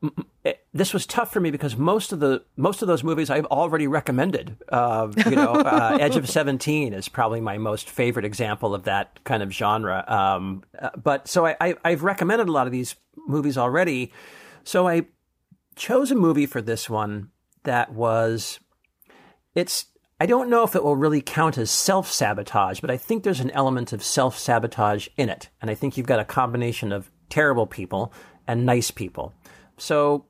m- 0.03 0.11
m- 0.17 0.25
it- 0.43 0.65
This 0.73 0.93
was 0.93 1.05
tough 1.07 1.33
for 1.33 1.39
me 1.39 1.49
because 1.49 1.75
most 1.77 2.11
of 2.13 2.19
the 2.19 2.43
most 2.55 2.81
of 2.83 2.87
those 2.87 3.03
movies 3.03 3.29
I've 3.31 3.45
already 3.47 3.87
recommended. 3.87 4.55
Uh, 4.69 5.11
you 5.25 5.35
know, 5.35 5.53
uh, 5.53 5.97
Edge 5.99 6.15
of 6.15 6.29
Seventeen 6.29 6.93
is 6.93 7.09
probably 7.09 7.41
my 7.41 7.57
most 7.57 7.89
favorite 7.89 8.25
example 8.25 8.75
of 8.75 8.83
that 8.83 9.23
kind 9.23 9.41
of 9.41 9.51
genre. 9.51 10.03
Um, 10.07 10.63
uh, 10.79 10.89
but 11.01 11.27
so 11.27 11.47
I, 11.47 11.55
I, 11.59 11.75
I've 11.83 12.03
recommended 12.03 12.47
a 12.47 12.51
lot 12.51 12.67
of 12.67 12.71
these 12.71 12.95
movies 13.27 13.57
already. 13.57 14.11
So 14.63 14.87
I 14.87 15.07
chose 15.75 16.11
a 16.11 16.15
movie 16.15 16.45
for 16.45 16.61
this 16.61 16.87
one 16.87 17.29
that 17.63 17.91
was 17.93 18.59
it's 19.55 19.85
I 20.19 20.25
don't 20.25 20.49
know 20.49 20.63
if 20.63 20.75
it 20.75 20.83
will 20.83 20.95
really 20.95 21.21
count 21.21 21.57
as 21.57 21.71
self 21.71 22.11
sabotage, 22.11 22.79
but 22.79 22.91
I 22.91 22.97
think 22.97 23.23
there's 23.23 23.39
an 23.39 23.51
element 23.51 23.93
of 23.93 24.03
self 24.03 24.37
sabotage 24.37 25.07
in 25.17 25.29
it. 25.29 25.49
And 25.61 25.69
I 25.69 25.75
think 25.75 25.97
you've 25.97 26.07
got 26.07 26.19
a 26.19 26.25
combination 26.25 26.91
of 26.91 27.11
terrible 27.29 27.67
people 27.67 28.13
and 28.47 28.65
nice 28.65 28.91
people. 28.91 29.33
So 29.77 30.25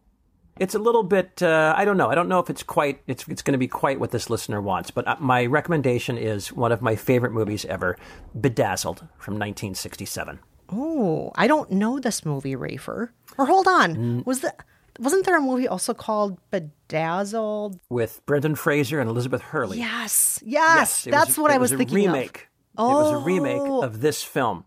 it's 0.59 0.75
a 0.75 0.79
little 0.79 1.03
bit 1.03 1.41
uh, 1.41 1.73
I 1.75 1.85
don't 1.85 1.97
know. 1.97 2.09
I 2.09 2.15
don't 2.15 2.29
know 2.29 2.39
if 2.39 2.49
it's 2.49 2.63
quite 2.63 3.01
it's 3.07 3.27
it's 3.27 3.41
going 3.41 3.53
to 3.53 3.57
be 3.59 3.67
quite 3.67 3.99
what 3.99 4.11
this 4.11 4.29
listener 4.29 4.61
wants, 4.61 4.91
but 4.91 5.07
uh, 5.07 5.15
my 5.19 5.45
recommendation 5.45 6.17
is 6.17 6.51
one 6.51 6.71
of 6.71 6.81
my 6.81 6.95
favorite 6.95 7.31
movies 7.31 7.65
ever, 7.65 7.97
Bedazzled 8.39 8.99
from 9.17 9.35
1967. 9.35 10.39
Oh, 10.69 11.31
I 11.35 11.47
don't 11.47 11.71
know 11.71 11.99
this 11.99 12.25
movie, 12.25 12.55
Rafer. 12.55 13.09
Or 13.37 13.45
hold 13.45 13.67
on, 13.67 14.23
was 14.25 14.39
the 14.39 14.53
wasn't 14.99 15.25
there 15.25 15.37
a 15.37 15.41
movie 15.41 15.67
also 15.67 15.93
called 15.93 16.37
Bedazzled? 16.51 17.79
with 17.89 18.21
Brendan 18.25 18.55
Fraser 18.55 18.99
and 18.99 19.09
Elizabeth 19.09 19.41
Hurley. 19.41 19.77
Yes, 19.79 20.41
yes, 20.45 21.07
it 21.07 21.11
that's 21.11 21.37
a- 21.37 21.41
what 21.41 21.51
I 21.51 21.57
was 21.57 21.71
a 21.71 21.77
thinking 21.77 21.95
remake. 21.95 22.49
of. 22.77 22.89
It 22.89 22.93
was 22.93 23.11
a 23.11 23.17
remake 23.25 23.61
Oh. 23.61 23.83
of 23.83 24.01
this 24.01 24.23
film. 24.23 24.65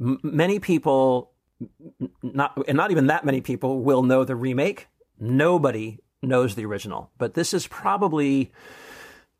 M- 0.00 0.18
many 0.22 0.58
people, 0.58 1.30
not 2.22 2.56
and 2.66 2.76
not 2.76 2.90
even 2.90 3.06
that 3.08 3.24
many 3.24 3.40
people, 3.40 3.80
will 3.80 4.02
know 4.02 4.24
the 4.24 4.34
remake. 4.36 4.88
Nobody 5.20 5.98
knows 6.22 6.54
the 6.56 6.64
original, 6.66 7.10
but 7.18 7.34
this 7.34 7.54
is 7.54 7.66
probably, 7.68 8.50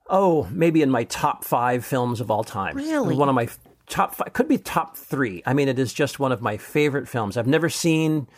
oh, 0.09 0.47
maybe 0.53 0.82
in 0.82 0.91
my 0.91 1.05
top 1.05 1.45
five 1.45 1.85
films 1.85 2.20
of 2.20 2.30
all 2.30 2.45
time. 2.45 2.76
Really? 2.76 3.16
one 3.16 3.28
of 3.28 3.35
my 3.35 3.49
top 3.89 4.14
five 4.14 4.32
could 4.32 4.49
be 4.49 4.59
top 4.59 4.97
three. 4.97 5.43
I 5.47 5.53
mean, 5.55 5.68
it 5.68 5.78
is 5.78 5.93
just 5.93 6.18
one 6.20 6.30
of 6.32 6.41
my 6.41 6.57
favorite 6.57 7.09
films. 7.09 7.37
I've 7.37 7.47
never 7.47 7.68
seen 7.68 8.28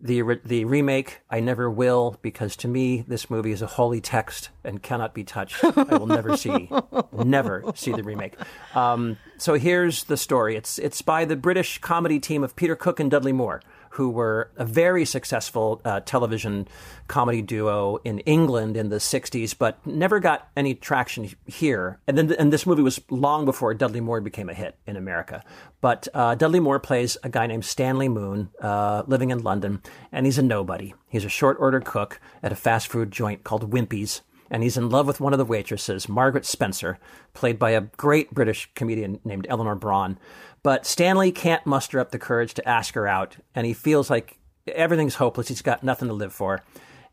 the 0.00 0.40
the 0.44 0.64
remake. 0.64 1.20
I 1.30 1.40
never 1.40 1.70
will 1.70 2.18
because 2.22 2.56
to 2.56 2.68
me 2.68 3.04
this 3.08 3.30
movie 3.30 3.52
is 3.52 3.62
a 3.62 3.66
holy 3.66 4.00
text 4.00 4.50
and 4.64 4.82
cannot 4.82 5.14
be 5.14 5.24
touched. 5.24 5.62
I 5.64 5.96
will 5.96 6.06
never 6.06 6.36
see 6.36 6.70
never 7.12 7.64
see 7.74 7.92
the 7.92 8.02
remake. 8.02 8.34
Um, 8.74 9.16
so 9.38 9.54
here's 9.54 10.04
the 10.04 10.16
story. 10.16 10.56
It's 10.56 10.78
it's 10.78 11.02
by 11.02 11.24
the 11.24 11.36
British 11.36 11.78
comedy 11.78 12.20
team 12.20 12.44
of 12.44 12.56
Peter 12.56 12.76
Cook 12.76 13.00
and 13.00 13.10
Dudley 13.10 13.32
Moore, 13.32 13.62
who 13.96 14.10
were 14.10 14.50
a 14.56 14.64
very 14.64 15.04
successful 15.04 15.80
uh, 15.84 16.00
television 16.00 16.68
comedy 17.08 17.40
duo 17.40 17.98
in 18.04 18.18
England 18.20 18.76
in 18.76 18.90
the 18.90 18.96
'60s, 18.96 19.56
but 19.56 19.84
never 19.86 20.20
got 20.20 20.48
any 20.56 20.74
traction 20.74 21.30
here. 21.46 21.98
And 22.06 22.16
then 22.16 22.32
and 22.32 22.52
this 22.52 22.66
movie 22.66 22.82
was 22.82 23.00
long 23.10 23.44
before 23.44 23.72
Dudley 23.74 24.00
Moore 24.00 24.20
became 24.20 24.48
a 24.48 24.54
hit 24.54 24.76
in 24.86 24.96
America. 24.96 25.42
But 25.80 26.08
uh, 26.12 26.34
Dudley 26.34 26.60
Moore 26.60 26.78
plays 26.78 27.16
a 27.22 27.28
guy 27.28 27.46
named 27.46 27.64
Stanley 27.64 28.08
Moon, 28.08 28.50
uh, 28.60 29.02
living 29.06 29.30
in 29.30 29.42
London, 29.42 29.82
and 30.12 30.26
he's 30.26 30.38
a 30.38 30.42
nobody. 30.42 30.94
He's 31.08 31.24
a 31.24 31.30
short 31.30 31.56
order 31.58 31.80
cook 31.80 32.20
at 32.42 32.52
a 32.52 32.56
fast 32.56 32.88
food 32.88 33.10
joint 33.10 33.44
called 33.44 33.70
Wimpy's 33.70 34.22
and 34.50 34.62
he's 34.62 34.76
in 34.76 34.90
love 34.90 35.06
with 35.06 35.20
one 35.20 35.32
of 35.32 35.38
the 35.38 35.44
waitresses, 35.44 36.08
Margaret 36.08 36.46
Spencer, 36.46 36.98
played 37.34 37.58
by 37.58 37.70
a 37.70 37.80
great 37.80 38.32
British 38.32 38.70
comedian 38.74 39.20
named 39.24 39.46
Eleanor 39.48 39.74
Bron. 39.74 40.18
But 40.66 40.84
Stanley 40.84 41.30
can't 41.30 41.64
muster 41.64 42.00
up 42.00 42.10
the 42.10 42.18
courage 42.18 42.52
to 42.54 42.68
ask 42.68 42.94
her 42.94 43.06
out, 43.06 43.36
and 43.54 43.64
he 43.64 43.72
feels 43.72 44.10
like 44.10 44.40
everything's 44.66 45.14
hopeless. 45.14 45.46
He's 45.46 45.62
got 45.62 45.84
nothing 45.84 46.08
to 46.08 46.12
live 46.12 46.32
for, 46.32 46.64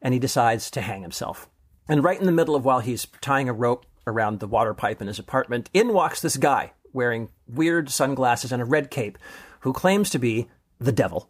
and 0.01 0.11
he 0.11 0.19
decides 0.19 0.71
to 0.71 0.81
hang 0.81 1.03
himself. 1.03 1.47
And 1.87 2.03
right 2.03 2.19
in 2.19 2.25
the 2.25 2.31
middle 2.31 2.55
of 2.55 2.65
while 2.65 2.79
he's 2.79 3.05
tying 3.21 3.47
a 3.47 3.53
rope 3.53 3.85
around 4.07 4.39
the 4.39 4.47
water 4.47 4.73
pipe 4.73 5.01
in 5.01 5.07
his 5.07 5.19
apartment, 5.19 5.69
in 5.71 5.93
walks 5.93 6.19
this 6.19 6.35
guy 6.35 6.73
wearing 6.93 7.29
weird 7.47 7.91
sunglasses 7.91 8.51
and 8.51 8.59
a 8.59 8.65
red 8.65 8.89
cape 8.89 9.19
who 9.59 9.71
claims 9.71 10.09
to 10.09 10.17
be 10.17 10.49
the 10.79 10.91
devil. 10.91 11.29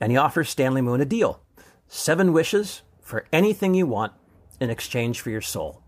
And 0.00 0.10
he 0.10 0.16
offers 0.16 0.48
Stanley 0.48 0.80
Moon 0.80 1.02
a 1.02 1.04
deal 1.04 1.42
seven 1.88 2.32
wishes 2.32 2.80
for 3.02 3.26
anything 3.34 3.74
you 3.74 3.84
want 3.84 4.14
in 4.60 4.70
exchange 4.70 5.20
for 5.20 5.28
your 5.28 5.42
soul. 5.42 5.82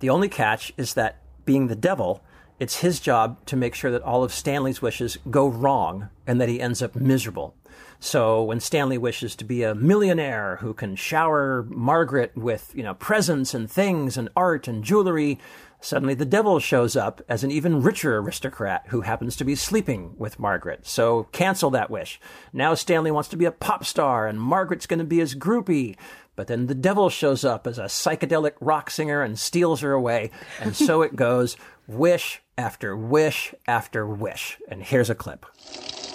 The 0.00 0.08
only 0.08 0.30
catch 0.30 0.72
is 0.78 0.94
that 0.94 1.18
being 1.44 1.66
the 1.66 1.76
devil, 1.76 2.24
it's 2.60 2.78
his 2.78 3.00
job 3.00 3.44
to 3.46 3.56
make 3.56 3.74
sure 3.74 3.90
that 3.90 4.02
all 4.02 4.22
of 4.22 4.32
Stanley's 4.32 4.80
wishes 4.80 5.18
go 5.30 5.48
wrong 5.48 6.08
and 6.26 6.40
that 6.40 6.48
he 6.48 6.60
ends 6.60 6.82
up 6.82 6.94
miserable. 6.94 7.54
So 7.98 8.44
when 8.44 8.60
Stanley 8.60 8.98
wishes 8.98 9.34
to 9.36 9.44
be 9.44 9.62
a 9.62 9.74
millionaire 9.74 10.56
who 10.56 10.74
can 10.74 10.94
shower 10.94 11.66
Margaret 11.68 12.36
with, 12.36 12.70
you 12.74 12.82
know, 12.82 12.94
presents 12.94 13.54
and 13.54 13.70
things 13.70 14.16
and 14.16 14.28
art 14.36 14.68
and 14.68 14.84
jewelry, 14.84 15.38
suddenly 15.80 16.14
the 16.14 16.24
devil 16.24 16.60
shows 16.60 16.96
up 16.96 17.22
as 17.28 17.42
an 17.42 17.50
even 17.50 17.82
richer 17.82 18.18
aristocrat 18.18 18.84
who 18.88 19.00
happens 19.00 19.36
to 19.36 19.44
be 19.44 19.54
sleeping 19.54 20.14
with 20.18 20.38
Margaret. 20.38 20.86
So 20.86 21.24
cancel 21.32 21.70
that 21.70 21.90
wish. 21.90 22.20
Now 22.52 22.74
Stanley 22.74 23.10
wants 23.10 23.30
to 23.30 23.36
be 23.36 23.46
a 23.46 23.52
pop 23.52 23.84
star 23.84 24.26
and 24.26 24.40
Margaret's 24.40 24.86
going 24.86 24.98
to 24.98 25.04
be 25.04 25.18
his 25.18 25.34
groupie. 25.34 25.96
But 26.36 26.48
then 26.48 26.66
the 26.66 26.74
devil 26.74 27.10
shows 27.10 27.44
up 27.44 27.66
as 27.66 27.78
a 27.78 27.84
psychedelic 27.84 28.52
rock 28.60 28.90
singer 28.90 29.22
and 29.22 29.38
steals 29.38 29.80
her 29.80 29.92
away. 29.92 30.30
And 30.60 30.76
so 30.76 31.02
it 31.02 31.16
goes 31.16 31.56
wish 31.86 32.42
after 32.56 32.96
wish 32.96 33.54
after 33.66 34.06
wish. 34.06 34.58
And 34.68 34.82
here's 34.82 35.10
a 35.10 35.14
clip. 35.14 35.46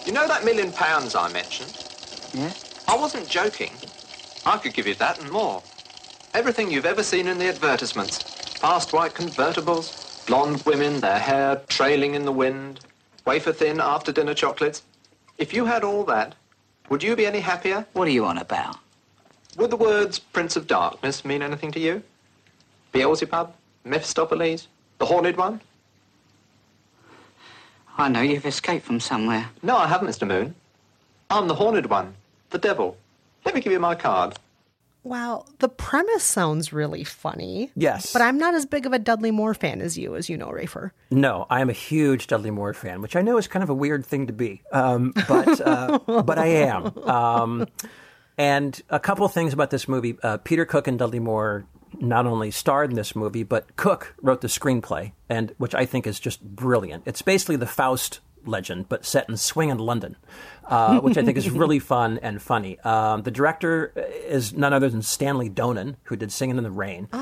You 0.06 0.14
know 0.14 0.28
that 0.28 0.46
million 0.46 0.72
pounds 0.72 1.16
I 1.16 1.32
mentioned? 1.32 1.74
Yeah? 2.34 2.54
I 2.88 2.98
wasn't 2.98 3.28
joking. 3.28 3.72
I 4.46 4.58
could 4.58 4.74
give 4.74 4.88
you 4.88 4.96
that 4.96 5.22
and 5.22 5.32
more. 5.32 5.62
Everything 6.34 6.72
you've 6.72 6.86
ever 6.86 7.04
seen 7.04 7.28
in 7.28 7.38
the 7.38 7.48
advertisements. 7.50 8.18
Fast 8.60 8.94
white 8.94 9.14
convertibles, 9.14 10.26
blonde 10.28 10.62
women, 10.64 11.00
their 11.00 11.20
hair 11.20 11.62
trailing 11.68 12.16
in 12.16 12.26
the 12.26 12.32
wind, 12.32 12.82
wafer 13.26 13.54
thin 13.54 13.80
after 13.80 14.12
dinner 14.12 14.34
chocolates. 14.34 14.84
If 15.38 15.54
you 15.54 15.66
had 15.66 15.84
all 15.84 16.04
that, 16.06 16.36
would 16.90 17.04
you 17.04 17.16
be 17.16 17.26
any 17.26 17.40
happier? 17.40 17.86
What 17.94 18.08
are 18.08 18.12
you 18.12 18.26
on 18.26 18.38
about? 18.38 18.78
Would 19.58 19.72
the 19.72 19.78
words 19.78 20.20
Prince 20.20 20.56
of 20.56 20.68
Darkness 20.68 21.26
mean 21.26 21.42
anything 21.42 21.72
to 21.72 21.80
you? 21.80 22.04
Beelzebub? 22.92 23.54
Mephistopheles? 23.84 24.68
The 24.98 25.06
Horned 25.06 25.38
One? 25.38 25.62
I 28.00 28.08
know 28.08 28.22
you've 28.22 28.46
escaped 28.46 28.86
from 28.86 29.02
somewhere. 29.02 29.50
No, 29.62 29.76
I 29.76 29.86
haven't, 29.86 30.08
Mr. 30.08 30.26
Moon. 30.26 30.56
I'm 31.30 31.50
the 31.50 31.54
Horned 31.54 31.86
One, 31.88 32.16
the 32.50 32.58
devil. 32.58 32.96
Let 33.44 33.54
me 33.54 33.60
give 33.60 33.74
you 33.74 33.80
my 33.80 33.94
card. 33.94 34.40
Well, 35.04 35.46
the 35.60 35.68
premise 35.68 36.24
sounds 36.24 36.72
really 36.72 37.04
funny. 37.04 37.72
Yes. 37.76 38.14
But 38.14 38.22
I'm 38.22 38.38
not 38.38 38.54
as 38.54 38.66
big 38.66 38.86
of 38.86 38.94
a 38.94 39.00
Dudley 39.00 39.32
Moore 39.32 39.54
fan 39.54 39.82
as 39.82 39.98
you, 39.98 40.16
as 40.16 40.30
you 40.30 40.38
know, 40.38 40.48
Rafer. 40.48 40.92
No, 41.12 41.46
I 41.50 41.60
am 41.60 41.70
a 41.70 41.74
huge 41.74 42.28
Dudley 42.28 42.52
Moore 42.52 42.74
fan, 42.74 43.02
which 43.02 43.18
I 43.18 43.22
know 43.22 43.38
is 43.38 43.48
kind 43.48 43.64
of 43.64 43.70
a 43.70 43.74
weird 43.74 44.06
thing 44.06 44.28
to 44.28 44.34
be, 44.34 44.62
um, 44.72 45.12
but 45.28 45.60
uh, 45.60 46.00
but 46.24 46.40
I 46.40 46.48
am. 46.48 46.98
Um, 47.00 47.68
and 48.38 48.82
a 48.90 49.00
couple 49.02 49.28
things 49.28 49.52
about 49.52 49.72
this 49.72 49.90
movie: 49.90 50.18
uh, 50.24 50.38
Peter 50.38 50.64
Cook 50.64 50.88
and 50.88 50.98
Dudley 50.98 51.20
Moore 51.20 51.66
not 52.00 52.26
only 52.26 52.52
starred 52.52 52.90
in 52.90 52.96
this 52.96 53.16
movie, 53.16 53.44
but 53.44 53.76
Cook 53.76 54.16
wrote 54.22 54.42
the 54.42 54.48
screenplay, 54.48 55.12
and 55.30 55.54
which 55.58 55.76
I 55.76 55.86
think 55.86 56.08
is 56.08 56.20
just 56.20 56.42
brilliant. 56.42 57.04
It's 57.06 57.22
basically 57.22 57.56
the 57.58 57.68
Faust 57.68 58.20
legend, 58.46 58.88
but 58.88 59.06
set 59.06 59.28
in 59.30 59.36
swinging 59.38 59.78
London, 59.78 60.16
uh, 60.66 61.00
which 61.02 61.18
I 61.18 61.24
think 61.24 61.38
is 61.38 61.50
really 61.50 61.80
fun 61.80 62.20
and 62.22 62.42
funny. 62.42 62.80
Um, 62.80 63.24
the 63.24 63.32
director 63.32 63.92
is 64.28 64.54
none 64.54 64.74
other 64.74 64.90
than 64.90 65.02
Stanley 65.02 65.50
Donen, 65.50 65.96
who 66.04 66.16
did 66.16 66.32
Singing 66.32 66.58
in 66.58 66.64
the 66.64 66.72
Rain, 66.72 67.10
uh, 67.12 67.18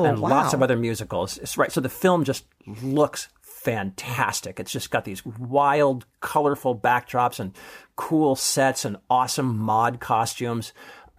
Oh, 0.00 0.04
and 0.04 0.18
lots 0.18 0.54
of 0.54 0.62
other 0.62 0.76
musicals. 0.76 1.38
It's 1.38 1.58
right. 1.58 1.70
So 1.70 1.80
the 1.80 1.88
film 1.88 2.24
just 2.24 2.44
looks 2.82 3.28
fantastic. 3.42 4.58
It's 4.58 4.72
just 4.72 4.90
got 4.90 5.04
these 5.04 5.24
wild, 5.24 6.04
colorful 6.20 6.76
backdrops 6.76 7.38
and 7.38 7.52
cool 7.96 8.34
sets 8.34 8.84
and 8.84 8.96
awesome 9.08 9.56
mod 9.58 10.00
costumes. 10.00 10.72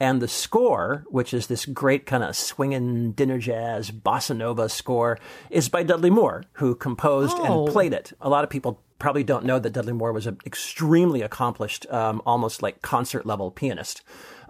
And 0.03 0.21
the 0.21 0.27
score, 0.27 1.05
which 1.07 1.33
is 1.33 1.47
this 1.47 1.65
great 1.65 2.05
kind 2.05 2.23
of 2.25 2.35
swinging 2.35 3.13
dinner 3.13 3.39
jazz 3.39 3.89
bossa 3.89 4.35
nova 4.35 4.67
score, 4.67 5.17
is 5.49 5.69
by 5.69 5.83
Dudley 5.83 6.09
Moore, 6.09 6.43
who 6.59 6.75
composed 6.75 7.37
Oh. 7.39 7.63
and 7.63 7.71
played 7.71 7.93
it. 7.93 8.11
A 8.19 8.27
lot 8.29 8.43
of 8.43 8.49
people 8.49 8.81
probably 8.99 9.23
don't 9.23 9.45
know 9.45 9.59
that 9.59 9.71
Dudley 9.71 9.93
Moore 9.93 10.11
was 10.11 10.27
an 10.27 10.39
extremely 10.45 11.21
accomplished, 11.21 11.85
um, 11.89 12.21
almost 12.25 12.61
like 12.61 12.81
concert 12.81 13.25
level 13.25 13.49
pianist. 13.49 14.01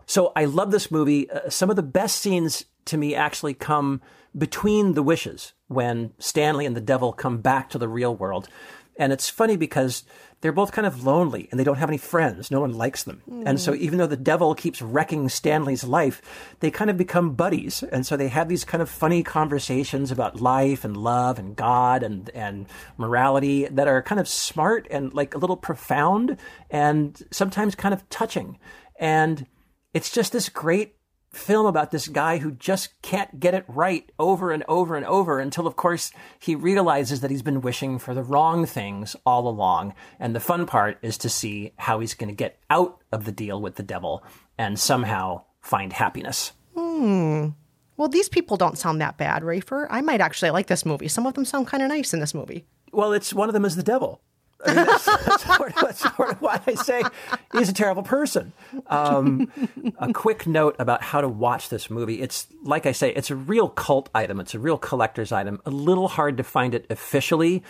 So 0.08 0.32
I 0.36 0.46
love 0.46 0.72
this 0.72 0.90
movie. 0.90 1.30
Uh, 1.30 1.50
some 1.50 1.70
of 1.70 1.76
the 1.76 1.84
best 1.84 2.16
scenes 2.18 2.66
to 2.86 2.98
me 2.98 3.14
actually 3.14 3.54
come 3.54 4.02
between 4.36 4.94
the 4.96 5.04
wishes 5.04 5.54
when 5.68 6.14
Stanley 6.18 6.66
and 6.66 6.76
the 6.76 6.82
devil 6.82 7.14
come 7.14 7.38
back 7.42 7.70
to 7.70 7.78
the 7.78 7.88
real 7.88 8.16
world. 8.16 8.50
And 8.98 9.12
it's 9.12 9.30
funny 9.30 9.58
because 9.58 10.04
they're 10.42 10.52
both 10.52 10.72
kind 10.74 10.86
of 10.86 11.06
lonely 11.06 11.48
and 11.50 11.60
they 11.60 11.64
don't 11.64 11.78
have 11.78 11.90
any 11.90 11.98
friends. 11.98 12.52
No 12.52 12.60
one 12.60 12.74
likes 12.74 13.04
them. 13.04 13.22
And 13.48 13.60
so 13.60 13.74
even 13.74 13.98
though 13.98 14.08
the 14.08 14.18
devil 14.18 14.54
keeps 14.54 14.82
wrecking 14.82 15.30
Stanley's 15.30 15.84
life, 15.84 16.22
they 16.60 16.70
kind 16.70 16.90
of 16.90 16.98
become 16.98 17.34
buddies. 17.34 17.82
And 17.82 18.06
so 18.06 18.18
they 18.18 18.28
have 18.28 18.50
these 18.50 18.66
kind 18.66 18.82
of 18.82 18.90
funny 18.90 19.24
conversations 19.24 20.12
about 20.12 20.42
life 20.42 20.84
and 20.84 20.98
love 20.98 21.40
and 21.40 21.56
God 21.56 22.04
and, 22.04 22.30
and 22.32 22.68
morality 22.98 23.68
that 23.68 23.88
are 23.88 24.02
kind 24.02 24.20
of 24.20 24.28
smart 24.28 24.86
and 24.92 25.14
like 25.14 25.34
a 25.34 25.38
little 25.38 25.58
profound 25.58 26.38
and 26.70 27.22
sometimes 27.32 27.74
kind 27.74 27.94
of 27.94 28.08
touching. 28.10 28.60
And 29.00 29.48
it's 29.94 30.12
just 30.12 30.34
this 30.34 30.50
great 30.50 30.96
film 31.34 31.66
about 31.66 31.92
this 31.92 32.08
guy 32.08 32.38
who 32.38 32.52
just 32.52 33.02
can't 33.02 33.40
get 33.40 33.54
it 33.54 33.66
right 33.68 34.10
over 34.20 34.52
and 34.52 34.64
over 34.68 34.96
and 34.96 35.06
over 35.06 35.40
until, 35.40 35.68
of 35.68 35.76
course, 35.76 36.12
he 36.40 36.56
realizes 36.56 37.22
that 37.22 37.32
he's 37.32 37.42
been 37.42 37.62
wishing 37.62 38.00
for 38.00 38.14
the 38.14 38.24
wrong 38.24 38.66
things 38.66 39.16
all 39.26 39.48
along. 39.48 39.94
And 40.20 40.36
the 40.36 40.40
fun 40.40 40.66
part 40.66 40.98
is 41.02 41.18
to 41.20 41.30
see 41.30 41.74
how 41.78 42.00
he's 42.00 42.14
going 42.14 42.30
to 42.30 42.36
get 42.36 42.60
out 42.70 43.02
of 43.12 43.26
the 43.26 43.32
deal 43.32 43.62
with 43.62 43.76
the 43.76 43.84
devil 43.84 44.24
and 44.58 44.80
somehow 44.80 45.44
find 45.60 45.92
happiness. 45.92 46.54
Hmm. 46.76 47.50
Well, 47.98 48.10
these 48.10 48.30
people 48.30 48.58
don't 48.58 48.78
sound 48.78 49.02
that 49.02 49.18
bad, 49.18 49.44
Rafer. 49.44 49.88
I 49.90 50.02
might 50.02 50.22
actually 50.22 50.52
like 50.52 50.68
this 50.68 50.86
movie. 50.86 51.08
Some 51.08 51.28
of 51.28 51.34
them 51.34 51.46
sound 51.46 51.68
kind 51.68 51.84
of 51.84 51.90
nice 51.90 52.14
in 52.14 52.20
this 52.20 52.34
movie. 52.34 52.66
Well, 52.92 53.14
it's 53.14 53.34
one 53.34 53.50
of 53.50 53.54
them 53.54 53.66
is 53.66 53.76
the 53.76 53.84
devil. 53.84 54.22
I 54.66 54.74
mean, 54.74 54.86
that's, 54.86 55.06
that's, 55.06 55.56
sort 55.56 55.76
of, 55.76 55.82
that's 55.82 56.16
sort 56.16 56.32
of 56.32 56.42
why 56.42 56.60
I 56.66 56.76
say 56.76 57.04
he's 57.52 57.70
a 57.70 57.74
terrible 57.74 58.04
person. 58.04 58.54
Um, 58.88 59.52
a 59.98 60.14
quick 60.14 60.48
note 60.48 60.76
about 60.80 61.04
how 61.04 61.22
to 61.22 61.28
watch 61.28 61.70
this 61.70 61.90
movie. 61.90 62.22
It's 62.22 62.48
like 62.64 62.86
I 62.86 62.92
say, 62.92 63.12
it's 63.14 63.30
a 63.30 63.36
real 63.36 63.70
cult 63.70 64.10
item. 64.16 64.40
It's 64.40 64.54
a 64.54 64.60
real 64.60 64.78
collector's 64.78 65.32
item. 65.32 65.62
A 65.66 65.70
little 65.70 66.08
hard 66.08 66.38
to 66.38 66.44
find 66.44 66.74
it 66.74 66.86
officially. 66.90 67.64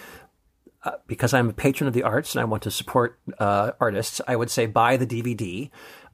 Uh, 0.85 0.91
because 1.07 1.33
I'm 1.33 1.49
a 1.49 1.53
patron 1.53 1.87
of 1.87 1.93
the 1.93 2.03
arts 2.03 2.35
and 2.35 2.41
I 2.41 2.43
want 2.43 2.63
to 2.63 2.71
support 2.71 3.17
uh, 3.39 3.71
artists, 3.79 4.19
I 4.27 4.35
would 4.35 4.51
say 4.51 4.65
buy 4.65 4.97
the 4.97 5.07
DVD. 5.07 5.69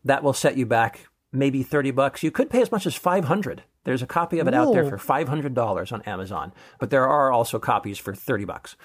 That 0.06 0.22
will 0.22 0.34
set 0.34 0.58
you 0.58 0.68
back 0.68 1.08
maybe 1.32 1.64
30 1.64 1.92
bucks. 1.92 2.22
You 2.22 2.30
could 2.30 2.52
pay 2.52 2.62
as 2.62 2.72
much 2.72 2.86
as 2.86 2.96
500. 2.96 3.64
There's 3.84 4.02
a 4.02 4.08
copy 4.08 4.40
of 4.40 4.48
it 4.48 4.54
out 4.54 4.74
there 4.74 4.88
for 4.88 4.98
$500 4.98 5.92
on 5.92 6.02
Amazon, 6.04 6.54
but 6.80 6.90
there 6.90 7.08
are 7.08 7.32
also 7.32 7.58
copies 7.60 7.98
for 7.98 8.14
30 8.14 8.46
bucks. 8.46 8.76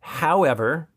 However, 0.00 0.88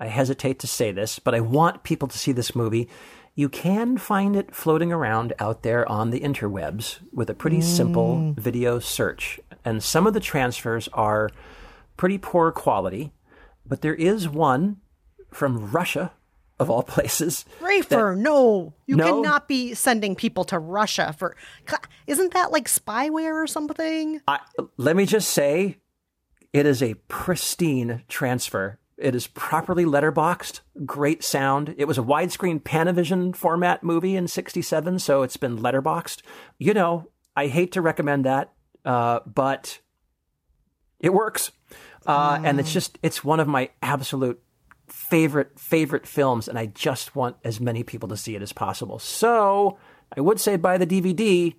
I 0.00 0.06
hesitate 0.06 0.58
to 0.60 0.66
say 0.66 0.92
this, 0.92 1.18
but 1.18 1.34
I 1.34 1.40
want 1.40 1.82
people 1.82 2.08
to 2.08 2.18
see 2.18 2.32
this 2.32 2.54
movie. 2.54 2.88
You 3.34 3.48
can 3.48 3.98
find 3.98 4.36
it 4.36 4.54
floating 4.54 4.92
around 4.92 5.32
out 5.38 5.62
there 5.62 5.88
on 5.90 6.10
the 6.10 6.20
interwebs 6.20 6.98
with 7.12 7.30
a 7.30 7.34
pretty 7.34 7.60
simple 7.60 8.16
mm. 8.16 8.36
video 8.36 8.78
search. 8.78 9.40
And 9.64 9.82
some 9.82 10.06
of 10.06 10.14
the 10.14 10.20
transfers 10.20 10.88
are 10.92 11.30
pretty 11.96 12.18
poor 12.18 12.50
quality, 12.52 13.12
but 13.66 13.80
there 13.82 13.94
is 13.94 14.28
one 14.28 14.78
from 15.30 15.70
Russia, 15.70 16.12
of 16.58 16.70
all 16.70 16.82
places. 16.82 17.44
Rafer, 17.60 18.16
no. 18.16 18.74
You 18.86 18.96
No? 18.96 19.04
cannot 19.04 19.46
be 19.46 19.74
sending 19.74 20.16
people 20.16 20.44
to 20.46 20.58
Russia 20.58 21.14
for. 21.16 21.36
Isn't 22.06 22.32
that 22.34 22.50
like 22.50 22.66
spyware 22.66 23.42
or 23.42 23.46
something? 23.46 24.20
I, 24.26 24.40
let 24.76 24.96
me 24.96 25.06
just 25.06 25.30
say, 25.30 25.78
it 26.52 26.66
is 26.66 26.82
a 26.82 26.94
pristine 27.06 28.02
transfer. 28.08 28.78
It 28.98 29.14
is 29.14 29.28
properly 29.28 29.84
letterboxed, 29.84 30.60
great 30.84 31.22
sound. 31.22 31.74
It 31.78 31.86
was 31.86 31.98
a 31.98 32.02
widescreen 32.02 32.60
Panavision 32.60 33.34
format 33.36 33.84
movie 33.84 34.16
in 34.16 34.26
67, 34.26 34.98
so 34.98 35.22
it's 35.22 35.36
been 35.36 35.58
letterboxed. 35.58 36.22
You 36.58 36.74
know, 36.74 37.08
I 37.36 37.46
hate 37.46 37.72
to 37.72 37.80
recommend 37.80 38.24
that, 38.24 38.52
uh, 38.84 39.20
but 39.24 39.78
it 40.98 41.12
works. 41.14 41.52
Uh, 42.06 42.40
And 42.42 42.58
it's 42.58 42.72
just, 42.72 42.98
it's 43.02 43.22
one 43.22 43.38
of 43.38 43.46
my 43.46 43.70
absolute 43.82 44.42
favorite, 44.88 45.58
favorite 45.60 46.06
films, 46.06 46.48
and 46.48 46.58
I 46.58 46.66
just 46.66 47.14
want 47.14 47.36
as 47.44 47.60
many 47.60 47.84
people 47.84 48.08
to 48.08 48.16
see 48.16 48.34
it 48.34 48.42
as 48.42 48.52
possible. 48.52 48.98
So 48.98 49.78
I 50.16 50.20
would 50.20 50.40
say 50.40 50.56
buy 50.56 50.78
the 50.78 50.86
DVD, 50.86 51.54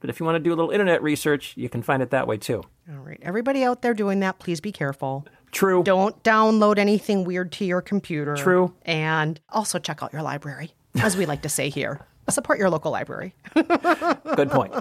but 0.00 0.10
if 0.10 0.20
you 0.20 0.26
want 0.26 0.36
to 0.36 0.40
do 0.40 0.50
a 0.50 0.56
little 0.56 0.70
internet 0.72 1.02
research, 1.02 1.54
you 1.56 1.68
can 1.68 1.82
find 1.82 2.02
it 2.02 2.10
that 2.10 2.26
way 2.26 2.36
too. 2.36 2.62
All 2.90 2.98
right. 2.98 3.18
Everybody 3.22 3.64
out 3.64 3.82
there 3.82 3.94
doing 3.94 4.20
that, 4.20 4.38
please 4.38 4.60
be 4.60 4.72
careful. 4.72 5.24
True. 5.56 5.82
Don't 5.82 6.22
download 6.22 6.76
anything 6.76 7.24
weird 7.24 7.50
to 7.52 7.64
your 7.64 7.80
computer. 7.80 8.36
True. 8.36 8.74
And 8.82 9.40
also 9.48 9.78
check 9.78 10.02
out 10.02 10.12
your 10.12 10.20
library, 10.20 10.72
as 11.00 11.16
we 11.16 11.24
like 11.24 11.40
to 11.42 11.48
say 11.48 11.70
here. 11.70 12.06
Support 12.28 12.58
your 12.58 12.68
local 12.68 12.92
library. 12.92 13.34
Good 13.54 14.50
point. 14.50 14.74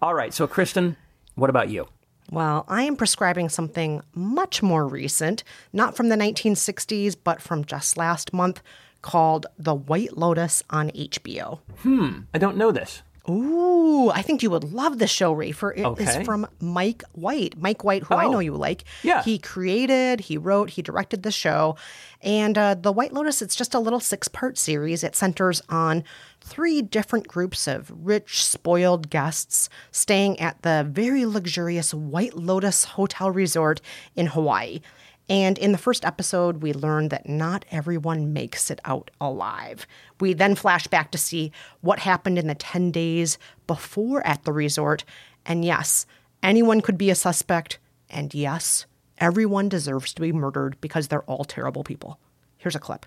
All 0.00 0.14
right. 0.14 0.32
So, 0.32 0.46
Kristen, 0.46 0.96
what 1.34 1.50
about 1.50 1.68
you? 1.68 1.86
Well, 2.30 2.64
I 2.68 2.84
am 2.84 2.96
prescribing 2.96 3.50
something 3.50 4.00
much 4.14 4.62
more 4.62 4.88
recent, 4.88 5.44
not 5.74 5.94
from 5.94 6.08
the 6.08 6.16
1960s, 6.16 7.14
but 7.22 7.42
from 7.42 7.66
just 7.66 7.98
last 7.98 8.32
month, 8.32 8.62
called 9.02 9.44
The 9.58 9.74
White 9.74 10.16
Lotus 10.16 10.62
on 10.70 10.90
HBO. 10.92 11.58
Hmm. 11.80 12.20
I 12.32 12.38
don't 12.38 12.56
know 12.56 12.72
this. 12.72 13.02
Ooh, 13.28 14.10
I 14.10 14.20
think 14.20 14.42
you 14.42 14.50
would 14.50 14.64
love 14.64 14.98
the 14.98 15.06
show, 15.06 15.34
Rafer. 15.34 15.72
It 15.74 16.00
is 16.02 16.08
Okay. 16.16 16.24
from 16.24 16.46
Mike 16.60 17.02
White. 17.12 17.56
Mike 17.56 17.82
White, 17.82 18.02
who 18.04 18.14
I 18.14 18.24
know 18.26 18.36
Oh. 18.36 18.40
you 18.40 18.54
like. 18.54 18.84
Yeah. 19.02 19.22
He 19.22 19.38
created, 19.38 20.20
he 20.20 20.36
wrote, 20.36 20.70
he 20.70 20.82
directed 20.82 21.22
the 21.22 21.30
show. 21.30 21.76
And 22.20 22.58
uh, 22.58 22.74
The 22.74 22.92
White 22.92 23.12
Lotus, 23.14 23.40
it's 23.40 23.56
just 23.56 23.74
a 23.74 23.78
little 23.78 24.00
six 24.00 24.28
part 24.28 24.58
series. 24.58 25.02
It 25.02 25.16
centers 25.16 25.62
on 25.70 26.04
three 26.42 26.82
different 26.82 27.26
groups 27.26 27.66
of 27.66 27.90
rich, 27.94 28.44
spoiled 28.44 29.08
guests 29.08 29.70
staying 29.90 30.38
at 30.38 30.60
the 30.62 30.86
very 30.90 31.24
luxurious 31.24 31.94
White 31.94 32.34
Lotus 32.36 32.84
Hotel 32.84 33.30
Resort 33.30 33.80
in 34.14 34.26
Hawaii. 34.26 34.80
And 35.28 35.56
in 35.56 35.72
the 35.72 35.78
first 35.78 36.04
episode, 36.04 36.62
we 36.62 36.72
learn 36.74 37.08
that 37.08 37.28
not 37.28 37.64
everyone 37.70 38.32
makes 38.34 38.70
it 38.70 38.80
out 38.84 39.10
alive. 39.20 39.86
We 40.20 40.34
then 40.34 40.54
flash 40.54 40.86
back 40.86 41.10
to 41.12 41.18
see 41.18 41.50
what 41.80 42.00
happened 42.00 42.38
in 42.38 42.46
the 42.46 42.54
10 42.54 42.90
days 42.90 43.38
before 43.66 44.26
at 44.26 44.44
the 44.44 44.52
resort. 44.52 45.04
And 45.46 45.64
yes, 45.64 46.04
anyone 46.42 46.82
could 46.82 46.98
be 46.98 47.08
a 47.08 47.14
suspect. 47.14 47.78
And 48.10 48.34
yes, 48.34 48.84
everyone 49.18 49.70
deserves 49.70 50.12
to 50.14 50.20
be 50.20 50.32
murdered 50.32 50.78
because 50.82 51.08
they're 51.08 51.22
all 51.22 51.44
terrible 51.44 51.84
people. 51.84 52.18
Here's 52.58 52.76
a 52.76 52.80
clip. 52.80 53.06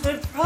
Surprise! 0.00 0.38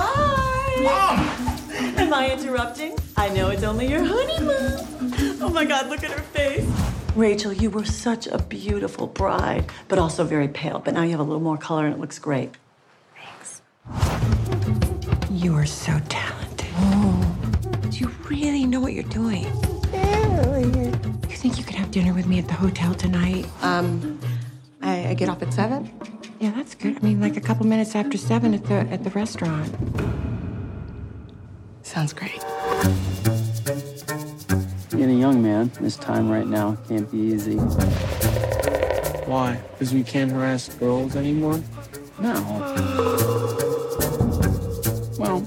Am 1.98 2.14
I 2.14 2.30
interrupting? 2.32 2.96
I 3.18 3.28
know 3.28 3.50
it's 3.50 3.62
only 3.62 3.86
your 3.86 4.02
honeymoon. 4.02 5.38
Oh 5.42 5.50
my 5.52 5.64
god, 5.66 5.88
look 5.88 6.02
at 6.02 6.10
her 6.10 6.22
face. 6.22 6.81
Rachel, 7.14 7.52
you 7.52 7.68
were 7.68 7.84
such 7.84 8.26
a 8.26 8.38
beautiful 8.38 9.06
bride, 9.06 9.66
but 9.88 9.98
also 9.98 10.24
very 10.24 10.48
pale. 10.48 10.78
But 10.78 10.94
now 10.94 11.02
you 11.02 11.10
have 11.10 11.20
a 11.20 11.24
little 11.24 11.42
more 11.42 11.58
color 11.58 11.84
and 11.84 11.94
it 11.94 12.00
looks 12.00 12.18
great. 12.18 12.56
Thanks. 13.14 13.60
You 15.30 15.54
are 15.54 15.66
so 15.66 16.00
talented. 16.08 16.68
Oh, 16.76 17.36
do 17.90 17.98
you 17.98 18.08
really 18.30 18.64
know 18.64 18.80
what 18.80 18.94
you're 18.94 19.02
doing? 19.04 19.44
Really? 19.92 20.88
You 21.28 21.36
think 21.36 21.58
you 21.58 21.64
could 21.64 21.74
have 21.74 21.90
dinner 21.90 22.14
with 22.14 22.26
me 22.26 22.38
at 22.38 22.48
the 22.48 22.54
hotel 22.54 22.94
tonight? 22.94 23.46
Um, 23.60 24.18
I, 24.80 25.08
I 25.08 25.14
get 25.14 25.28
off 25.28 25.42
at 25.42 25.52
seven? 25.52 25.90
Yeah, 26.40 26.52
that's 26.52 26.74
good. 26.74 26.96
I 26.96 27.00
mean, 27.00 27.20
like 27.20 27.36
a 27.36 27.42
couple 27.42 27.66
minutes 27.66 27.94
after 27.94 28.16
seven 28.16 28.54
at 28.54 28.64
the 28.64 28.74
at 28.90 29.04
the 29.04 29.10
restaurant. 29.10 29.72
Sounds 31.82 32.14
great. 32.14 32.42
Being 35.02 35.16
a 35.16 35.18
young 35.18 35.42
man, 35.42 35.72
this 35.80 35.96
time 35.96 36.30
right 36.30 36.46
now 36.46 36.76
can't 36.86 37.10
be 37.10 37.18
easy. 37.18 37.56
Why? 39.26 39.60
Because 39.72 39.92
we 39.92 40.04
can't 40.04 40.30
harass 40.30 40.68
girls 40.68 41.16
anymore? 41.16 41.60
No. 42.20 42.34
Well, 45.18 45.42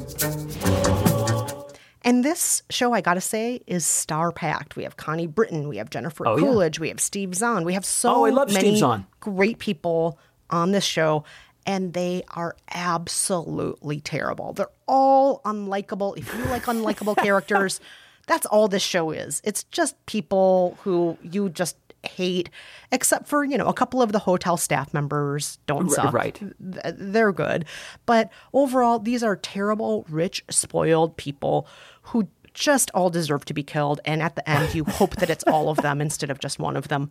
And 2.03 2.25
this 2.25 2.63
show, 2.69 2.91
I 2.91 2.99
gotta 2.99 3.21
say, 3.21 3.61
is 3.65 3.85
star 3.85 4.33
packed. 4.33 4.75
We 4.75 4.83
have 4.83 4.97
Connie 4.97 5.25
Britton, 5.25 5.69
we 5.69 5.77
have 5.77 5.89
Jennifer 5.89 6.27
Oh, 6.27 6.35
yeah. 6.35 6.43
Coolidge, 6.43 6.79
we 6.81 6.89
have 6.89 6.99
Steve 6.99 7.33
Zahn. 7.33 7.63
We 7.63 7.75
have 7.75 7.85
so 7.85 8.13
Oh, 8.13 8.25
I 8.25 8.31
love 8.31 8.51
Steve 8.51 8.61
many 8.61 8.77
Zahn. 8.77 9.05
great 9.21 9.57
people 9.59 10.19
on 10.49 10.73
this 10.73 10.83
show, 10.83 11.23
and 11.65 11.93
they 11.93 12.23
are 12.31 12.57
absolutely 12.73 14.01
terrible. 14.01 14.51
They're 14.51 14.67
all 14.85 15.39
unlikable. 15.45 16.17
If 16.17 16.35
you 16.35 16.43
like 16.47 16.63
unlikable 16.63 17.15
characters, 17.23 17.79
that's 18.25 18.45
all 18.45 18.67
this 18.67 18.83
show 18.83 19.11
is. 19.11 19.41
It's 19.43 19.63
just 19.65 20.03
people 20.05 20.77
who 20.83 21.17
you 21.21 21.49
just 21.49 21.77
hate, 22.05 22.49
except 22.91 23.27
for, 23.27 23.43
you 23.43 23.57
know, 23.57 23.67
a 23.67 23.73
couple 23.73 24.01
of 24.01 24.11
the 24.11 24.19
hotel 24.19 24.57
staff 24.57 24.93
members 24.93 25.59
don't 25.65 25.89
suck. 25.89 26.13
right. 26.13 26.39
They're 26.59 27.31
good. 27.31 27.65
But 28.05 28.29
overall, 28.53 28.99
these 28.99 29.23
are 29.23 29.35
terrible, 29.35 30.05
rich, 30.09 30.43
spoiled 30.49 31.17
people 31.17 31.67
who 32.03 32.27
just 32.53 32.89
all 32.93 33.09
deserve 33.09 33.45
to 33.45 33.53
be 33.53 33.63
killed. 33.63 33.99
And 34.05 34.21
at 34.21 34.35
the 34.35 34.49
end, 34.49 34.73
you 34.73 34.85
hope 34.85 35.17
that 35.17 35.29
it's 35.29 35.43
all 35.45 35.69
of 35.69 35.77
them 35.77 36.01
instead 36.07 36.29
of 36.29 36.39
just 36.39 36.59
one 36.59 36.77
of 36.77 36.87
them. 36.87 37.09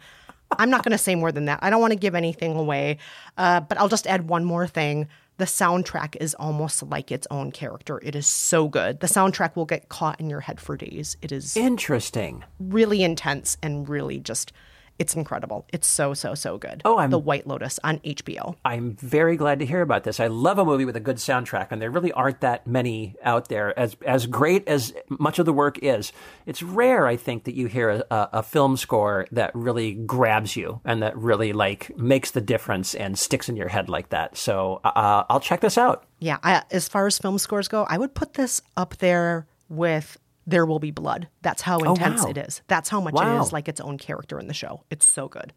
I'm 0.58 0.70
not 0.70 0.84
going 0.84 0.92
to 0.92 0.98
say 0.98 1.14
more 1.14 1.32
than 1.32 1.46
that. 1.46 1.58
I 1.62 1.70
don't 1.70 1.80
want 1.80 1.92
to 1.92 1.98
give 1.98 2.14
anything 2.14 2.54
away, 2.56 2.98
uh, 3.38 3.60
but 3.60 3.78
I'll 3.78 3.88
just 3.88 4.06
add 4.06 4.28
one 4.28 4.44
more 4.44 4.66
thing. 4.66 5.08
The 5.36 5.46
soundtrack 5.46 6.16
is 6.20 6.34
almost 6.34 6.82
like 6.84 7.10
its 7.10 7.26
own 7.30 7.50
character. 7.50 8.00
It 8.04 8.14
is 8.14 8.26
so 8.26 8.68
good. 8.68 9.00
The 9.00 9.08
soundtrack 9.08 9.56
will 9.56 9.64
get 9.64 9.88
caught 9.88 10.20
in 10.20 10.30
your 10.30 10.40
head 10.40 10.60
for 10.60 10.76
days. 10.76 11.16
It 11.22 11.32
is 11.32 11.56
Interesting. 11.56 12.44
really 12.60 13.02
intense 13.02 13.56
and 13.62 13.88
really 13.88 14.20
just, 14.20 14.52
it's 14.98 15.14
incredible. 15.14 15.66
It's 15.72 15.86
so, 15.86 16.14
so, 16.14 16.34
so 16.34 16.58
good. 16.58 16.82
Oh, 16.84 16.98
I'm- 16.98 17.10
The 17.10 17.18
White 17.18 17.46
Lotus 17.46 17.80
on 17.82 17.98
HBO. 18.00 18.56
I'm 18.64 18.96
very 18.96 19.36
glad 19.36 19.58
to 19.58 19.66
hear 19.66 19.80
about 19.82 20.04
this. 20.04 20.20
I 20.20 20.28
love 20.28 20.58
a 20.58 20.64
movie 20.64 20.84
with 20.84 20.96
a 20.96 21.00
good 21.00 21.16
soundtrack, 21.16 21.68
and 21.70 21.82
there 21.82 21.90
really 21.90 22.12
aren't 22.12 22.40
that 22.40 22.66
many 22.66 23.16
out 23.22 23.48
there. 23.48 23.76
As 23.78 23.96
as 24.06 24.26
great 24.26 24.66
as 24.68 24.94
much 25.08 25.38
of 25.38 25.46
the 25.46 25.52
work 25.52 25.78
is, 25.82 26.12
it's 26.46 26.62
rare, 26.62 27.06
I 27.06 27.16
think, 27.16 27.44
that 27.44 27.54
you 27.54 27.66
hear 27.66 27.90
a, 27.90 28.04
a, 28.10 28.42
film 28.42 28.76
score 28.76 29.26
that 29.32 29.50
really 29.54 29.94
grabs 29.94 30.54
you 30.54 30.80
and 30.84 31.02
that 31.02 31.16
really 31.16 31.52
like 31.52 31.96
makes 31.96 32.30
the 32.32 32.40
difference 32.40 32.94
and 32.94 33.18
sticks 33.18 33.48
in 33.48 33.56
your 33.56 33.68
head 33.68 33.88
like 33.88 34.10
that. 34.10 34.36
So 34.36 34.80
uh, 34.84 35.24
I'll 35.28 35.40
check 35.40 35.60
this 35.60 35.78
out. 35.78 36.04
Yeah, 36.20 36.38
I, 36.42 36.62
as 36.70 36.88
far 36.88 37.06
as 37.06 37.18
film 37.18 37.38
scores 37.38 37.68
go, 37.68 37.84
I 37.84 37.98
would 37.98 38.14
put 38.14 38.34
this 38.34 38.60
up 38.76 38.96
there 38.98 39.46
with 39.68 40.18
There 40.46 40.66
Will 40.66 40.78
Be 40.78 40.90
Blood. 40.90 41.28
That's 41.42 41.62
how 41.62 41.78
Oh, 41.80 41.90
intense 41.94 42.22
wow. 42.24 42.30
it 42.30 42.38
is. 42.38 42.62
That's 42.68 42.88
how 42.88 43.00
much 43.00 43.14
Wow. 43.14 43.36
it 43.38 43.40
is 43.42 43.52
like 43.52 43.68
its 43.68 43.80
own 43.80 43.98
character 43.98 44.38
in 44.38 44.46
the 44.46 44.54
show. 44.54 44.82
It's 44.90 45.06
so 45.06 45.28
good. 45.28 45.52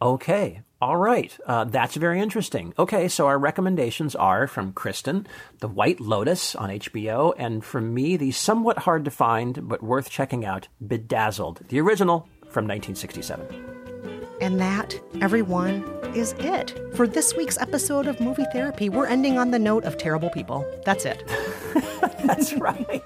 Okay. 0.00 0.62
All 0.80 0.96
right. 0.96 1.36
Uh, 1.46 1.62
that's 1.64 1.94
very 1.94 2.20
interesting. 2.20 2.74
Okay. 2.78 3.06
So 3.08 3.26
our 3.28 3.38
recommendations 3.38 4.16
are 4.16 4.46
from 4.48 4.72
Kristen, 4.72 5.26
The 5.60 5.68
White 5.68 6.00
Lotus 6.00 6.56
on 6.56 6.70
HBO, 6.70 7.32
and 7.38 7.64
from 7.64 7.94
me, 7.94 8.16
the 8.16 8.32
somewhat 8.32 8.78
hard 8.78 9.04
to 9.04 9.10
find 9.12 9.68
but 9.68 9.82
worth 9.82 10.10
checking 10.10 10.44
out, 10.44 10.66
Bedazzled, 10.84 11.60
the 11.68 11.80
original 11.80 12.28
from 12.48 12.66
1967. 12.66 13.81
And 14.42 14.60
that, 14.60 15.00
everyone, 15.20 15.84
is 16.16 16.32
it 16.40 16.76
for 16.96 17.06
this 17.06 17.36
week's 17.36 17.56
episode 17.58 18.08
of 18.08 18.18
Movie 18.18 18.44
Therapy. 18.52 18.88
We're 18.88 19.06
ending 19.06 19.38
on 19.38 19.52
the 19.52 19.58
note 19.60 19.84
of 19.84 19.96
terrible 19.96 20.30
people. 20.30 20.66
That's 20.84 21.04
it. 21.04 21.22
That's 22.24 22.52
right. 22.54 23.00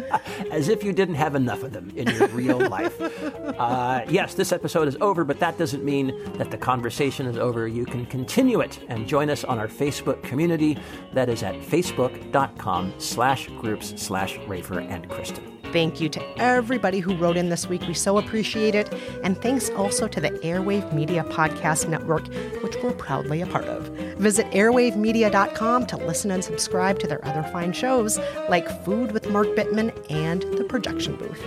As 0.52 0.68
if 0.68 0.84
you 0.84 0.92
didn't 0.92 1.16
have 1.16 1.34
enough 1.34 1.64
of 1.64 1.72
them 1.72 1.92
in 1.96 2.06
your 2.14 2.28
real 2.28 2.58
life. 2.70 2.94
Uh, 3.00 4.02
yes, 4.08 4.34
this 4.34 4.52
episode 4.52 4.86
is 4.86 4.96
over, 5.00 5.24
but 5.24 5.40
that 5.40 5.58
doesn't 5.58 5.84
mean 5.84 6.14
that 6.34 6.52
the 6.52 6.56
conversation 6.56 7.26
is 7.26 7.36
over. 7.36 7.66
You 7.66 7.84
can 7.84 8.06
continue 8.06 8.60
it 8.60 8.78
and 8.88 9.08
join 9.08 9.28
us 9.28 9.42
on 9.42 9.58
our 9.58 9.68
Facebook 9.68 10.22
community. 10.22 10.78
That 11.14 11.28
is 11.28 11.42
at 11.42 11.56
facebook.com 11.56 12.94
slash 12.98 13.48
groups 13.58 13.92
slash 14.00 14.38
Rafer 14.38 14.88
and 14.88 15.08
Kristen. 15.10 15.55
Thank 15.76 16.00
you 16.00 16.08
to 16.08 16.40
everybody 16.40 17.00
who 17.00 17.14
wrote 17.18 17.36
in 17.36 17.50
this 17.50 17.68
week. 17.68 17.82
We 17.82 17.92
so 17.92 18.16
appreciate 18.16 18.74
it. 18.74 18.90
And 19.22 19.36
thanks 19.42 19.68
also 19.68 20.08
to 20.08 20.22
the 20.22 20.30
Airwave 20.30 20.90
Media 20.94 21.22
Podcast 21.22 21.86
Network, 21.86 22.26
which 22.62 22.76
we're 22.82 22.92
proudly 22.92 23.42
a 23.42 23.46
part 23.46 23.66
of. 23.66 23.82
Visit 24.16 24.46
airwavemedia.com 24.52 25.84
to 25.84 25.98
listen 25.98 26.30
and 26.30 26.42
subscribe 26.42 26.98
to 27.00 27.06
their 27.06 27.22
other 27.26 27.42
fine 27.52 27.74
shows 27.74 28.18
like 28.48 28.66
Food 28.86 29.12
with 29.12 29.28
Mark 29.28 29.48
Bittman 29.48 29.92
and 30.08 30.44
The 30.56 30.64
Projection 30.64 31.14
Booth. 31.16 31.44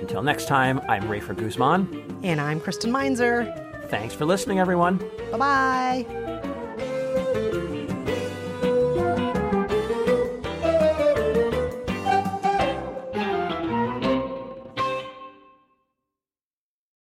Until 0.00 0.22
next 0.22 0.46
time, 0.46 0.80
I'm 0.88 1.02
Rafer 1.08 1.36
Guzman. 1.36 2.20
And 2.22 2.40
I'm 2.40 2.60
Kristen 2.60 2.92
Meinzer. 2.92 3.52
Thanks 3.88 4.14
for 4.14 4.24
listening, 4.24 4.60
everyone. 4.60 4.98
Bye 5.32 6.06
bye. 6.06 7.83